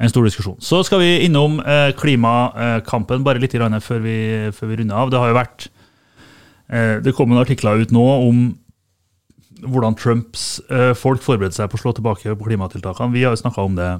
en 0.00 0.12
stor 0.12 0.24
diskusjon. 0.26 0.58
Så 0.64 0.82
skal 0.86 1.02
vi 1.02 1.10
innom 1.26 1.58
klimakampen 2.00 3.24
bare 3.26 3.42
litt 3.42 3.54
før 3.54 4.00
vi, 4.04 4.16
før 4.56 4.72
vi 4.72 4.80
runder 4.80 4.96
av. 4.96 5.12
Det 5.12 5.20
har 5.20 5.32
jo 5.32 5.38
vært 5.40 5.68
det 7.04 7.14
kom 7.16 7.32
noen 7.32 7.42
artikler 7.42 7.82
ut 7.82 7.90
nå 7.90 8.04
om 8.28 8.44
hvordan 9.60 9.96
Trumps 9.98 10.44
folk 10.96 11.22
forbereder 11.24 11.56
seg 11.56 11.68
på 11.70 11.76
å 11.76 11.82
slå 11.82 11.92
tilbake 11.96 12.36
på 12.36 12.46
klimatiltakene. 12.46 13.12
Vi 13.12 13.24
har 13.26 13.34
jo 13.34 13.42
snakka 13.42 13.66
om 13.66 13.76
det 13.76 13.90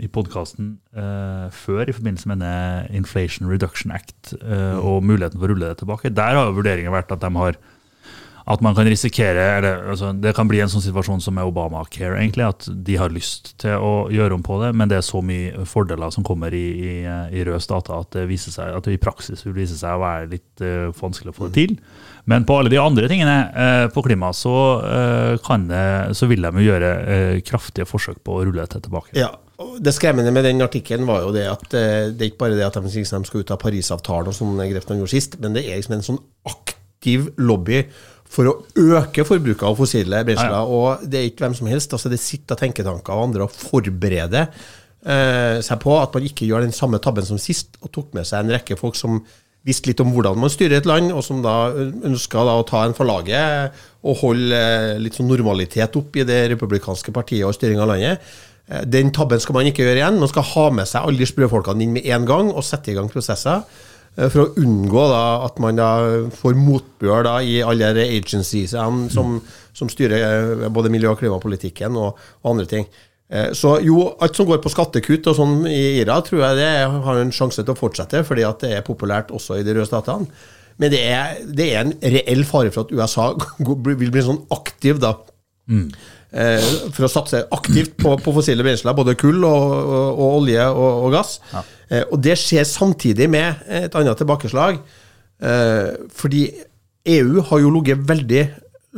i 0.00 0.08
podkasten 0.12 0.74
eh, 0.96 1.48
før 1.52 1.88
i 1.88 1.94
forbindelse 1.94 2.30
med 2.30 2.40
denne 2.40 2.86
Inflation 2.96 3.50
Reduction 3.50 3.92
Act 3.94 4.34
uh, 4.40 4.78
og 4.78 5.04
muligheten 5.04 5.38
for 5.38 5.48
å 5.48 5.52
rulle 5.52 5.72
det 5.72 5.82
tilbake. 5.82 6.12
Der 6.14 6.38
har 6.38 6.48
jo 6.48 6.56
vurderingen 6.56 6.94
vært 6.94 7.12
at 7.14 7.22
de 7.22 7.30
har 7.36 7.60
at 8.50 8.62
man 8.64 8.74
kan 8.74 8.88
risikere 8.88 9.42
eller, 9.58 9.82
altså, 9.92 10.12
Det 10.12 10.32
kan 10.34 10.48
bli 10.48 10.60
en 10.62 10.70
sånn 10.70 10.82
situasjon 10.82 11.20
som 11.22 11.36
med 11.36 11.46
Obamacare, 11.46 12.16
egentlig, 12.18 12.46
at 12.48 12.66
de 12.86 12.96
har 12.98 13.12
lyst 13.12 13.52
til 13.62 13.76
å 13.76 14.08
gjøre 14.12 14.36
om 14.36 14.44
på 14.44 14.58
det, 14.62 14.72
men 14.76 14.90
det 14.90 14.98
er 14.98 15.06
så 15.06 15.20
mye 15.24 15.66
fordeler 15.68 16.12
som 16.14 16.26
kommer 16.26 16.54
i, 16.56 16.64
i, 16.80 16.94
i 17.06 17.44
røde 17.46 17.60
data 17.70 18.00
at 18.00 18.10
det, 18.16 18.26
viser 18.30 18.54
seg, 18.54 18.72
at 18.74 18.86
det 18.86 18.96
i 18.96 19.02
praksis 19.02 19.44
vil 19.46 19.54
vise 19.58 19.76
seg 19.78 19.94
å 19.94 20.02
være 20.02 20.30
litt 20.32 20.64
uh, 20.64 20.88
vanskelig 20.96 21.34
å 21.34 21.36
få 21.36 21.50
det 21.50 21.58
til. 21.60 21.76
Men 22.30 22.46
på 22.48 22.56
alle 22.58 22.72
de 22.72 22.80
andre 22.80 23.10
tingene 23.10 23.36
uh, 23.52 23.86
på 23.92 24.04
klima, 24.06 24.32
så, 24.36 24.56
uh, 24.82 25.52
det, 25.68 25.84
så 26.16 26.28
vil 26.30 26.48
de 26.48 26.64
gjøre 26.64 26.90
kraftige 27.46 27.88
forsøk 27.88 28.22
på 28.24 28.38
å 28.38 28.44
rulle 28.46 28.64
dette 28.64 28.82
tilbake. 28.82 29.14
Ja, 29.18 29.30
det 29.80 29.92
skremmende 29.92 30.32
med 30.32 30.46
den 30.46 30.62
artikkelen 30.64 31.08
var 31.08 31.26
jo 31.26 31.34
det 31.34 31.44
at 31.50 31.66
det 31.70 31.82
er 32.14 32.30
ikke 32.30 32.44
bare 32.46 32.56
det 32.56 32.64
at 32.64 32.78
de, 32.78 32.92
liksom, 32.94 33.26
skal 33.28 33.44
ut 33.44 33.52
av 33.52 33.60
Parisavtalen, 33.60 34.30
og 34.30 34.36
sånne 34.36 34.68
grep 34.70 34.86
de 34.88 34.96
gjorde 35.02 35.12
sist, 35.12 35.36
men 35.42 35.56
det 35.56 35.66
er 35.66 35.80
liksom 35.80 35.98
en 35.98 36.06
sånn 36.06 36.22
aktiv 36.48 37.28
lobby 37.40 37.82
for 38.30 38.46
å 38.46 38.56
øke 38.78 39.24
forbruket 39.26 39.66
av 39.66 39.78
fossile 39.78 40.22
brensler. 40.26 40.54
Ja, 40.54 40.62
ja. 40.62 40.78
Og 40.80 41.04
det 41.10 41.18
er 41.18 41.28
ikke 41.30 41.48
hvem 41.48 41.56
som 41.58 41.70
helst. 41.70 41.92
altså 41.96 42.12
Det 42.12 42.20
sitter 42.22 42.58
tenketanker 42.58 43.16
og 43.16 43.26
andre 43.26 43.46
og 43.46 43.54
forbereder 43.54 44.46
eh, 44.46 45.58
seg 45.66 45.80
på 45.82 45.96
at 45.98 46.14
man 46.14 46.26
ikke 46.28 46.46
gjør 46.48 46.66
den 46.66 46.76
samme 46.76 47.00
tabben 47.02 47.26
som 47.26 47.40
sist, 47.42 47.76
og 47.82 47.92
tok 47.94 48.14
med 48.16 48.28
seg 48.28 48.44
en 48.44 48.54
rekke 48.54 48.78
folk 48.78 48.98
som 48.98 49.18
visste 49.66 49.90
litt 49.90 50.00
om 50.00 50.12
hvordan 50.14 50.38
man 50.40 50.52
styrer 50.52 50.78
et 50.78 50.88
land, 50.88 51.10
og 51.12 51.24
som 51.26 51.42
da 51.44 51.72
ønska 51.74 52.46
å 52.48 52.62
ta 52.68 52.86
en 52.86 52.94
for 52.96 53.08
laget 53.08 53.74
og 54.06 54.22
holde 54.22 54.56
eh, 54.56 55.00
litt 55.02 55.18
sånn 55.18 55.28
normalitet 55.28 55.98
opp 55.98 56.16
i 56.16 56.24
det 56.24 56.44
republikanske 56.54 57.12
partiet 57.12 57.48
og 57.48 57.56
styringa 57.58 57.84
av 57.84 57.92
landet. 57.92 58.30
Eh, 58.70 58.86
den 58.86 59.12
tabben 59.12 59.42
skal 59.42 59.58
man 59.58 59.68
ikke 59.68 59.84
gjøre 59.84 60.00
igjen. 60.00 60.22
Man 60.22 60.32
skal 60.32 60.46
ha 60.54 60.66
med 60.80 60.88
seg 60.88 61.04
alle 61.04 61.20
de 61.20 61.28
sprøfolkene 61.28 61.84
inn 61.84 61.94
med 61.98 62.08
en 62.08 62.26
gang 62.28 62.52
og 62.54 62.66
sette 62.66 62.94
i 62.94 62.98
gang 62.98 63.10
prosesser. 63.12 63.66
Eh, 64.16 64.28
for 64.30 64.42
å 64.42 64.62
unngå 64.62 65.04
da, 65.10 65.22
at 65.46 65.60
man 65.62 65.78
da 65.78 65.90
får 66.34 66.58
motbør 66.58 67.26
da, 67.28 67.36
i 67.42 67.60
alle 67.62 67.92
de 67.96 68.06
agencies 68.18 68.74
som, 68.74 69.06
som, 69.12 69.92
styrer 69.92 70.26
eh, 70.66 70.66
både 70.72 70.92
miljø- 70.92 71.14
og 71.14 71.20
klimapolitikken 71.22 71.98
og, 71.98 72.18
og, 72.42 72.50
andre 72.54 72.68
ting. 72.70 72.88
Eh, 73.30 73.52
så 73.56 73.76
jo, 73.86 74.02
alt 74.20 74.38
som 74.38 74.48
går 74.48 74.62
på 74.64 74.72
skattekutt 74.72 75.30
og 75.30 75.38
sånn 75.38 75.60
i 75.70 76.00
IRA, 76.02 76.20
tror 76.26 76.44
jeg 76.48 76.58
det 76.58 76.70
har 77.06 77.20
en 77.20 77.34
sjanse 77.34 77.62
til 77.62 77.76
å 77.76 77.78
fortsette, 77.78 78.24
fordi 78.26 78.46
at 78.46 78.64
det 78.66 78.74
er 78.78 78.86
populært 78.86 79.30
også 79.34 79.60
i 79.60 79.66
de 79.66 79.76
røde 79.76 79.88
statene. 79.90 80.26
Men 80.80 80.92
det 80.94 81.00
er, 81.04 81.42
det 81.44 81.66
er 81.74 81.82
en 81.84 81.92
reell 82.00 82.46
fare 82.48 82.72
for 82.72 82.88
at 82.88 82.94
USA 82.96 83.30
vil 84.00 84.10
bli 84.10 84.24
sånn 84.24 84.42
aktiv 84.56 84.98
da. 85.02 85.14
Mm. 85.70 85.90
Eh, 86.30 86.62
for 86.94 87.08
å 87.08 87.10
satse 87.10 87.40
aktivt 87.50 87.96
på, 87.98 88.12
på 88.22 88.32
fossile 88.36 88.62
brensler, 88.62 88.94
både 88.94 89.16
kull 89.18 89.42
og, 89.42 89.72
og, 89.74 90.10
og 90.12 90.26
olje 90.38 90.66
og, 90.70 91.04
og 91.06 91.14
gass. 91.16 91.36
Ja. 91.50 91.62
Eh, 91.90 92.04
og 92.06 92.20
det 92.22 92.36
skjer 92.38 92.66
samtidig 92.68 93.26
med 93.32 93.64
et 93.66 93.96
annet 93.98 94.20
tilbakeslag. 94.20 94.78
Eh, 95.42 95.88
fordi 96.14 96.44
EU 97.10 97.42
har 97.48 97.62
jo 97.62 97.72
ligget 97.74 98.04
veldig 98.06 98.44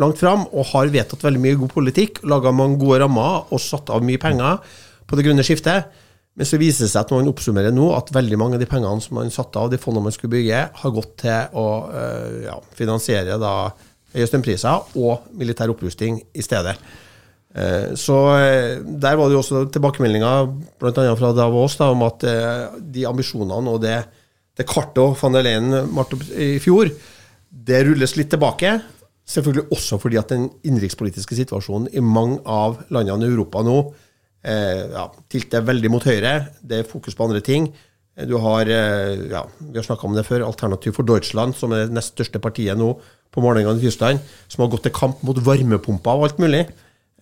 langt 0.02 0.20
fram 0.20 0.44
og 0.50 0.68
har 0.74 0.92
vedtatt 0.92 1.24
veldig 1.24 1.40
mye 1.40 1.58
god 1.60 1.72
politikk, 1.72 2.20
laga 2.28 2.52
mange 2.52 2.76
gode 2.80 3.00
rammer 3.00 3.52
og 3.52 3.60
satt 3.60 3.92
av 3.92 4.04
mye 4.04 4.20
penger 4.20 4.60
på 5.08 5.16
det 5.16 5.24
grønne 5.24 5.44
skiftet. 5.46 5.88
Men 6.36 6.48
så 6.48 6.56
viser 6.60 6.84
det 6.86 6.92
seg 6.92 7.02
at 7.02 7.12
når 7.12 7.22
man 7.22 7.30
oppsummerer 7.32 7.72
nå, 7.76 7.86
at 7.96 8.12
veldig 8.12 8.38
mange 8.40 8.56
av 8.56 8.62
de 8.62 8.68
pengene 8.68 9.04
som 9.04 9.16
man 9.18 9.32
satte 9.32 9.60
av, 9.60 9.68
de 9.72 9.80
fondene 9.80 10.08
man 10.08 10.14
skulle 10.16 10.32
bygge, 10.32 10.60
har 10.80 10.94
gått 10.96 11.16
til 11.20 11.56
å 11.60 11.64
ja, 12.46 12.54
finansiere 12.76 13.36
da 13.40 13.52
høye 14.14 14.28
strømpriser 14.28 14.96
og 15.00 15.28
militær 15.36 15.72
opprusting 15.72 16.22
i 16.32 16.44
stedet. 16.44 16.78
Eh, 17.52 17.92
så 18.00 18.16
eh, 18.38 18.80
Der 18.80 19.18
var 19.18 19.28
det 19.28 19.36
jo 19.36 19.42
også 19.42 19.66
tilbakemeldinger 19.74 20.46
bl.a. 20.80 21.12
fra 21.18 21.32
Davos 21.36 21.76
da, 21.76 21.90
om 21.92 22.04
at 22.06 22.24
eh, 22.24 22.78
de 22.94 23.04
ambisjonene 23.08 23.74
og 23.74 23.82
det, 23.84 23.98
det 24.56 24.68
kartet 24.68 25.20
van 25.20 25.36
der 25.36 25.44
Leyen 25.44 25.98
opp 26.00 26.16
i 26.32 26.56
fjor, 26.62 26.90
det 27.52 27.82
rulles 27.84 28.16
litt 28.16 28.32
tilbake. 28.32 28.78
Selvfølgelig 29.28 29.68
også 29.76 29.98
fordi 30.00 30.18
at 30.20 30.32
den 30.32 30.48
innenrikspolitiske 30.64 31.36
situasjonen 31.38 31.90
i 31.92 32.02
mange 32.02 32.40
av 32.48 32.80
landene 32.92 33.28
i 33.28 33.34
Europa 33.34 33.62
nå 33.64 33.78
eh, 34.48 34.88
ja, 34.88 35.06
tilter 35.30 35.64
veldig 35.68 35.90
mot 35.92 36.06
høyre. 36.08 36.36
Det 36.60 36.80
er 36.80 36.88
fokus 36.88 37.16
på 37.18 37.28
andre 37.28 37.42
ting. 37.44 37.68
Du 38.28 38.34
har, 38.44 38.68
ja, 38.68 39.40
vi 39.56 39.78
har 39.78 39.84
snakka 39.86 40.04
om 40.04 40.12
det 40.12 40.26
før, 40.26 40.42
Alternativ 40.44 40.92
for 40.98 41.08
Deutschland, 41.08 41.54
som 41.56 41.72
er 41.72 41.86
det 41.86 41.94
nest 41.96 42.12
største 42.12 42.42
partiet 42.44 42.76
nå 42.76 42.90
på 43.32 43.40
målingene 43.40 43.80
i 43.80 43.86
Tyskland, 43.86 44.20
som 44.52 44.60
har 44.60 44.68
gått 44.74 44.84
til 44.84 44.92
kamp 44.92 45.22
mot 45.24 45.40
varmepumper 45.40 46.20
og 46.20 46.26
alt 46.26 46.42
mulig. 46.42 46.66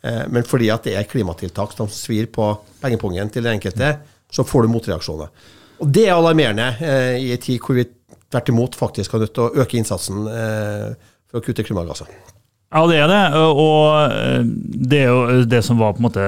Eh, 0.03 0.25
men 0.33 0.47
fordi 0.49 0.71
at 0.73 0.87
det 0.87 0.97
er 0.97 1.09
klimatiltak 1.09 1.75
som 1.77 1.91
svir 1.93 2.31
på 2.33 2.53
pengepungen 2.81 3.33
til 3.33 3.45
den 3.45 3.59
enkelte, 3.59 3.95
så 4.31 4.47
får 4.47 4.65
du 4.65 4.73
motreaksjoner. 4.73 5.33
Og 5.81 5.93
det 5.93 6.07
er 6.09 6.17
alarmerende 6.17 6.69
eh, 6.85 7.17
i 7.21 7.33
en 7.35 7.43
tid 7.43 7.61
hvor 7.65 7.79
vi 7.79 7.87
tvert 8.31 8.53
imot 8.53 8.77
faktisk 8.79 9.17
har 9.17 9.25
nødt 9.25 9.35
til 9.37 9.49
å 9.49 9.65
øke 9.65 9.81
innsatsen 9.81 10.27
eh, 10.31 11.15
for 11.31 11.41
å 11.41 11.45
kutte 11.45 11.67
klimagasser. 11.67 12.11
Ja, 12.71 12.85
det 12.87 13.01
er 13.03 13.09
det. 13.11 13.23
Og 13.35 14.13
eh, 14.15 14.45
det 14.91 15.01
er 15.03 15.09
jo 15.11 15.47
det 15.51 15.59
som 15.67 15.81
var 15.81 15.97
på 15.97 15.99
en 15.99 16.07
måte 16.07 16.27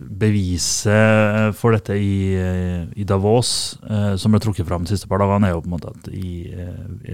beviset 0.00 1.52
for 1.58 1.76
dette 1.76 1.98
i, 2.00 2.32
eh, 2.32 2.86
i 2.96 3.04
Davos, 3.04 3.74
eh, 3.84 4.14
som 4.16 4.32
ble 4.32 4.40
trukket 4.40 4.64
fram 4.70 4.86
de 4.86 4.94
siste 4.94 5.10
par 5.10 5.20
dagene, 5.20 5.50
er 5.50 5.52
jo 5.52 5.60
på 5.60 5.68
en 5.68 5.74
måte 5.74 5.90
at 5.92 6.06
i, 6.08 6.48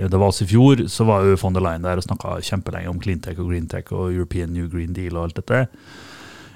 Davos 0.06 0.44
i 0.44 0.46
fjor 0.46 0.84
så 0.86 1.08
var 1.08 1.26
jo 1.26 1.40
von 1.42 1.56
der 1.58 1.64
Leyen 1.66 1.88
der 1.88 1.98
og 1.98 2.06
snakka 2.06 2.36
kjempelenge 2.46 2.92
om 2.92 3.00
cleantech 3.02 3.40
og 3.42 3.50
greentech 3.50 3.90
og 3.90 4.12
European 4.12 4.54
New 4.54 4.68
Green 4.70 4.94
Deal 4.94 5.18
og 5.18 5.26
alt 5.26 5.40
dette. 5.40 5.64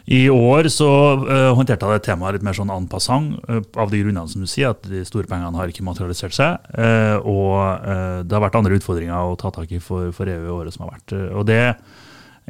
I 0.06 0.22
år 0.30 0.66
så 0.74 0.88
uh, 1.22 1.52
håndterte 1.54 1.86
jeg 1.86 2.00
det 2.00 2.06
temaet 2.08 2.34
litt 2.34 2.46
mer 2.46 2.56
sånn 2.58 2.72
en 2.74 2.88
passant, 2.90 3.36
uh, 3.46 3.60
av 3.78 3.90
de 3.90 4.00
grunnene 4.02 4.26
som 4.30 4.42
du 4.42 4.50
sier, 4.50 4.74
at 4.74 4.82
de 4.90 5.04
store 5.06 5.30
pengene 5.30 5.54
har 5.54 5.70
ikke 5.70 5.86
materialisert 5.86 6.34
seg. 6.34 6.58
Uh, 6.74 7.22
og 7.22 8.26
det 8.26 8.34
har 8.34 8.42
vært 8.42 8.58
andre 8.58 8.78
utfordringer 8.78 9.14
å 9.14 9.38
ta 9.38 9.54
tak 9.54 9.70
i 9.70 9.78
for, 9.82 10.10
for 10.14 10.30
EU 10.30 10.42
i 10.42 10.54
året 10.58 10.74
som 10.74 10.86
har 10.86 10.96
vært. 10.96 11.14
og 11.30 11.46
det 11.50 11.62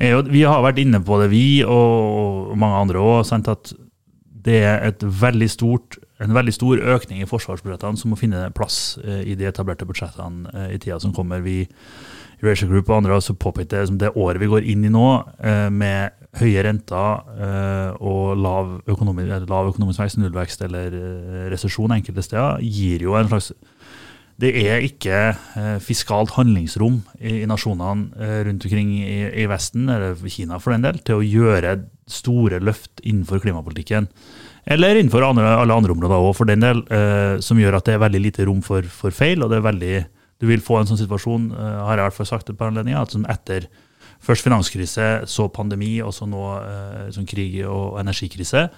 jo, 0.00 0.22
vi 0.32 0.44
har 0.48 0.62
vært 0.64 0.80
inne 0.82 1.02
på 1.04 1.18
det, 1.20 1.30
vi 1.32 1.62
og 1.66 2.54
mange 2.58 2.80
andre 2.86 3.02
òg, 3.02 3.32
at 3.52 3.74
det 4.42 4.62
er 4.66 4.94
veldig 5.02 5.50
stort, 5.50 5.98
en 6.22 6.34
veldig 6.34 6.54
stor 6.54 6.80
økning 6.96 7.22
i 7.22 7.28
forsvarsbudsjettene 7.28 7.98
som 7.98 8.10
må 8.10 8.18
finne 8.18 8.48
plass 8.54 8.96
i 9.02 9.36
de 9.38 9.46
etablerte 9.46 9.86
budsjettene 9.86 10.70
i 10.74 10.80
tida 10.82 10.98
som 11.02 11.14
kommer. 11.14 11.42
Vi 11.44 11.62
i 12.42 12.46
Ratio 12.46 12.66
Group 12.70 12.88
og 12.90 12.96
andre 12.96 13.12
har 13.14 13.20
også 13.20 13.36
påpekt 13.38 13.70
det 13.70 13.84
som 13.86 13.98
det 14.00 14.10
året 14.18 14.42
vi 14.42 14.50
går 14.50 14.66
inn 14.66 14.82
i 14.86 14.90
nå, 14.90 15.06
med 15.70 16.16
høye 16.40 16.64
renter 16.66 17.98
og 18.02 18.32
lav 18.40 18.80
økonomisk, 18.90 19.46
lav 19.50 19.70
økonomisk 19.70 20.02
vekst, 20.02 20.18
nullvekst 20.18 20.64
eller 20.66 20.96
resesjon 21.52 21.94
enkelte 21.94 22.24
steder, 22.26 22.64
gir 22.66 23.04
jo 23.06 23.14
en 23.18 23.30
slags 23.30 23.52
det 24.42 24.50
er 24.58 24.82
ikke 24.82 25.18
eh, 25.30 25.76
fiskalt 25.82 26.32
handlingsrom 26.34 26.98
i, 27.20 27.42
i 27.42 27.48
nasjonene 27.48 28.10
eh, 28.18 28.38
rundt 28.48 28.64
omkring 28.66 28.90
i, 28.98 29.20
i, 29.42 29.46
Vesten, 29.50 29.86
eller 29.92 30.16
Kina 30.26 30.58
for 30.62 30.74
den 30.74 30.86
del, 30.86 30.98
til 31.06 31.20
å 31.20 31.26
gjøre 31.26 31.76
store 32.10 32.58
løft 32.62 33.04
innenfor 33.06 33.42
klimapolitikken. 33.44 34.08
Eller 34.66 34.98
innenfor 34.98 35.24
andre, 35.26 35.46
alle 35.58 35.76
andre 35.76 35.94
områder 35.94 36.18
òg, 36.18 36.34
for 36.38 36.50
den 36.50 36.64
del, 36.64 36.82
eh, 36.90 37.36
som 37.44 37.60
gjør 37.60 37.78
at 37.78 37.86
det 37.86 37.96
er 37.96 38.02
veldig 38.02 38.24
lite 38.24 38.48
rom 38.48 38.62
for, 38.66 38.86
for 38.86 39.14
feil. 39.14 39.42
og 39.42 39.52
det 39.52 39.60
er 39.60 39.70
veldig, 39.70 39.94
Du 40.42 40.48
vil 40.50 40.62
få 40.64 40.80
en 40.80 40.88
sånn 40.90 40.98
situasjon, 40.98 41.52
eh, 41.54 41.78
har 41.86 41.96
jeg 41.96 42.02
i 42.02 42.08
hvert 42.08 42.18
fall 42.18 42.30
sagt 42.32 42.50
et 42.50 42.58
par 42.58 42.72
anledninger, 42.72 42.98
at 42.98 43.14
som 43.14 43.26
etter 43.30 43.68
først 44.22 44.42
finanskrise, 44.42 45.26
så 45.30 45.48
pandemi, 45.54 46.00
og 46.02 46.10
så 46.14 46.26
nå 46.26 46.42
eh, 46.58 47.10
sånn 47.14 47.30
krig 47.30 47.60
og 47.66 48.00
energikrise 48.02 48.68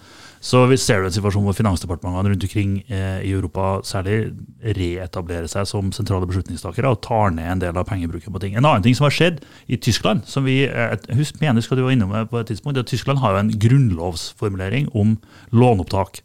så 0.45 0.61
vi 0.69 0.77
ser 0.77 1.01
du 1.01 1.09
en 1.09 1.15
situasjon 1.15 1.47
hvor 1.47 1.57
finansdepartementene 1.57 2.35
rundt 2.35 2.45
omkring 2.45 2.75
eh, 2.93 3.23
i 3.25 3.31
Europa 3.33 3.79
særlig 3.89 4.35
reetablerer 4.77 5.49
seg 5.49 5.65
som 5.71 5.89
sentrale 5.97 6.29
beslutningstakere 6.29 6.91
og 6.93 7.01
tar 7.07 7.33
ned 7.33 7.49
en 7.49 7.63
del 7.63 7.81
av 7.81 7.87
pengebruken 7.89 8.35
på 8.35 8.43
ting. 8.43 8.59
En 8.59 8.69
annen 8.69 8.85
ting 8.85 8.97
som 8.99 9.09
har 9.09 9.17
skjedd 9.17 9.41
i 9.73 9.81
Tyskland, 9.81 10.27
som 10.29 10.45
vi 10.45 10.61
eh, 10.69 10.93
husk, 11.17 11.41
mener 11.41 11.65
skal 11.65 11.81
du 11.81 11.87
var 11.87 11.97
innom 11.97 12.13
på 12.29 12.43
et 12.43 12.53
tidspunkt, 12.53 12.77
er 12.77 12.85
at 12.85 12.93
Tyskland 12.93 13.25
har 13.25 13.33
jo 13.33 13.43
en 13.47 13.57
grunnlovsformulering 13.65 14.93
om 14.93 15.17
låneopptak. 15.57 16.21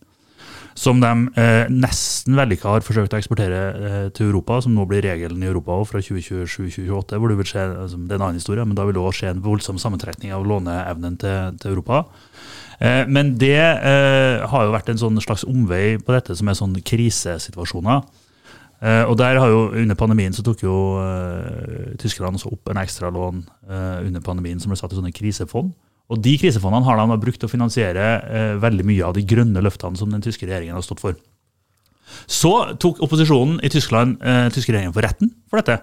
Som 0.80 1.00
de 1.00 1.10
eh, 1.40 1.72
nesten 1.72 2.36
vellykka 2.40 2.76
har 2.76 2.84
forsøkt 2.86 3.16
å 3.16 3.20
eksportere 3.20 3.64
eh, 3.72 4.06
til 4.16 4.30
Europa, 4.30 4.60
som 4.64 4.76
nå 4.76 4.84
blir 4.88 5.04
regelen 5.04 5.42
i 5.44 5.50
Europa 5.50 5.80
fra 5.88 6.04
2027-2028. 6.04 7.20
hvor 7.20 7.32
du 7.32 7.40
vil 7.40 7.48
se, 7.48 7.64
altså, 7.64 7.98
Det 8.04 8.16
er 8.16 8.20
en 8.20 8.28
annen 8.30 8.44
historie, 8.44 8.68
men 8.68 8.76
da 8.76 8.84
vil 8.88 9.00
det 9.00 9.04
også 9.04 9.24
skje 9.24 9.34
en 9.34 9.44
voldsom 9.48 9.80
sammentrekning 9.80 10.36
av 10.36 10.48
låneevnen 10.48 11.20
til, 11.20 11.60
til 11.60 11.74
Europa. 11.74 12.06
Eh, 12.80 13.04
men 13.12 13.34
det 13.40 13.60
eh, 13.60 14.40
har 14.48 14.66
jo 14.66 14.74
vært 14.74 14.92
en 14.92 15.02
sånn 15.02 15.20
slags 15.24 15.46
omvei 15.48 15.98
på 16.00 16.16
dette, 16.16 16.36
som 16.40 16.48
er 16.48 16.58
sånn 16.58 16.78
krisesituasjoner. 16.86 18.06
Eh, 18.80 19.04
og 19.04 19.18
der 19.20 19.42
har 19.42 19.52
jo 19.52 19.66
Under 19.76 19.98
pandemien 20.00 20.36
så 20.36 20.44
tok 20.46 20.64
jo 20.64 20.76
tyskerne 22.00 22.40
også 22.40 22.54
opp 22.56 22.72
en 22.72 22.80
ekstralån 22.80 23.42
under 24.08 24.24
pandemien 24.24 24.60
som 24.60 24.72
ble 24.72 24.80
satt 24.80 24.96
i 24.96 25.00
sånne 25.00 25.16
krisefond. 25.16 25.74
Og 26.10 26.22
De 26.24 26.38
krisefondene 26.42 26.88
har 26.88 26.98
de 26.98 27.18
brukt 27.22 27.38
til 27.38 27.50
å 27.50 27.52
finansiere 27.52 28.58
veldig 28.58 28.86
mye 28.88 29.04
av 29.06 29.14
de 29.14 29.22
grønne 29.28 29.62
løftene 29.62 30.00
som 30.00 30.10
den 30.10 30.24
tyske 30.26 30.48
regjeringen 30.48 30.80
har 30.80 30.86
stått 30.86 31.04
for. 31.04 31.20
Så 32.30 32.52
tok 32.82 33.02
opposisjonen 33.06 33.60
i 33.66 33.72
Tyskland 33.72 34.18
eh, 34.24 34.48
tyske 34.54 34.74
regjeringen 34.74 34.96
for 34.96 35.06
retten 35.06 35.32
for 35.50 35.62
dette. 35.62 35.80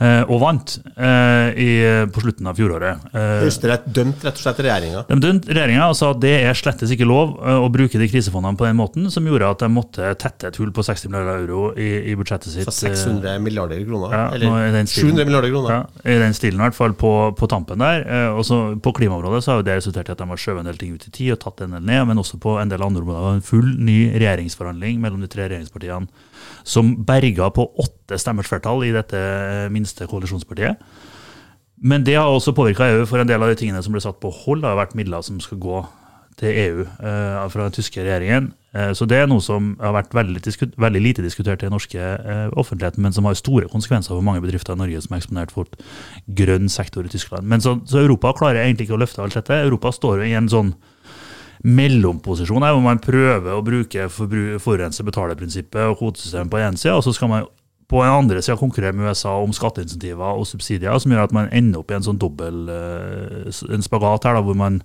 Eh, 0.00 0.22
og 0.26 0.40
vant 0.42 0.72
eh, 0.96 1.48
i, 1.60 1.68
på 2.12 2.22
slutten 2.24 2.48
av 2.50 2.58
fjoråret. 2.58 3.04
Eh, 3.12 3.42
Høyesterett 3.44 3.84
dømte 3.94 4.26
rett 4.26 4.38
og 4.38 4.44
slett 4.44 4.62
regjeringa? 4.64 5.02
De 5.08 5.18
dømte 5.20 5.52
regjeringa 5.52 5.88
og 5.92 5.96
sa 5.98 6.10
at 6.14 6.22
det 6.22 6.32
er 6.40 6.58
slettes 6.58 6.94
ikke 6.94 7.06
lov 7.08 7.36
å 7.38 7.68
bruke 7.72 8.00
de 8.00 8.08
krisefondene 8.10 8.58
på 8.58 8.66
den 8.66 8.78
måten, 8.78 9.06
som 9.12 9.26
gjorde 9.28 9.50
at 9.54 9.62
de 9.62 9.70
måtte 9.72 10.12
tette 10.22 10.50
et 10.50 10.58
hull 10.60 10.72
på 10.74 10.84
60 10.86 11.12
milliarder 11.12 11.44
euro 11.44 11.68
i, 11.76 11.90
i 12.10 12.16
budsjettet 12.18 12.54
sitt. 12.54 12.66
Så 12.68 12.88
600 12.88 13.36
milliarder 13.44 13.82
kroner? 13.86 14.16
Ja, 14.16 14.24
eller 14.34 14.88
700 14.90 15.28
milliarder 15.28 15.52
kroner? 15.52 15.76
Ja, 15.76 16.16
I 16.16 16.18
den 16.24 16.36
stilen, 16.38 16.60
i 16.60 16.66
hvert 16.66 16.78
fall 16.78 16.96
på, 16.98 17.12
på 17.38 17.50
tampen 17.50 17.82
der. 17.82 18.06
Og 18.32 18.44
så 18.48 18.60
På 18.82 18.92
klimaområdet 18.96 19.42
så 19.44 19.52
har 19.52 19.60
jo 19.60 19.66
det 19.66 19.78
resultert 19.78 20.10
i 20.10 20.14
at 20.14 20.20
de 20.20 20.28
har 20.28 20.40
skjøvet 20.40 20.64
en 20.64 20.70
del 20.70 20.80
ting 20.80 20.96
ut 20.96 21.06
i 21.06 21.12
tid 21.14 21.36
og 21.36 21.42
tatt 21.44 21.62
en 21.64 21.76
del 21.76 21.86
ned, 21.86 22.04
men 22.08 22.20
også 22.22 22.40
på 22.42 22.56
en 22.62 22.72
del 22.72 22.82
andre 22.82 23.04
områder. 23.04 23.38
En 23.38 23.46
full 23.46 23.74
ny 23.78 23.98
regjeringsforhandling 24.16 25.00
mellom 25.02 25.22
de 25.22 25.30
tre 25.30 25.46
regjeringspartiene 25.46 26.10
som 26.64 26.94
berga 27.06 27.50
på 27.54 27.66
åtte 27.82 28.18
stemmers 28.20 28.50
flertall 28.50 28.84
i 28.86 28.92
dette 28.94 29.18
minste 29.74 30.06
koalisjonspartiet. 30.10 30.82
Men 31.82 32.04
det 32.06 32.14
har 32.14 32.30
også 32.30 32.54
påvirka 32.54 32.86
EU, 32.92 33.06
for 33.10 33.18
en 33.18 33.28
del 33.28 33.42
av 33.42 33.50
de 33.50 33.58
tingene 33.58 33.82
som 33.82 33.94
ble 33.94 34.02
satt 34.02 34.20
på 34.22 34.30
hold, 34.30 34.62
har 34.62 34.78
vært 34.78 34.94
midler 34.94 35.24
som 35.26 35.40
skal 35.42 35.58
gå 35.62 35.82
til 36.38 36.58
EU 36.58 36.82
eh, 36.84 37.48
fra 37.52 37.66
den 37.66 37.74
tyske 37.74 38.00
regjeringen. 38.00 38.52
Eh, 38.72 38.92
så 38.96 39.06
det 39.08 39.18
er 39.18 39.26
noe 39.28 39.42
som 39.44 39.72
har 39.80 39.94
vært 39.96 40.14
veldig, 40.16 40.40
veldig 40.80 41.02
lite 41.02 41.24
diskutert 41.24 41.62
i 41.62 41.66
den 41.66 41.74
norske 41.74 41.98
eh, 41.98 42.46
offentligheten, 42.58 43.02
men 43.04 43.14
som 43.14 43.26
har 43.28 43.36
store 43.38 43.68
konsekvenser 43.72 44.14
for 44.14 44.24
mange 44.24 44.42
bedrifter 44.44 44.76
i 44.76 44.80
Norge 44.80 45.02
som 45.04 45.16
er 45.16 45.22
eksponert 45.22 45.52
for 45.54 45.68
grønn 46.40 46.70
sektor 46.72 47.06
i 47.06 47.12
Tyskland. 47.12 47.48
Men 47.50 47.64
så, 47.64 47.76
så 47.88 48.00
Europa 48.00 48.32
klarer 48.38 48.62
egentlig 48.62 48.88
ikke 48.88 48.96
å 48.96 49.02
løfte 49.02 49.22
alt 49.24 49.36
dette. 49.38 49.60
Europa 49.66 49.92
står 49.92 50.22
jo 50.22 50.30
i 50.30 50.38
en 50.38 50.50
sånn 50.52 50.74
mellomposisjon 51.62 52.64
hvor 52.66 52.82
man 52.84 53.00
prøver 53.02 53.54
å 53.54 53.64
bruke 53.64 54.08
forurenser-betaler-prinsippet 54.10 55.90
og 55.90 55.98
kvotesystemet 56.00 56.50
på 56.50 56.62
én 56.62 56.78
side, 56.78 56.96
og 56.96 57.04
så 57.06 57.14
skal 57.14 57.30
man 57.30 57.50
på 57.92 58.00
den 58.00 58.14
andre 58.14 58.42
sida 58.42 58.56
konkurrere 58.56 58.96
med 58.96 59.10
USA 59.10 59.34
om 59.42 59.52
skatteinsentiver 59.52 60.38
og 60.38 60.46
subsidier, 60.48 60.96
som 60.98 61.12
gjør 61.12 61.26
at 61.26 61.34
man 61.36 61.50
ender 61.52 61.82
opp 61.82 61.92
i 61.92 61.98
en 61.98 62.06
sånn 62.06 62.20
dobbel 62.20 62.64
eh, 62.72 63.50
en 63.68 63.84
spagat 63.84 64.26
her, 64.26 64.38
da, 64.38 64.44
hvor 64.46 64.56
man, 64.56 64.80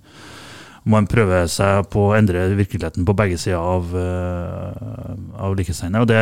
man 0.83 1.07
prøver 1.07 1.47
seg 1.51 1.87
på 1.93 2.09
å 2.09 2.17
endre 2.17 2.49
virkeligheten 2.57 3.07
på 3.07 3.15
begge 3.17 3.39
sider 3.39 3.63
av, 3.63 3.95
uh, 3.95 5.15
av 5.39 5.55
likesteinen. 5.55 6.01
Og 6.03 6.11
det 6.11 6.21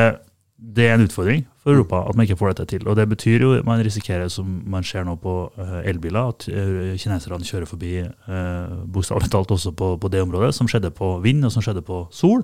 det 0.75 0.87
er 0.87 0.95
en 0.95 1.05
utfordring 1.05 1.43
for 1.61 1.73
Europa 1.73 2.01
at 2.09 2.17
man 2.17 2.25
ikke 2.25 2.37
får 2.39 2.53
dette 2.53 2.65
til. 2.73 2.87
Og 2.89 2.95
det 2.97 3.05
betyr 3.09 3.43
jo 3.45 3.51
man 3.67 3.83
risikerer, 3.85 4.27
som 4.31 4.47
man 4.65 4.83
ser 4.83 5.05
nå 5.05 5.15
på 5.21 5.35
uh, 5.57 5.77
elbiler, 5.85 6.31
at 6.33 6.47
uh, 6.49 6.95
kineserne 6.97 7.45
kjører 7.45 7.69
forbi 7.69 7.93
uh, 8.01 8.73
bokstavelig 8.91 9.31
talt 9.31 9.51
også 9.51 9.75
på, 9.77 9.95
på, 10.01 10.11
det 10.11 10.23
området, 10.25 10.53
som 10.55 10.69
skjedde 10.69 10.93
på 10.95 11.17
vind 11.23 11.45
og 11.45 11.53
som 11.53 11.65
skjedde 11.65 11.85
på 11.85 12.05
sol. 12.11 12.43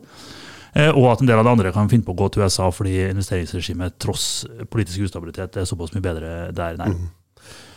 og 0.72 1.06
at 1.12 1.20
en 1.20 1.28
del 1.28 1.36
av 1.36 1.44
det 1.44 1.52
andre 1.52 1.72
kan 1.76 1.90
finne 1.92 2.06
på 2.08 2.14
å 2.14 2.16
gå 2.16 2.30
til 2.32 2.46
USA 2.46 2.70
fordi 2.72 2.94
investeringsregimet 3.10 3.98
tross 4.00 4.46
politisk 4.72 5.04
ustabilitet 5.04 5.58
er 5.60 5.66
såpass 5.68 5.92
mye 5.92 6.06
bedre 6.06 6.30
der 6.56 6.78
nær. 6.80 6.94
Mm. 6.96 7.10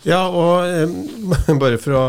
Ja, 0.06 0.28
og 0.28 0.62
bare 1.62 1.80
for 1.82 1.98
å 1.98 2.04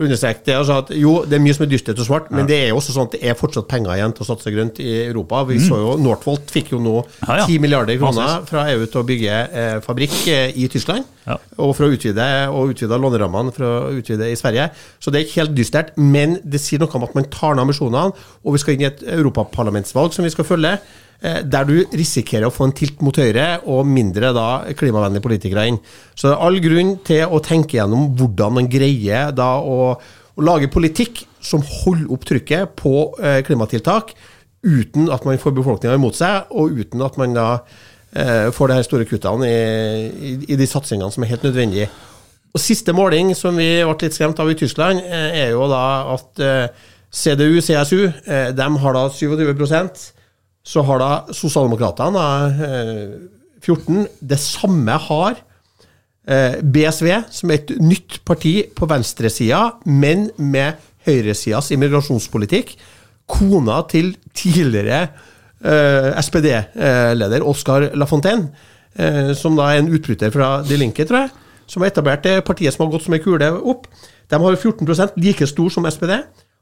understreke 0.00 0.44
det. 0.46 0.56
Altså 0.56 0.78
at, 0.80 0.92
jo, 0.96 1.12
det 1.28 1.36
er 1.36 1.42
mye 1.44 1.56
som 1.56 1.66
er 1.66 1.70
dystert 1.70 2.00
og 2.00 2.08
svart, 2.08 2.30
men 2.34 2.48
det 2.48 2.56
er 2.56 2.68
jo 2.70 2.78
også 2.80 2.94
sånn 2.94 3.08
at 3.10 3.16
det 3.16 3.20
er 3.30 3.38
fortsatt 3.38 3.68
penger 3.70 3.94
igjen 3.96 4.14
til 4.16 4.24
å 4.24 4.28
satse 4.30 4.52
grønt 4.54 4.80
i 4.82 4.88
Europa. 5.06 5.42
Vi 5.48 5.58
mm. 5.60 5.66
så 5.66 5.80
jo 5.80 5.96
Northvolt 6.00 6.52
fikk 6.52 6.72
jo 6.74 6.80
nå 6.82 6.94
ja, 7.02 7.44
10 7.44 7.60
milliarder 7.62 8.00
kroner 8.00 8.46
fra 8.48 8.66
EU 8.72 8.86
til 8.86 9.02
å 9.02 9.06
bygge 9.10 9.42
eh, 9.62 9.74
fabrikk 9.84 10.16
eh, 10.32 10.56
i 10.56 10.68
Tyskland. 10.72 11.06
Og 11.60 11.74
for 11.78 11.86
å 11.86 11.92
utvide 11.94 12.24
og 12.50 12.72
utvide 12.72 12.96
lånerammene 12.98 13.52
for 13.54 13.66
å 13.66 13.74
utvide 14.00 14.30
i 14.32 14.38
Sverige. 14.38 14.70
Så 14.98 15.12
det 15.12 15.20
er 15.20 15.28
ikke 15.28 15.42
helt 15.44 15.54
dystert, 15.58 15.92
men 16.00 16.40
det 16.42 16.62
sier 16.62 16.82
noe 16.82 16.90
om 16.98 17.06
at 17.06 17.14
man 17.14 17.28
tar 17.30 17.54
ned 17.54 17.66
ambisjonene. 17.66 18.16
Og 18.42 18.56
vi 18.56 18.62
skal 18.62 18.74
inn 18.76 18.86
i 18.86 18.90
et 18.90 19.04
europaparlamentsvalg 19.18 20.16
som 20.16 20.26
vi 20.26 20.32
skal 20.34 20.48
følge. 20.48 20.78
Eh, 21.20 21.42
der 21.44 21.66
du 21.68 21.74
risikerer 21.92 22.46
å 22.48 22.52
få 22.52 22.64
en 22.64 22.72
tilt 22.72 23.02
mot 23.04 23.16
høyre 23.20 23.58
og 23.68 23.84
mindre 23.84 24.30
da 24.32 24.62
klimavennlige 24.72 25.24
politikere 25.26 25.66
inn. 25.68 25.76
Så 26.16 26.30
det 26.30 26.32
er 26.32 26.44
all 26.46 26.60
grunn 26.64 26.92
til 27.04 27.26
å 27.28 27.42
tenke 27.44 27.76
gjennom 27.76 28.06
hvordan 28.16 28.54
man 28.56 28.68
greier 28.72 29.34
da 29.36 29.50
å, 29.60 29.90
å 30.00 30.44
lage 30.46 30.70
politikk 30.72 31.26
som 31.44 31.60
holder 31.60 32.06
opp 32.14 32.24
trykket 32.28 32.72
på 32.80 32.94
eh, 33.20 33.42
klimatiltak, 33.44 34.14
uten 34.64 35.10
at 35.12 35.26
man 35.28 35.40
får 35.40 35.52
befolkninga 35.58 35.98
imot 35.98 36.16
seg, 36.16 36.48
og 36.56 36.78
uten 36.80 37.04
at 37.04 37.18
man 37.20 37.36
da 37.36 37.48
eh, 38.16 38.48
får 38.56 38.70
de 38.70 38.78
her 38.78 38.86
store 38.88 39.08
kuttene 39.08 39.50
i, 39.50 39.58
i, 40.08 40.32
i 40.54 40.56
de 40.56 40.68
satsingene 40.68 41.12
som 41.12 41.26
er 41.26 41.34
helt 41.34 41.44
nødvendige. 41.44 41.90
Og 42.56 42.64
Siste 42.64 42.94
måling 42.96 43.34
som 43.36 43.60
vi 43.60 43.68
ble 43.84 43.98
litt 44.06 44.16
skremt 44.16 44.40
av 44.40 44.48
i 44.48 44.56
Tyskland, 44.58 45.04
er 45.04 45.52
jo 45.52 45.68
da 45.70 45.82
at 46.16 46.40
CDU, 47.12 47.60
CSU, 47.62 48.08
de 48.56 48.70
har 48.82 48.96
da 48.96 49.04
27 49.12 49.44
så 50.70 50.84
har 50.86 51.02
da 51.02 51.10
Sosialdemokratene 51.34 52.26
14. 53.60 53.98
Eh, 54.04 54.06
det 54.20 54.38
samme 54.42 54.98
har 55.08 55.34
eh, 56.30 56.60
BSV, 56.62 57.10
som 57.34 57.50
er 57.50 57.62
et 57.62 57.74
nytt 57.82 58.20
parti 58.28 58.54
på 58.76 58.88
venstresida, 58.90 59.64
men 59.84 60.28
med 60.38 60.78
høyresidas 61.08 61.72
immigrasjonspolitikk. 61.74 62.76
Kona 63.30 63.80
til 63.90 64.12
tidligere 64.36 65.02
eh, 65.62 66.10
SPD-leder 66.22 67.46
Oscar 67.46 67.90
Lafontaine, 67.98 68.50
som 69.38 69.54
da 69.54 69.68
er 69.70 69.78
en 69.78 69.88
utbryter 69.94 70.32
fra 70.34 70.48
De 70.66 70.74
Linke, 70.76 71.04
tror 71.06 71.22
jeg, 71.22 71.28
som 71.70 71.84
har 71.84 71.92
etablert 71.92 72.24
det 72.26 72.40
partiet 72.42 72.74
som 72.74 72.82
har 72.82 72.90
gått 72.90 73.04
som 73.04 73.14
ei 73.14 73.20
kule 73.22 73.46
opp. 73.70 73.86
De 74.28 74.40
har 74.42 74.56
14% 74.58 75.14
like 75.22 75.46
stor 75.46 75.70
som 75.70 75.86
SPD. 75.86 76.16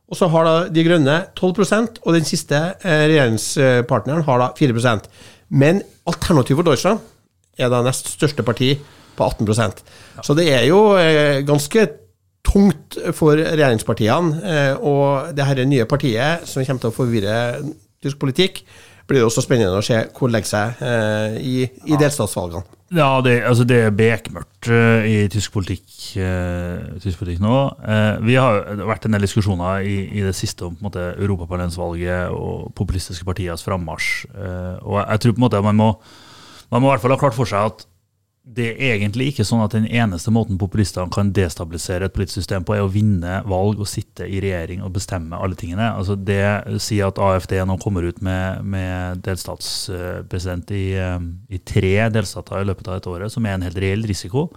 Og 0.08 0.16
så 0.16 0.28
har 0.32 0.46
da 0.46 0.54
De 0.72 0.84
Grønne 0.86 1.18
12% 1.36 2.00
og 2.02 2.16
den 2.16 2.26
siste 2.28 2.58
eh, 2.80 3.04
regjeringspartneren 3.10 4.24
har 4.24 4.42
da 4.42 4.50
4% 4.56 5.08
Men 5.48 5.82
Alternativ 6.08 6.60
for 6.60 6.68
Deutschland 6.68 7.02
er 7.58 7.72
da 7.72 7.82
nest 7.84 8.08
største 8.14 8.44
parti 8.46 8.74
på 9.18 9.26
18% 9.26 9.82
Så 10.24 10.36
det 10.38 10.48
er 10.54 10.64
jo 10.70 10.94
eh, 10.96 11.44
ganske 11.46 11.88
tungt 12.48 12.96
for 13.12 13.36
regjeringspartiene. 13.36 14.38
Eh, 14.40 14.74
og 14.80 15.34
det 15.36 15.44
her 15.44 15.64
nye 15.68 15.88
partiet 15.90 16.46
som 16.48 16.64
kommer 16.64 16.84
til 16.86 16.92
å 16.92 16.96
forvirre 16.96 17.34
tysk 18.00 18.20
politikk, 18.22 18.62
blir 19.08 19.20
det 19.20 19.28
også 19.28 19.44
spennende 19.44 19.76
å 19.76 19.84
se 19.84 19.98
hvor 20.14 20.30
det 20.30 20.38
legger 20.38 20.50
seg 20.52 20.82
i, 21.42 21.64
i 21.64 21.96
delstatsvalgene. 21.98 22.77
Ja, 22.88 23.20
det, 23.20 23.42
altså 23.44 23.66
det 23.68 23.78
er 23.84 23.92
bekmørkt 23.92 24.70
uh, 24.72 25.04
i 25.04 25.26
tysk 25.28 25.52
politikk, 25.52 25.84
uh, 26.16 26.96
tysk 27.02 27.20
politikk, 27.20 27.42
nå. 27.44 27.56
Uh, 27.84 28.16
vi 28.24 28.38
har 28.40 28.62
vært 28.88 29.04
en 29.04 29.16
del 29.16 29.26
diskusjoner 29.26 29.84
i, 29.84 29.98
i 30.08 30.24
det 30.24 30.32
siste 30.36 30.64
om 30.64 30.78
på 30.80 30.94
europaparlamentsvalget 30.96 32.32
og 32.32 32.72
populistiske 32.78 33.28
partiers 33.28 33.64
frammarsj. 33.66 34.24
og 34.80 35.02
jeg 35.02 35.20
tror 35.20 35.36
på 35.36 35.40
en 35.42 35.44
måte 35.44 35.62
man 35.68 35.76
må, 35.76 35.90
man 36.72 36.82
må 36.82 36.88
i 36.88 36.94
hvert 36.94 37.04
fall 37.04 37.16
ha 37.16 37.20
klart 37.20 37.36
for 37.36 37.50
seg 37.50 37.68
at 37.72 37.84
det 38.48 38.68
er 38.80 38.94
egentlig 38.94 39.28
ikke 39.30 39.44
sånn 39.44 39.60
at 39.60 39.74
den 39.76 39.84
eneste 39.86 40.32
måten 40.32 40.56
populistene 40.60 41.12
kan 41.12 41.32
destabilisere 41.36 42.08
et 42.08 42.14
politisk 42.14 42.40
system 42.40 42.64
på, 42.64 42.74
er 42.78 42.86
å 42.86 42.90
vinne 42.92 43.42
valg 43.48 43.82
og 43.82 43.90
sitte 43.90 44.24
i 44.24 44.40
regjering 44.40 44.80
og 44.84 44.94
bestemme 44.96 45.36
alle 45.36 45.58
tingene. 45.58 45.90
Altså 45.92 46.16
Det 46.16 46.40
sier 46.80 47.10
at 47.10 47.20
AFD 47.20 47.58
nå 47.68 47.76
kommer 47.82 48.06
ut 48.08 48.22
med, 48.24 48.64
med 48.64 49.20
delstatspresident 49.26 50.72
i, 50.72 50.86
eh, 50.96 51.18
i, 51.52 51.60
tre 51.60 51.94
delstater 52.14 52.62
i 52.62 52.70
løpet 52.70 52.88
av 52.88 52.98
et 52.98 53.10
år, 53.12 53.28
som 53.32 53.46
er 53.46 53.58
en 53.58 53.68
helt 53.68 53.80
reell 53.84 54.06
risiko, 54.08 54.48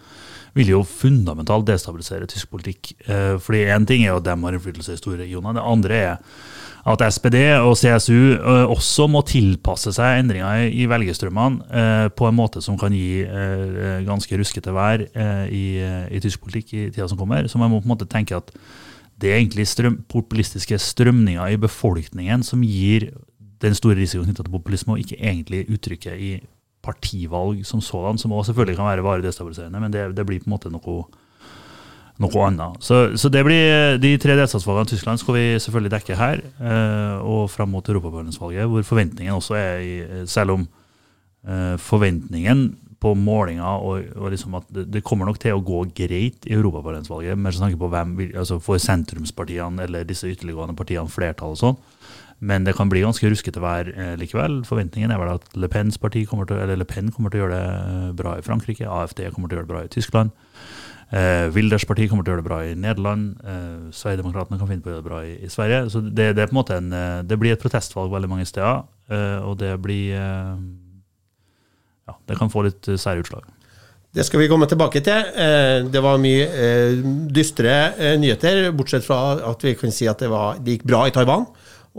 vil 0.55 0.71
jo 0.71 0.81
fundamentalt 0.87 1.67
destabilisere 1.67 2.29
tysk 2.31 2.51
politikk. 2.55 2.93
Eh, 3.05 3.35
fordi 3.43 3.65
én 3.75 3.87
ting 3.87 4.05
er 4.05 4.13
jo 4.13 4.21
at 4.21 4.29
de 4.29 4.37
har 4.39 4.57
innflytelse 4.57 4.95
i 4.95 5.03
store 5.03 5.25
regioner. 5.25 5.59
Det 5.59 5.67
andre 5.67 6.01
er 6.05 6.41
at 6.81 7.03
SPD 7.13 7.37
og 7.61 7.75
CSU 7.77 8.33
eh, 8.33 8.63
også 8.65 9.05
må 9.11 9.21
tilpasse 9.27 9.93
seg 9.93 10.21
endringer 10.23 10.65
i, 10.65 10.87
velgerstrømmene 10.89 11.67
uh, 11.69 12.07
på 12.17 12.25
en 12.27 12.37
måte 12.37 12.63
som 12.65 12.77
kan 12.79 12.93
gi 12.95 13.21
uh, 13.21 14.01
ganske 14.07 14.39
ruskete 14.39 14.73
vær 14.73 15.03
i, 15.05 15.65
i, 16.09 16.21
tysk 16.23 16.41
politikk 16.41 16.73
i 16.73 16.87
tida 16.89 17.07
som 17.09 17.19
kommer. 17.19 17.45
Så 17.47 17.61
man 17.61 17.69
må 17.71 17.81
på 17.81 17.89
en 17.89 17.93
måte 17.93 18.09
tenke 18.09 18.37
at 18.37 18.49
det 19.21 19.29
er 19.29 19.37
egentlig 19.37 19.67
strøm, 19.69 19.99
populistiske 20.09 20.79
strømninger 20.81 21.53
i 21.53 21.59
befolkningen 21.61 22.41
som 22.45 22.63
gir 22.65 23.11
den 23.61 23.77
store 23.77 23.99
risikoen 23.99 24.31
knytta 24.31 24.47
til 24.47 24.55
populisme, 24.55 24.95
og 24.95 25.03
ikke 25.03 25.19
egentlig 25.21 25.67
uttrykket 25.69 26.17
i 26.17 26.31
partivalg 26.81 27.61
som 27.67 27.81
sådan, 27.81 28.17
som 28.17 28.33
også 28.33 28.49
selvfølgelig 28.49 28.79
kan 28.79 28.89
være 28.89 29.05
varig 29.05 29.23
destabiliserende, 29.27 29.79
men 29.79 29.93
det, 29.93 30.07
det 30.17 30.25
blir 30.25 30.41
på 30.41 30.49
en 30.49 30.55
måte 30.55 30.73
noe 30.73 31.03
noe 32.21 32.45
annet. 32.47 32.77
Så, 32.85 33.01
så, 33.19 33.31
det 33.33 33.41
blir 33.47 33.97
de 34.01 34.13
tre 34.21 34.35
delstatsvalgene 34.39 34.89
i 34.89 34.93
Tyskland 34.93 35.21
skal 35.21 35.37
vi 35.37 35.45
selvfølgelig 35.63 35.93
dekke 35.95 36.19
her, 36.19 36.43
eh, 36.61 37.17
og 37.25 37.49
fram 37.53 37.73
mot 37.73 37.89
europaparlamentsvalget, 37.89 38.69
hvor 38.69 38.85
forventningen 38.87 39.35
også 39.37 39.57
er 39.57 39.81
i 39.81 40.25
Selv 40.29 40.55
om 40.57 40.67
eh, 41.47 41.75
forventningen 41.81 42.69
på 43.01 43.15
målinga 43.17 43.65
og, 43.81 44.11
og 44.13 44.29
liksom 44.29 44.59
at 44.59 44.67
det, 44.69 44.85
det, 44.93 45.01
kommer 45.05 45.25
nok 45.25 45.39
til 45.41 45.57
å 45.57 45.63
gå 45.65 45.83
greit 45.97 46.45
i 46.45 46.53
europaparlamentsvalget, 46.53 47.39
med 47.39 47.57
tanke 47.57 47.79
på 47.81 47.89
hvem 47.89 48.13
altså 48.29 48.59
for 48.61 48.81
sentrumspartiene 48.81 49.87
eller 49.87 50.05
disse 50.05 50.29
ytterliggående 50.29 50.77
partiene 50.77 51.09
flertall 51.09 51.55
og 51.55 51.61
sånn. 51.63 51.79
Men 52.41 52.65
det 52.65 52.73
kan 52.73 52.89
bli 52.89 53.03
ganske 53.03 53.29
ruskete 53.29 53.61
vær 53.61 53.89
eh, 53.93 54.13
likevel. 54.17 54.63
Forventningen 54.65 55.13
er 55.13 55.19
vel 55.21 55.35
at 55.35 55.43
Le 55.53 55.69
parti 55.69 56.23
kommer 56.25 56.49
til, 56.49 56.57
eller 56.57 56.77
Le 56.77 56.87
Pen 56.89 57.11
kommer 57.13 57.29
til 57.29 57.41
å 57.41 57.43
gjøre 57.45 57.57
det 57.57 58.15
bra 58.17 58.37
i 58.37 58.45
Frankrike, 58.45 58.89
AFD 58.89 59.27
kommer 59.29 59.49
til 59.49 59.57
å 59.57 59.61
gjøre 59.61 59.67
det 59.67 59.73
bra 59.73 59.83
i 59.85 59.91
Tyskland. 59.93 60.33
Eh, 61.11 61.49
Wilders 61.51 61.83
parti 61.83 62.05
kommer 62.07 62.23
til 62.23 62.31
å 62.31 62.35
gjøre 62.37 62.43
det 62.43 62.47
bra 62.47 62.59
i 62.63 62.75
Nederland. 62.79 63.33
Eh, 63.43 63.87
Sverigedemokraterna 63.95 64.59
kan 64.61 64.69
finne 64.69 64.83
på 64.83 64.87
å 64.87 64.93
gjøre 64.93 65.03
det 65.03 65.09
bra 65.09 65.23
i, 65.27 65.33
i 65.43 65.49
Sverige. 65.51 65.83
Så 65.91 65.99
det, 66.05 66.29
det, 66.37 66.45
er 66.45 66.51
på 66.51 66.55
en 66.55 66.61
måte 66.61 66.77
en, 66.79 66.91
eh, 66.95 67.23
det 67.27 67.37
blir 67.41 67.55
et 67.55 67.63
protestvalg 67.63 68.13
veldig 68.13 68.29
mange 68.31 68.47
steder. 68.47 68.85
Eh, 69.11 69.39
og 69.43 69.57
det 69.59 69.73
blir 69.83 70.15
eh, 70.15 70.53
Ja, 72.07 72.15
det 72.27 72.37
kan 72.39 72.51
få 72.51 72.63
litt 72.69 72.87
sære 72.95 73.25
utslag. 73.25 73.43
Det 74.11 74.23
skal 74.27 74.41
vi 74.41 74.47
komme 74.51 74.67
tilbake 74.67 75.03
til. 75.03 75.35
Eh, 75.35 75.83
det 75.91 76.03
var 76.03 76.19
mye 76.19 76.47
dystre 77.31 77.75
nyheter, 78.19 78.71
bortsett 78.75 79.05
fra 79.07 79.35
at 79.51 79.67
vi 79.67 79.75
kan 79.79 79.91
si 79.95 80.07
at 80.07 80.23
det, 80.23 80.31
var, 80.31 80.63
det 80.63 80.77
gikk 80.77 80.87
bra 80.87 81.05
i 81.07 81.13
Taiwan. 81.15 81.45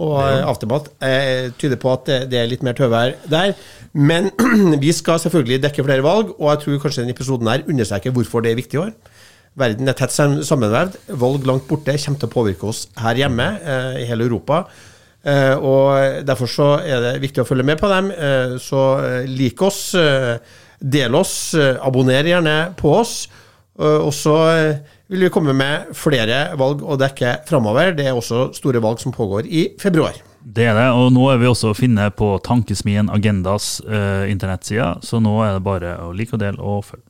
Og 0.01 0.17
Aftenbladet 0.25 1.53
tyder 1.61 1.77
på 1.77 1.91
at 1.93 2.07
det 2.31 2.39
er 2.41 2.47
litt 2.49 2.63
mer 2.65 2.73
tøvær 2.73 3.13
der. 3.29 3.53
Men 3.93 4.31
vi 4.85 4.93
skal 4.97 5.21
selvfølgelig 5.21 5.61
dekke 5.67 5.85
flere 5.85 6.05
valg, 6.05 6.33
og 6.39 6.47
jeg 6.49 6.63
tror 6.63 6.79
kanskje 6.87 7.03
denne 7.03 7.17
episoden 7.17 7.51
her 7.51 7.67
understreker 7.69 8.15
hvorfor 8.17 8.41
det 8.41 8.55
er 8.55 8.61
viktig 8.63 8.79
i 8.79 8.83
år. 8.87 8.95
Verden 9.61 9.91
er 9.91 9.97
tett 9.97 10.15
sammenvevd. 10.15 10.97
Valg 11.21 11.45
langt 11.49 11.69
borte 11.69 11.99
kommer 12.01 12.23
til 12.23 12.31
å 12.31 12.33
påvirke 12.33 12.71
oss 12.71 12.87
her 13.03 13.21
hjemme, 13.21 13.49
eh, 13.61 14.01
i 14.01 14.09
hele 14.09 14.25
Europa. 14.25 14.65
Eh, 15.25 15.55
og 15.55 16.25
Derfor 16.27 16.49
så 16.49 16.69
er 16.81 17.01
det 17.05 17.21
viktig 17.23 17.43
å 17.43 17.47
følge 17.47 17.67
med 17.67 17.79
på 17.79 17.91
dem. 17.93 18.11
Eh, 18.11 18.57
så 18.59 18.83
eh, 19.05 19.29
lik 19.29 19.61
oss, 19.63 19.95
eh, 19.95 20.39
del 20.81 21.15
oss, 21.15 21.55
eh, 21.55 21.77
abonner 21.85 22.25
gjerne 22.25 22.75
på 22.77 22.97
oss. 23.01 23.29
og 23.83 24.13
så 24.13 24.35
vil 25.13 25.27
vi 25.27 25.29
komme 25.33 25.53
med 25.53 25.91
flere 25.97 26.57
valg 26.57 26.81
å 26.81 26.97
dekke 26.97 27.43
framover. 27.49 27.93
Det 27.97 28.07
er 28.09 28.17
også 28.17 28.47
store 28.57 28.81
valg 28.81 29.01
som 29.03 29.13
pågår 29.13 29.45
i 29.45 29.67
februar. 29.81 30.17
Det 30.43 30.65
er 30.67 30.75
det, 30.75 30.89
og 30.97 31.13
nå 31.15 31.29
er 31.31 31.39
vi 31.39 31.51
også 31.51 31.71
å 31.71 31.77
finne 31.79 32.09
på 32.17 32.33
Tankesmien 32.43 33.13
Agendas 33.13 33.77
eh, 33.85 34.25
internettsider, 34.33 34.99
så 35.05 35.21
nå 35.23 35.37
er 35.45 35.59
det 35.59 35.67
bare 35.69 35.95
å 36.03 36.11
like 36.17 36.35
og 36.35 36.43
dele 36.43 36.59
og 36.59 36.83
følge. 36.89 37.07